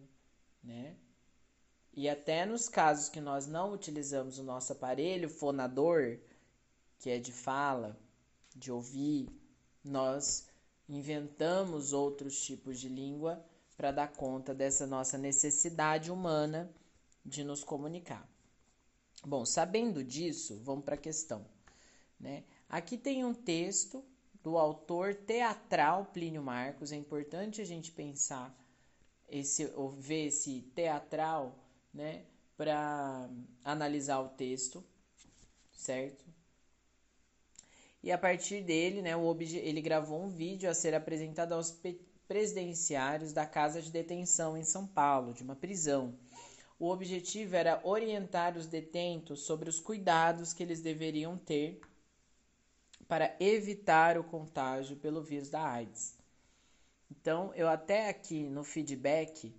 né? 0.62 0.96
E 1.92 2.08
até 2.08 2.44
nos 2.44 2.68
casos 2.68 3.08
que 3.08 3.20
nós 3.20 3.46
não 3.46 3.72
utilizamos 3.72 4.38
o 4.38 4.44
nosso 4.44 4.72
aparelho 4.72 5.28
fonador, 5.28 6.18
que 6.98 7.10
é 7.10 7.18
de 7.18 7.32
fala, 7.32 7.96
de 8.54 8.70
ouvir, 8.70 9.28
nós 9.82 10.48
inventamos 10.88 11.92
outros 11.92 12.40
tipos 12.44 12.78
de 12.78 12.88
língua 12.88 13.44
para 13.76 13.90
dar 13.90 14.08
conta 14.12 14.54
dessa 14.54 14.86
nossa 14.86 15.18
necessidade 15.18 16.10
humana 16.10 16.70
de 17.24 17.42
nos 17.42 17.64
comunicar. 17.64 18.28
Bom, 19.26 19.46
sabendo 19.46 20.04
disso, 20.04 20.60
vamos 20.62 20.84
para 20.84 20.96
a 20.96 20.98
questão. 20.98 21.46
Né? 22.20 22.44
Aqui 22.68 22.98
tem 22.98 23.24
um 23.24 23.32
texto 23.32 24.04
do 24.42 24.58
autor 24.58 25.14
teatral 25.14 26.04
Plínio 26.06 26.42
Marcos. 26.42 26.92
É 26.92 26.96
importante 26.96 27.62
a 27.62 27.64
gente 27.64 27.90
pensar 27.90 28.54
esse, 29.28 29.64
ou 29.74 29.90
ver 29.90 30.26
esse 30.26 30.60
teatral, 30.74 31.58
né, 31.92 32.24
para 32.56 33.28
analisar 33.64 34.20
o 34.20 34.28
texto, 34.28 34.84
certo? 35.72 36.24
E 38.02 38.12
a 38.12 38.18
partir 38.18 38.62
dele, 38.62 39.00
né, 39.00 39.12
ele 39.54 39.80
gravou 39.80 40.22
um 40.22 40.28
vídeo 40.28 40.68
a 40.68 40.74
ser 40.74 40.94
apresentado 40.94 41.52
aos 41.52 41.74
presidenciários 42.28 43.32
da 43.32 43.46
casa 43.46 43.80
de 43.80 43.90
detenção 43.90 44.56
em 44.56 44.64
São 44.64 44.86
Paulo, 44.86 45.32
de 45.32 45.42
uma 45.42 45.56
prisão. 45.56 46.14
O 46.78 46.90
objetivo 46.90 47.54
era 47.56 47.80
orientar 47.84 48.56
os 48.56 48.66
detentos 48.66 49.42
sobre 49.42 49.68
os 49.68 49.78
cuidados 49.78 50.52
que 50.52 50.62
eles 50.62 50.80
deveriam 50.80 51.38
ter 51.38 51.80
para 53.06 53.36
evitar 53.38 54.18
o 54.18 54.24
contágio 54.24 54.96
pelo 54.96 55.22
vírus 55.22 55.50
da 55.50 55.62
AIDS. 55.62 56.16
Então, 57.10 57.52
eu 57.54 57.68
até 57.68 58.08
aqui 58.08 58.48
no 58.48 58.64
feedback 58.64 59.54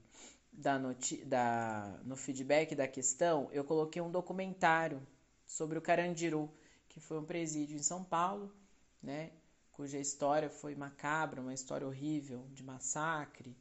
da, 0.52 0.78
da, 1.26 2.00
no 2.04 2.16
feedback 2.16 2.76
da 2.76 2.88
questão, 2.88 3.50
eu 3.52 3.64
coloquei 3.64 4.02
um 4.02 4.12
documentário 4.12 5.06
sobre 5.46 5.78
o 5.78 5.82
Carandiru, 5.82 6.50
que 6.90 7.00
foi 7.00 7.20
um 7.20 7.26
presídio 7.26 7.78
em 7.78 7.84
São 7.84 8.04
Paulo, 8.04 8.54
né, 9.02 9.32
cuja 9.72 10.00
história 10.00 10.50
foi 10.50 10.76
macabra, 10.76 11.42
uma 11.42 11.54
história 11.54 11.86
horrível 11.86 12.48
de 12.52 12.64
massacre? 12.64 13.56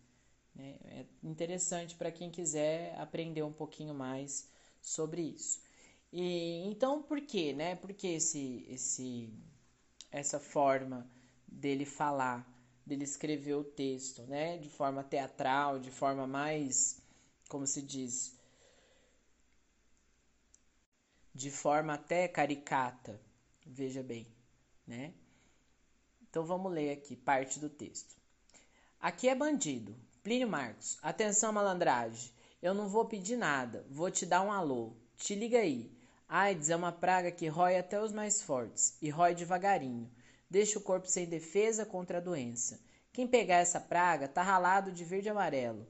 É 0.57 1.07
interessante 1.23 1.95
para 1.97 2.13
quem 2.13 2.31
quiser 2.31 2.95
aprender 2.99 3.43
um 3.43 3.53
pouquinho 3.53 3.95
mais 3.95 4.49
sobre 4.81 5.23
isso. 5.23 5.61
E 6.13 6.65
então 6.67 7.03
por 7.03 7.21
quê, 7.21 7.53
né? 7.53 7.75
Por 7.77 7.93
que 7.93 8.07
esse, 8.09 8.65
esse, 8.69 9.33
essa 10.11 10.39
forma 10.39 11.11
dele 11.47 11.85
falar, 11.85 12.49
dele 12.87 13.05
escrever 13.05 13.55
o 13.55 13.65
texto, 13.65 14.23
né? 14.23 14.59
De 14.59 14.69
forma 14.69 15.03
teatral, 15.03 15.79
de 15.79 15.91
forma 15.91 16.27
mais, 16.27 17.01
como 17.49 17.67
se 17.67 17.83
diz, 17.83 18.37
de 21.35 21.51
forma 21.51 21.95
até 21.95 22.29
caricata, 22.29 23.21
veja 23.67 24.03
bem, 24.03 24.27
né? 24.87 25.13
Então 26.23 26.45
vamos 26.45 26.73
ler 26.73 26.91
aqui 26.93 27.17
parte 27.17 27.59
do 27.59 27.69
texto. 27.69 28.17
Aqui 29.01 29.29
é 29.29 29.35
bandido, 29.35 29.95
Plínio 30.25 30.49
Marcos, 30.49 30.97
atenção 31.03 31.53
malandragem, 31.53 32.33
eu 32.63 32.73
não 32.73 32.89
vou 32.89 33.05
pedir 33.05 33.37
nada, 33.37 33.85
vou 33.91 34.11
te 34.11 34.25
dar 34.25 34.41
um 34.41 34.51
alô. 34.51 34.95
Te 35.19 35.35
liga 35.35 35.59
aí. 35.59 35.93
AIDS 36.27 36.71
é 36.71 36.77
uma 36.77 36.91
praga 36.91 37.31
que 37.31 37.47
rói 37.47 37.77
até 37.77 38.01
os 38.01 38.11
mais 38.11 38.41
fortes, 38.41 38.97
e 39.03 39.11
rói 39.11 39.35
devagarinho. 39.35 40.11
deixa 40.49 40.79
o 40.79 40.83
corpo 40.83 41.07
sem 41.07 41.27
defesa 41.27 41.85
contra 41.85 42.17
a 42.17 42.21
doença. 42.23 42.81
Quem 43.13 43.27
pegar 43.27 43.57
essa 43.57 43.79
praga 43.79 44.27
tá 44.27 44.43
ralado 44.43 44.91
de 44.91 45.05
verde 45.05 45.29
e 45.29 45.31
amarelo. 45.31 45.87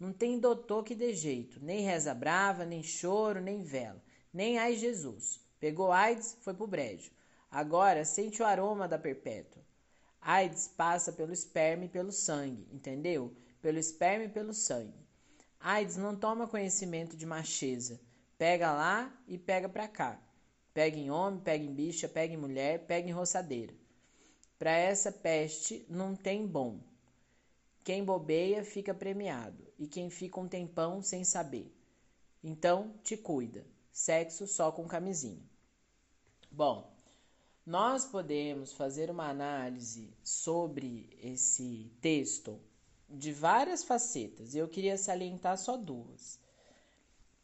Não 0.00 0.12
tem 0.12 0.40
doutor 0.40 0.82
que 0.82 0.92
dê 0.92 1.14
jeito, 1.14 1.64
nem 1.64 1.82
reza 1.82 2.12
brava, 2.12 2.64
nem 2.64 2.82
choro, 2.82 3.40
nem 3.40 3.62
vela, 3.62 4.02
nem 4.32 4.58
ai 4.58 4.74
Jesus. 4.74 5.40
Pegou 5.60 5.92
AIDS, 5.92 6.36
foi 6.40 6.54
pro 6.54 6.66
brejo. 6.66 7.12
Agora 7.48 8.04
sente 8.04 8.42
o 8.42 8.46
aroma 8.46 8.88
da 8.88 8.98
perpétua. 8.98 9.62
AIDS 10.20 10.66
passa 10.66 11.12
pelo 11.12 11.32
esperma 11.32 11.84
e 11.84 11.88
pelo 11.88 12.10
sangue, 12.10 12.66
entendeu? 12.72 13.32
Pelo 13.66 13.80
esperma 13.80 14.26
e 14.26 14.28
pelo 14.28 14.54
sangue. 14.54 14.94
AIDS 15.58 15.96
não 15.96 16.14
toma 16.14 16.46
conhecimento 16.46 17.16
de 17.16 17.26
macheza. 17.26 18.00
Pega 18.38 18.72
lá 18.72 19.12
e 19.26 19.36
pega 19.36 19.68
pra 19.68 19.88
cá. 19.88 20.22
Pega 20.72 20.96
em 20.96 21.10
homem, 21.10 21.40
pega 21.40 21.64
em 21.64 21.74
bicha, 21.74 22.08
pega 22.08 22.32
em 22.32 22.36
mulher, 22.36 22.86
pega 22.86 23.08
em 23.08 23.12
roçadeira. 23.12 23.74
Para 24.56 24.70
essa 24.70 25.10
peste 25.10 25.84
não 25.88 26.14
tem 26.14 26.46
bom. 26.46 26.78
Quem 27.82 28.04
bobeia 28.04 28.62
fica 28.62 28.94
premiado, 28.94 29.66
e 29.76 29.88
quem 29.88 30.10
fica 30.10 30.38
um 30.38 30.46
tempão 30.46 31.02
sem 31.02 31.24
saber. 31.24 31.68
Então, 32.44 32.94
te 33.02 33.16
cuida. 33.16 33.66
Sexo 33.90 34.46
só 34.46 34.70
com 34.70 34.86
camisinha. 34.86 35.42
Bom, 36.52 36.88
nós 37.66 38.04
podemos 38.04 38.72
fazer 38.72 39.10
uma 39.10 39.28
análise 39.28 40.14
sobre 40.22 41.10
esse 41.20 41.90
texto 42.00 42.60
de 43.08 43.32
várias 43.32 43.84
facetas, 43.84 44.54
e 44.54 44.58
eu 44.58 44.68
queria 44.68 44.96
salientar 44.96 45.56
só 45.58 45.76
duas. 45.76 46.38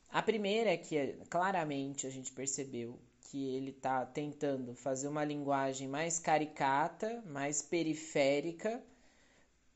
A 0.09 0.21
primeira 0.21 0.71
é 0.71 0.77
que 0.77 1.15
claramente 1.31 2.07
a 2.07 2.11
gente 2.11 2.33
percebeu 2.33 2.99
que 3.31 3.55
ele 3.55 3.71
está 3.71 4.05
tentando 4.05 4.75
fazer 4.75 5.09
uma 5.09 5.25
linguagem 5.25 5.89
mais 5.89 6.19
caricata, 6.19 7.23
mais 7.27 7.63
periférica, 7.63 8.83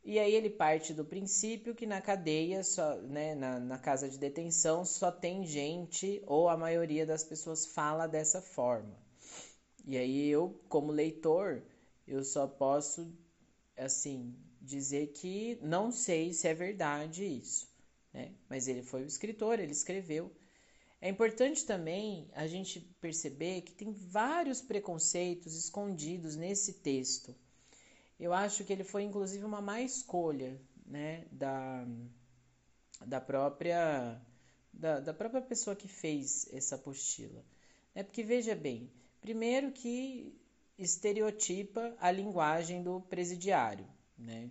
e 0.04 0.18
aí 0.18 0.34
ele 0.34 0.50
parte 0.50 0.94
do 0.94 1.04
princípio 1.04 1.74
que 1.74 1.86
na 1.86 2.00
cadeia, 2.00 2.62
só, 2.62 2.94
né, 2.96 3.34
na, 3.34 3.58
na 3.58 3.78
casa 3.78 4.08
de 4.08 4.18
detenção, 4.18 4.84
só 4.84 5.10
tem 5.10 5.44
gente, 5.44 6.22
ou 6.26 6.48
a 6.48 6.56
maioria 6.56 7.04
das 7.04 7.24
pessoas 7.24 7.66
fala 7.66 8.06
dessa 8.06 8.40
forma. 8.40 8.96
E 9.84 9.96
aí 9.96 10.28
eu, 10.28 10.60
como 10.68 10.92
leitor, 10.92 11.62
eu 12.06 12.22
só 12.22 12.46
posso, 12.46 13.12
assim, 13.76 14.32
dizer 14.66 15.08
que 15.12 15.58
não 15.62 15.90
sei 15.90 16.32
se 16.32 16.48
é 16.48 16.54
verdade 16.54 17.24
isso, 17.24 17.68
né? 18.12 18.32
Mas 18.48 18.68
ele 18.68 18.82
foi 18.82 19.02
o 19.02 19.06
escritor, 19.06 19.58
ele 19.58 19.72
escreveu. 19.72 20.30
É 21.00 21.08
importante 21.08 21.64
também 21.64 22.28
a 22.34 22.46
gente 22.46 22.80
perceber 23.00 23.62
que 23.62 23.72
tem 23.72 23.92
vários 23.92 24.60
preconceitos 24.60 25.54
escondidos 25.54 26.36
nesse 26.36 26.74
texto. 26.74 27.34
Eu 28.18 28.32
acho 28.32 28.64
que 28.64 28.72
ele 28.72 28.84
foi 28.84 29.02
inclusive 29.02 29.44
uma 29.44 29.60
má 29.60 29.80
escolha, 29.80 30.60
né, 30.84 31.26
da, 31.30 31.86
da 33.04 33.20
própria 33.20 34.20
da, 34.72 35.00
da 35.00 35.14
própria 35.14 35.42
pessoa 35.42 35.74
que 35.76 35.88
fez 35.88 36.48
essa 36.52 36.74
apostila. 36.74 37.44
É 37.94 38.02
porque 38.02 38.22
veja 38.22 38.54
bem, 38.54 38.90
primeiro 39.20 39.72
que 39.72 40.38
estereotipa 40.78 41.96
a 41.98 42.10
linguagem 42.10 42.82
do 42.82 43.00
presidiário, 43.00 43.86
né? 44.18 44.50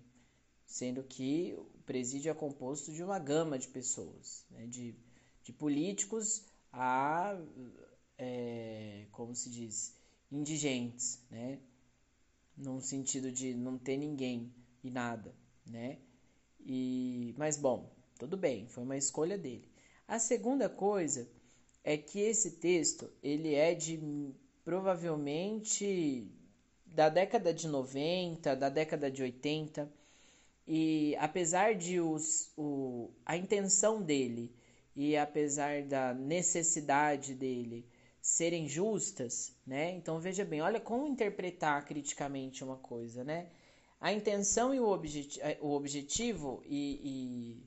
Sendo 0.66 1.04
que 1.04 1.56
o 1.58 1.66
presídio 1.86 2.32
é 2.32 2.34
composto 2.34 2.92
de 2.92 3.04
uma 3.04 3.20
gama 3.20 3.58
de 3.60 3.68
pessoas, 3.68 4.46
né? 4.50 4.66
de 4.68 4.96
de 5.46 5.54
políticos 5.54 6.44
a, 6.74 7.40
é, 8.18 9.06
como 9.12 9.36
se 9.36 9.50
diz, 9.50 9.96
indigentes, 10.32 11.22
né? 11.30 11.60
Num 12.58 12.82
sentido 12.82 13.32
de 13.32 13.54
não 13.54 13.78
ter 13.78 13.96
ninguém 13.96 14.52
e 14.84 14.90
nada, 14.90 15.36
né? 15.64 16.00
E, 16.66 17.36
mas 17.38 17.58
bom, 17.58 17.94
tudo 18.18 18.36
bem, 18.36 18.68
foi 18.68 18.84
uma 18.84 18.98
escolha 18.98 19.38
dele. 19.38 19.70
A 20.08 20.18
segunda 20.18 20.68
coisa 20.68 21.30
é 21.84 21.96
que 21.96 22.20
esse 22.20 22.52
texto 22.54 23.08
ele 23.22 23.54
é 23.54 23.76
de 23.76 24.00
provavelmente 24.64 26.28
da 26.96 27.10
década 27.10 27.54
de 27.54 27.68
90, 27.68 28.56
da 28.56 28.70
década 28.70 29.12
de 29.12 29.22
80, 29.22 29.92
e 30.66 31.14
apesar 31.20 31.76
de 31.76 32.00
os, 32.00 32.50
o, 32.58 33.12
a 33.26 33.36
intenção 33.36 34.02
dele 34.02 34.56
e 34.96 35.18
apesar 35.18 35.84
da 35.84 36.14
necessidade 36.14 37.36
dele 37.36 37.86
serem 38.22 38.66
justas, 38.68 39.54
né? 39.68 39.92
Então 39.92 40.20
veja 40.20 40.46
bem, 40.46 40.62
olha 40.62 40.80
como 40.80 41.06
interpretar 41.06 41.86
criticamente 41.86 42.64
uma 42.64 42.78
coisa, 42.78 43.26
né? 43.26 43.50
A 44.00 44.14
intenção 44.14 44.74
e 44.74 44.80
o, 44.80 44.88
objeti 44.88 45.42
o 45.60 45.72
objetivo 45.72 46.64
e, 46.66 47.60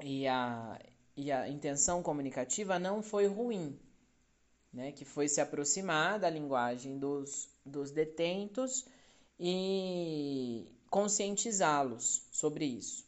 e, 0.00 0.22
e, 0.22 0.26
a, 0.26 0.80
e 1.14 1.30
a 1.30 1.46
intenção 1.46 2.02
comunicativa 2.02 2.78
não 2.78 3.02
foi 3.02 3.26
ruim, 3.26 3.78
né? 4.72 4.92
Que 4.92 5.04
foi 5.04 5.28
se 5.28 5.40
aproximar 5.40 6.18
da 6.18 6.30
linguagem 6.30 6.98
dos, 6.98 7.48
dos 7.64 7.90
detentos 7.90 8.86
e 9.38 10.66
conscientizá-los 10.88 12.26
sobre 12.30 12.64
isso. 12.64 13.06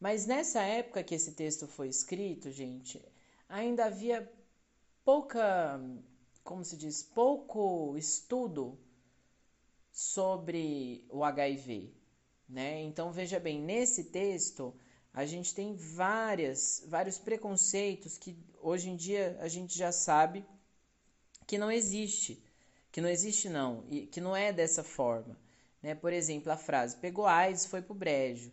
Mas 0.00 0.26
nessa 0.26 0.62
época 0.62 1.02
que 1.02 1.14
esse 1.14 1.32
texto 1.32 1.66
foi 1.66 1.88
escrito, 1.88 2.50
gente, 2.50 3.00
ainda 3.48 3.86
havia 3.86 4.30
pouca, 5.04 5.80
como 6.42 6.64
se 6.64 6.76
diz, 6.76 7.02
pouco 7.02 7.96
estudo 7.96 8.78
sobre 9.90 11.06
o 11.08 11.22
HIV, 11.22 11.94
né? 12.48 12.82
Então 12.82 13.12
veja 13.12 13.38
bem, 13.38 13.60
nesse 13.60 14.04
texto 14.04 14.74
a 15.12 15.24
gente 15.24 15.54
tem 15.54 15.76
várias, 15.76 16.82
vários 16.88 17.16
preconceitos 17.16 18.18
que 18.18 18.36
hoje 18.60 18.90
em 18.90 18.96
dia 18.96 19.38
a 19.40 19.46
gente 19.46 19.78
já 19.78 19.92
sabe 19.92 20.44
que 21.46 21.58
não 21.58 21.70
existe, 21.70 22.42
que 22.90 23.00
não 23.00 23.08
existe 23.08 23.48
não, 23.48 23.84
e 23.90 24.06
que 24.06 24.20
não 24.20 24.36
é 24.36 24.52
dessa 24.52 24.82
forma, 24.82 25.38
né? 25.82 25.94
Por 25.94 26.12
exemplo, 26.12 26.50
a 26.50 26.56
frase 26.56 26.96
pegou 26.96 27.26
AIDS 27.26 27.66
foi 27.66 27.82
pro 27.82 27.94
brejo. 27.94 28.52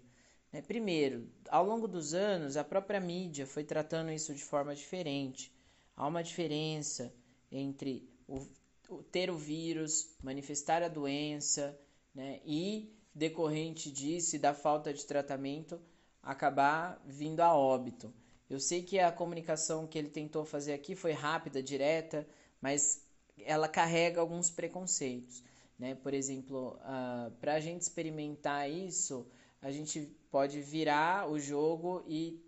Né? 0.52 0.62
Primeiro, 0.62 1.28
ao 1.50 1.66
longo 1.66 1.88
dos 1.88 2.14
anos, 2.14 2.58
a 2.58 2.64
própria 2.64 3.00
mídia 3.00 3.48
foi 3.48 3.64
tratando 3.64 4.12
isso 4.12 4.34
de 4.34 4.44
forma 4.44 4.76
diferente. 4.76 5.52
Há 5.96 6.08
uma 6.08 6.24
diferença 6.24 7.14
entre 7.52 8.10
o, 8.28 8.46
o 8.90 9.04
ter 9.04 9.30
o 9.30 9.38
vírus, 9.38 10.10
manifestar 10.22 10.84
a 10.84 10.88
doença 10.88 11.78
né? 12.14 12.42
e, 12.46 12.94
decorrente 13.14 13.92
disso 13.92 14.36
e 14.36 14.40
da 14.40 14.54
falta 14.54 14.94
de 14.94 15.06
tratamento, 15.06 15.80
acabar 16.22 17.02
vindo 17.06 17.40
a 17.42 17.56
óbito. 17.56 18.14
Eu 18.50 18.60
sei 18.60 18.84
que 18.84 19.00
a 19.00 19.12
comunicação 19.12 19.88
que 19.88 19.98
ele 19.98 20.10
tentou 20.10 20.44
fazer 20.44 20.74
aqui 20.74 20.94
foi 20.96 21.14
rápida, 21.14 21.64
direta, 21.64 22.28
mas 22.62 23.02
ela 23.40 23.68
carrega 23.68 24.22
alguns 24.22 24.50
preconceitos. 24.50 25.44
Né? 25.78 25.96
Por 25.96 26.14
exemplo, 26.14 26.76
uh, 26.76 26.80
ah, 26.84 27.32
para 27.42 27.56
a 27.56 27.60
gente 27.60 27.82
experimentar 27.82 28.70
isso, 28.70 29.26
a 29.62 29.72
gente 29.72 30.16
pode 30.30 30.62
virar 30.62 31.30
o 31.30 31.40
jogo 31.40 32.04
e 32.08 32.40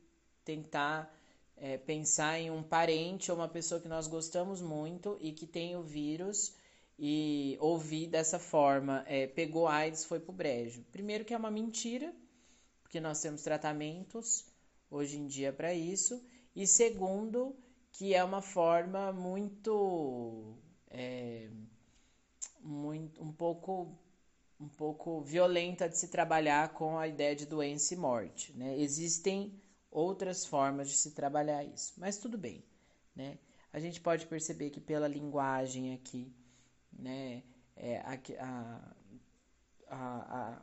tentar 0.46 1.12
é, 1.58 1.78
pensar 1.78 2.40
em 2.40 2.52
um 2.52 2.62
parente 2.62 3.32
ou 3.32 3.38
uma 3.38 3.48
pessoa 3.48 3.82
que 3.82 3.88
nós 3.88 4.08
gostamos 4.08 4.62
muito 4.62 5.18
e 5.20 5.32
que 5.32 5.48
tem 5.48 5.76
o 5.76 5.82
vírus 5.82 6.54
e 6.98 7.58
ouvir 7.60 8.08
dessa 8.08 8.38
forma, 8.38 9.04
é, 9.08 9.28
pegou 9.28 9.68
AIDS, 9.68 10.06
foi 10.06 10.20
pro 10.20 10.32
brejo. 10.32 10.84
Primeiro 10.92 11.26
que 11.26 11.34
é 11.34 11.38
uma 11.38 11.50
mentira, 11.50 12.14
porque 12.82 13.00
nós 13.00 13.20
temos 13.22 13.42
tratamentos 13.42 14.46
hoje 14.90 15.18
em 15.18 15.26
dia 15.26 15.52
para 15.52 15.74
isso, 15.74 16.24
e 16.56 16.68
segundo 16.68 17.56
que 17.94 18.14
é 18.14 18.24
uma 18.24 18.42
forma 18.42 19.14
muito, 19.14 20.58
é, 20.90 21.50
muito 22.60 23.24
um 23.24 23.32
pouco 23.32 23.98
um 24.60 24.70
pouco 24.70 25.22
violenta 25.22 25.90
de 25.90 25.98
se 25.98 26.08
trabalhar 26.08 26.70
com 26.70 26.98
a 26.98 27.08
ideia 27.08 27.36
de 27.36 27.46
doença 27.46 27.94
e 27.94 27.98
morte. 27.98 28.54
Né? 28.54 28.80
Existem 28.80 29.54
outras 29.92 30.46
formas 30.46 30.90
de 30.90 30.96
se 30.96 31.12
trabalhar 31.12 31.64
isso, 31.66 31.94
mas 31.98 32.18
tudo 32.18 32.38
bem. 32.38 32.64
Né? 33.14 33.38
A 33.74 33.80
gente 33.80 34.00
pode 34.00 34.26
perceber 34.26 34.70
que 34.70 34.80
pela 34.80 35.08
linguagem 35.08 35.94
aqui, 35.94 36.34
né, 36.92 37.44
é, 37.76 38.00
a, 38.00 38.18
a, 39.90 39.98
a, 39.98 40.62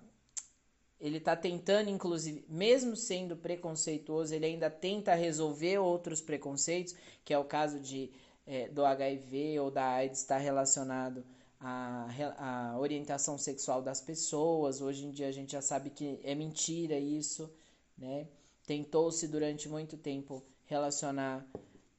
ele 1.00 1.16
está 1.16 1.34
tentando, 1.34 1.88
inclusive, 1.88 2.44
mesmo 2.48 2.94
sendo 2.94 3.36
preconceituoso, 3.36 4.34
ele 4.34 4.46
ainda 4.46 4.68
tenta 4.68 5.14
resolver 5.14 5.78
outros 5.78 6.20
preconceitos, 6.20 6.94
que 7.24 7.32
é 7.32 7.38
o 7.38 7.44
caso 7.44 7.80
de, 7.80 8.10
é, 8.46 8.68
do 8.68 8.84
HIV 8.84 9.60
ou 9.60 9.70
da 9.70 9.84
AIDS 9.84 10.20
estar 10.20 10.38
relacionado 10.38 11.24
a, 11.58 12.06
a 12.38 12.78
orientação 12.78 13.38
sexual 13.38 13.80
das 13.80 14.00
pessoas. 14.00 14.80
Hoje 14.80 15.06
em 15.06 15.10
dia 15.10 15.28
a 15.28 15.32
gente 15.32 15.52
já 15.52 15.62
sabe 15.62 15.90
que 15.90 16.20
é 16.22 16.34
mentira 16.34 16.98
isso, 16.98 17.50
né? 17.96 18.26
Tentou-se 18.66 19.26
durante 19.26 19.68
muito 19.68 19.96
tempo 19.96 20.44
relacionar 20.66 21.46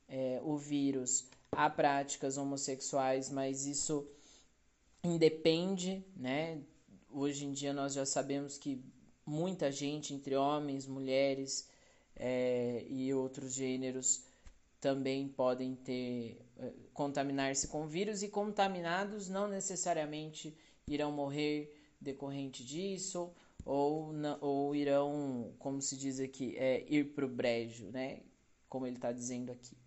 é, 0.08 0.40
o 0.44 0.58
vírus 0.58 1.26
a 1.52 1.70
práticas 1.70 2.38
homossexuais, 2.38 3.30
mas 3.30 3.66
isso 3.66 4.08
independe, 5.04 6.06
né? 6.16 6.62
Hoje 7.14 7.46
em 7.46 7.52
dia 7.52 7.74
nós 7.74 7.94
já 7.94 8.06
sabemos 8.06 8.58
que 8.58 8.84
muita 9.26 9.72
gente, 9.72 10.14
entre 10.14 10.36
homens, 10.36 10.88
mulheres 10.88 11.68
é, 12.16 12.86
e 12.88 13.14
outros 13.14 13.54
gêneros, 13.54 14.24
também 14.80 15.28
podem 15.28 15.76
ter 15.76 16.42
é, 16.58 16.72
contaminar-se 16.94 17.68
com 17.68 17.88
vírus 17.88 18.24
e 18.24 18.28
contaminados 18.28 19.30
não 19.30 19.48
necessariamente 19.48 20.58
irão 20.88 21.12
morrer 21.12 21.78
decorrente 22.00 22.66
disso 22.66 23.32
ou, 23.66 24.12
ou 24.40 24.76
irão, 24.76 25.54
como 25.60 25.82
se 25.82 25.96
diz 25.96 26.20
aqui, 26.20 26.56
é, 26.58 26.84
ir 26.90 27.14
para 27.14 27.26
o 27.26 27.30
brejo, 27.30 27.86
né? 27.92 28.22
Como 28.68 28.88
ele 28.88 28.96
está 28.96 29.12
dizendo 29.12 29.52
aqui. 29.52 29.78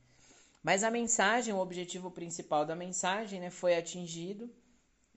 Mas 0.63 0.83
a 0.83 0.91
mensagem, 0.91 1.53
o 1.53 1.59
objetivo 1.59 2.11
principal 2.11 2.65
da 2.65 2.75
mensagem, 2.75 3.41
né, 3.41 3.51
foi 3.51 3.77
atingido. 3.77 4.51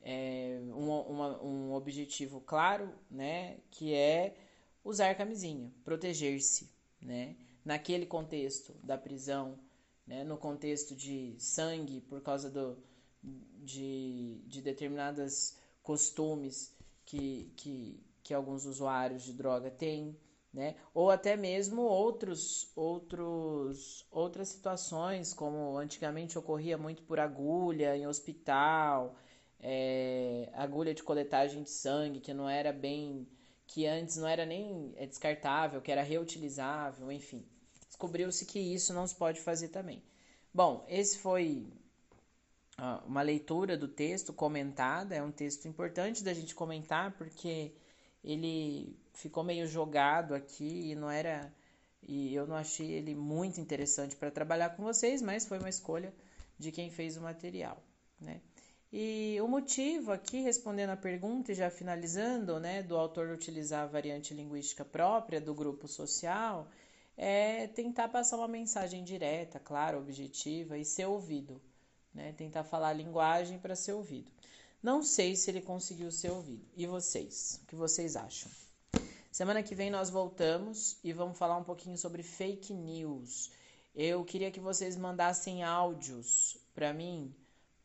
É, 0.10 0.62
um, 0.74 0.90
uma, 1.02 1.44
um 1.44 1.74
objetivo 1.74 2.40
claro, 2.40 2.90
né, 3.12 3.58
que 3.70 3.94
é 3.94 4.38
usar 4.82 5.14
camisinha, 5.16 5.70
proteger-se, 5.84 6.72
né, 7.02 7.36
naquele 7.66 8.06
contexto 8.06 8.74
da 8.82 8.98
prisão, 8.98 9.60
né, 10.06 10.24
no 10.24 10.38
contexto 10.38 10.96
de 10.96 11.36
sangue 11.38 12.00
por 12.00 12.22
causa 12.22 12.50
do, 12.50 12.78
de, 13.22 14.42
de 14.48 14.62
determinadas 14.62 15.58
costumes 15.84 16.74
que, 17.06 17.52
que, 17.58 18.02
que 18.24 18.34
alguns 18.34 18.66
usuários 18.66 19.24
de 19.24 19.34
droga 19.34 19.70
têm, 19.70 20.18
né? 20.54 20.76
Ou 20.94 21.12
até 21.12 21.36
mesmo 21.36 21.82
outros, 21.82 22.72
outros, 22.76 24.08
outras 24.10 24.48
situações, 24.48 25.34
como 25.34 25.78
antigamente 25.78 26.40
ocorria 26.40 26.78
muito 26.78 27.04
por 27.04 27.20
agulha 27.20 27.96
em 27.98 28.08
hospital, 28.08 29.18
é, 29.60 30.50
agulha 30.54 30.94
de 30.94 31.04
coletagem 31.04 31.64
de 31.64 31.70
sangue, 31.70 32.20
que 32.20 32.34
não 32.34 32.50
era 32.50 32.72
bem, 32.72 33.28
que 33.66 33.86
antes 33.86 34.18
não 34.18 34.28
era 34.28 34.46
nem 34.46 34.94
é, 34.96 35.06
descartável, 35.06 35.82
que 35.82 35.92
era 35.92 36.04
reutilizável, 36.04 37.12
enfim. 37.12 37.46
Descobriu-se 37.88 38.46
que 38.46 38.60
isso 38.60 38.94
não 38.94 39.08
se 39.08 39.16
pode 39.16 39.40
fazer 39.42 39.70
também. 39.70 40.04
Bom, 40.54 40.86
esse 40.88 41.18
foi 41.18 41.68
uma 43.06 43.22
leitura 43.22 43.76
do 43.76 43.88
texto 43.88 44.32
comentada, 44.32 45.16
é 45.16 45.22
um 45.22 45.32
texto 45.32 45.68
importante 45.68 46.24
da 46.24 46.34
gente 46.34 46.54
comentar 46.54 47.12
porque 47.18 47.74
ele 48.24 48.96
ficou 49.14 49.44
meio 49.44 49.68
jogado 49.68 50.36
aqui 50.36 50.92
e 50.92 50.96
não 50.96 51.10
era 51.10 51.52
e 52.08 52.34
eu 52.34 52.46
não 52.46 52.56
achei 52.56 52.92
ele 52.92 53.16
muito 53.16 53.60
interessante 53.60 54.16
para 54.16 54.32
trabalhar 54.32 54.70
com 54.70 54.84
vocês, 54.84 55.22
mas 55.22 55.46
foi 55.46 55.58
uma 55.60 55.70
escolha 55.70 56.14
de 56.58 56.72
quem 56.72 56.90
fez 56.90 57.18
o 57.18 57.22
material, 57.22 57.84
né? 58.20 58.42
E 58.92 59.38
o 59.42 59.48
motivo 59.48 60.12
aqui, 60.12 60.42
respondendo 60.42 60.92
a 60.92 60.98
pergunta 60.98 61.52
e 61.52 61.56
já 61.56 61.70
finalizando, 61.70 62.60
né, 62.60 62.82
do 62.82 62.96
autor 62.98 63.30
utilizar 63.30 63.84
a 63.84 63.88
variante 63.88 64.34
linguística 64.34 64.86
própria 64.86 65.42
do 65.42 65.54
grupo 65.54 65.88
social, 65.88 66.70
é 67.18 67.68
tentar 67.68 68.08
passar 68.08 68.38
uma 68.38 68.48
mensagem 68.48 69.04
direta, 69.04 69.60
clara, 69.60 69.98
objetiva 69.98 70.78
e 70.78 70.86
ser 70.86 71.06
ouvido 71.06 71.62
né? 72.18 72.34
Tentar 72.34 72.64
falar 72.64 72.90
a 72.90 72.94
linguagem 72.94 73.60
para 73.60 73.76
ser 73.76 73.94
ouvido. 73.94 74.32
Não 74.82 75.04
sei 75.04 75.36
se 75.36 75.52
ele 75.52 75.62
conseguiu 75.62 76.12
ser 76.12 76.32
ouvido. 76.32 76.66
E 76.76 76.88
vocês? 76.88 77.62
O 77.64 77.68
que 77.68 77.76
vocês 77.76 78.16
acham? 78.16 78.52
Semana 79.32 79.62
que 79.62 79.76
vem 79.76 79.92
nós 79.92 80.10
voltamos 80.10 80.98
e 81.04 81.14
vamos 81.14 81.38
falar 81.38 81.58
um 81.58 81.64
pouquinho 81.64 81.98
sobre 81.98 82.24
fake 82.24 82.74
news. 82.74 83.52
Eu 83.96 84.26
queria 84.26 84.52
que 84.52 84.60
vocês 84.60 84.98
mandassem 84.98 85.64
áudios 85.64 86.58
para 86.74 86.92
mim, 86.92 87.34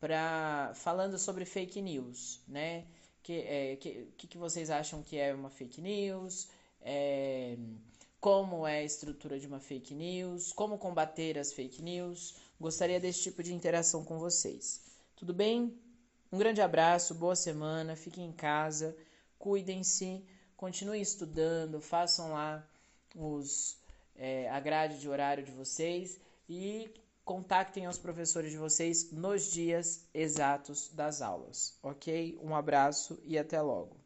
para 0.03 0.73
falando 0.75 1.17
sobre 1.17 1.45
fake 1.45 1.81
news, 1.81 2.41
né? 2.49 2.85
Que, 3.23 3.35
é, 3.43 3.77
que, 3.77 4.27
que 4.27 4.37
vocês 4.37 4.69
acham 4.69 5.01
que 5.01 5.17
é 5.17 5.33
uma 5.33 5.49
fake 5.49 5.81
news? 5.81 6.49
É, 6.81 7.57
como 8.21 8.67
é 8.67 8.81
a 8.81 8.83
estrutura 8.83 9.39
de 9.39 9.47
uma 9.47 9.61
fake 9.61 9.95
news? 9.95 10.53
Como 10.53 10.77
combater 10.77 11.39
as 11.39 11.53
fake 11.53 11.81
news? 11.81 12.35
Gostaria 12.61 12.99
desse 12.99 13.23
tipo 13.23 13.45
de 13.45 13.55
interação 13.55 14.05
com 14.05 14.19
vocês. 14.19 14.83
Tudo 15.15 15.33
bem? 15.33 15.73
Um 16.33 16.39
grande 16.39 16.61
abraço, 16.61 17.15
boa 17.15 17.37
semana, 17.37 17.95
fiquem 17.95 18.27
em 18.27 18.33
casa, 18.33 18.97
cuidem-se, 19.39 20.25
continuem 20.57 21.01
estudando, 21.01 21.81
façam 21.81 22.33
lá 22.33 22.69
os, 23.15 23.77
é, 24.17 24.51
a 24.51 24.59
grade 24.59 24.99
de 24.99 25.09
horário 25.09 25.45
de 25.45 25.53
vocês 25.53 26.19
e 26.49 26.91
contactem 27.25 27.87
os 27.89 27.99
professores 27.99 28.51
de 28.51 28.59
vocês 28.59 29.11
nos 29.13 29.51
dias 29.51 30.09
exatos 30.13 30.91
das 30.93 31.23
aulas, 31.23 31.79
ok? 31.83 32.39
Um 32.43 32.55
abraço 32.55 33.19
e 33.25 33.39
até 33.39 33.61
logo. 33.61 33.97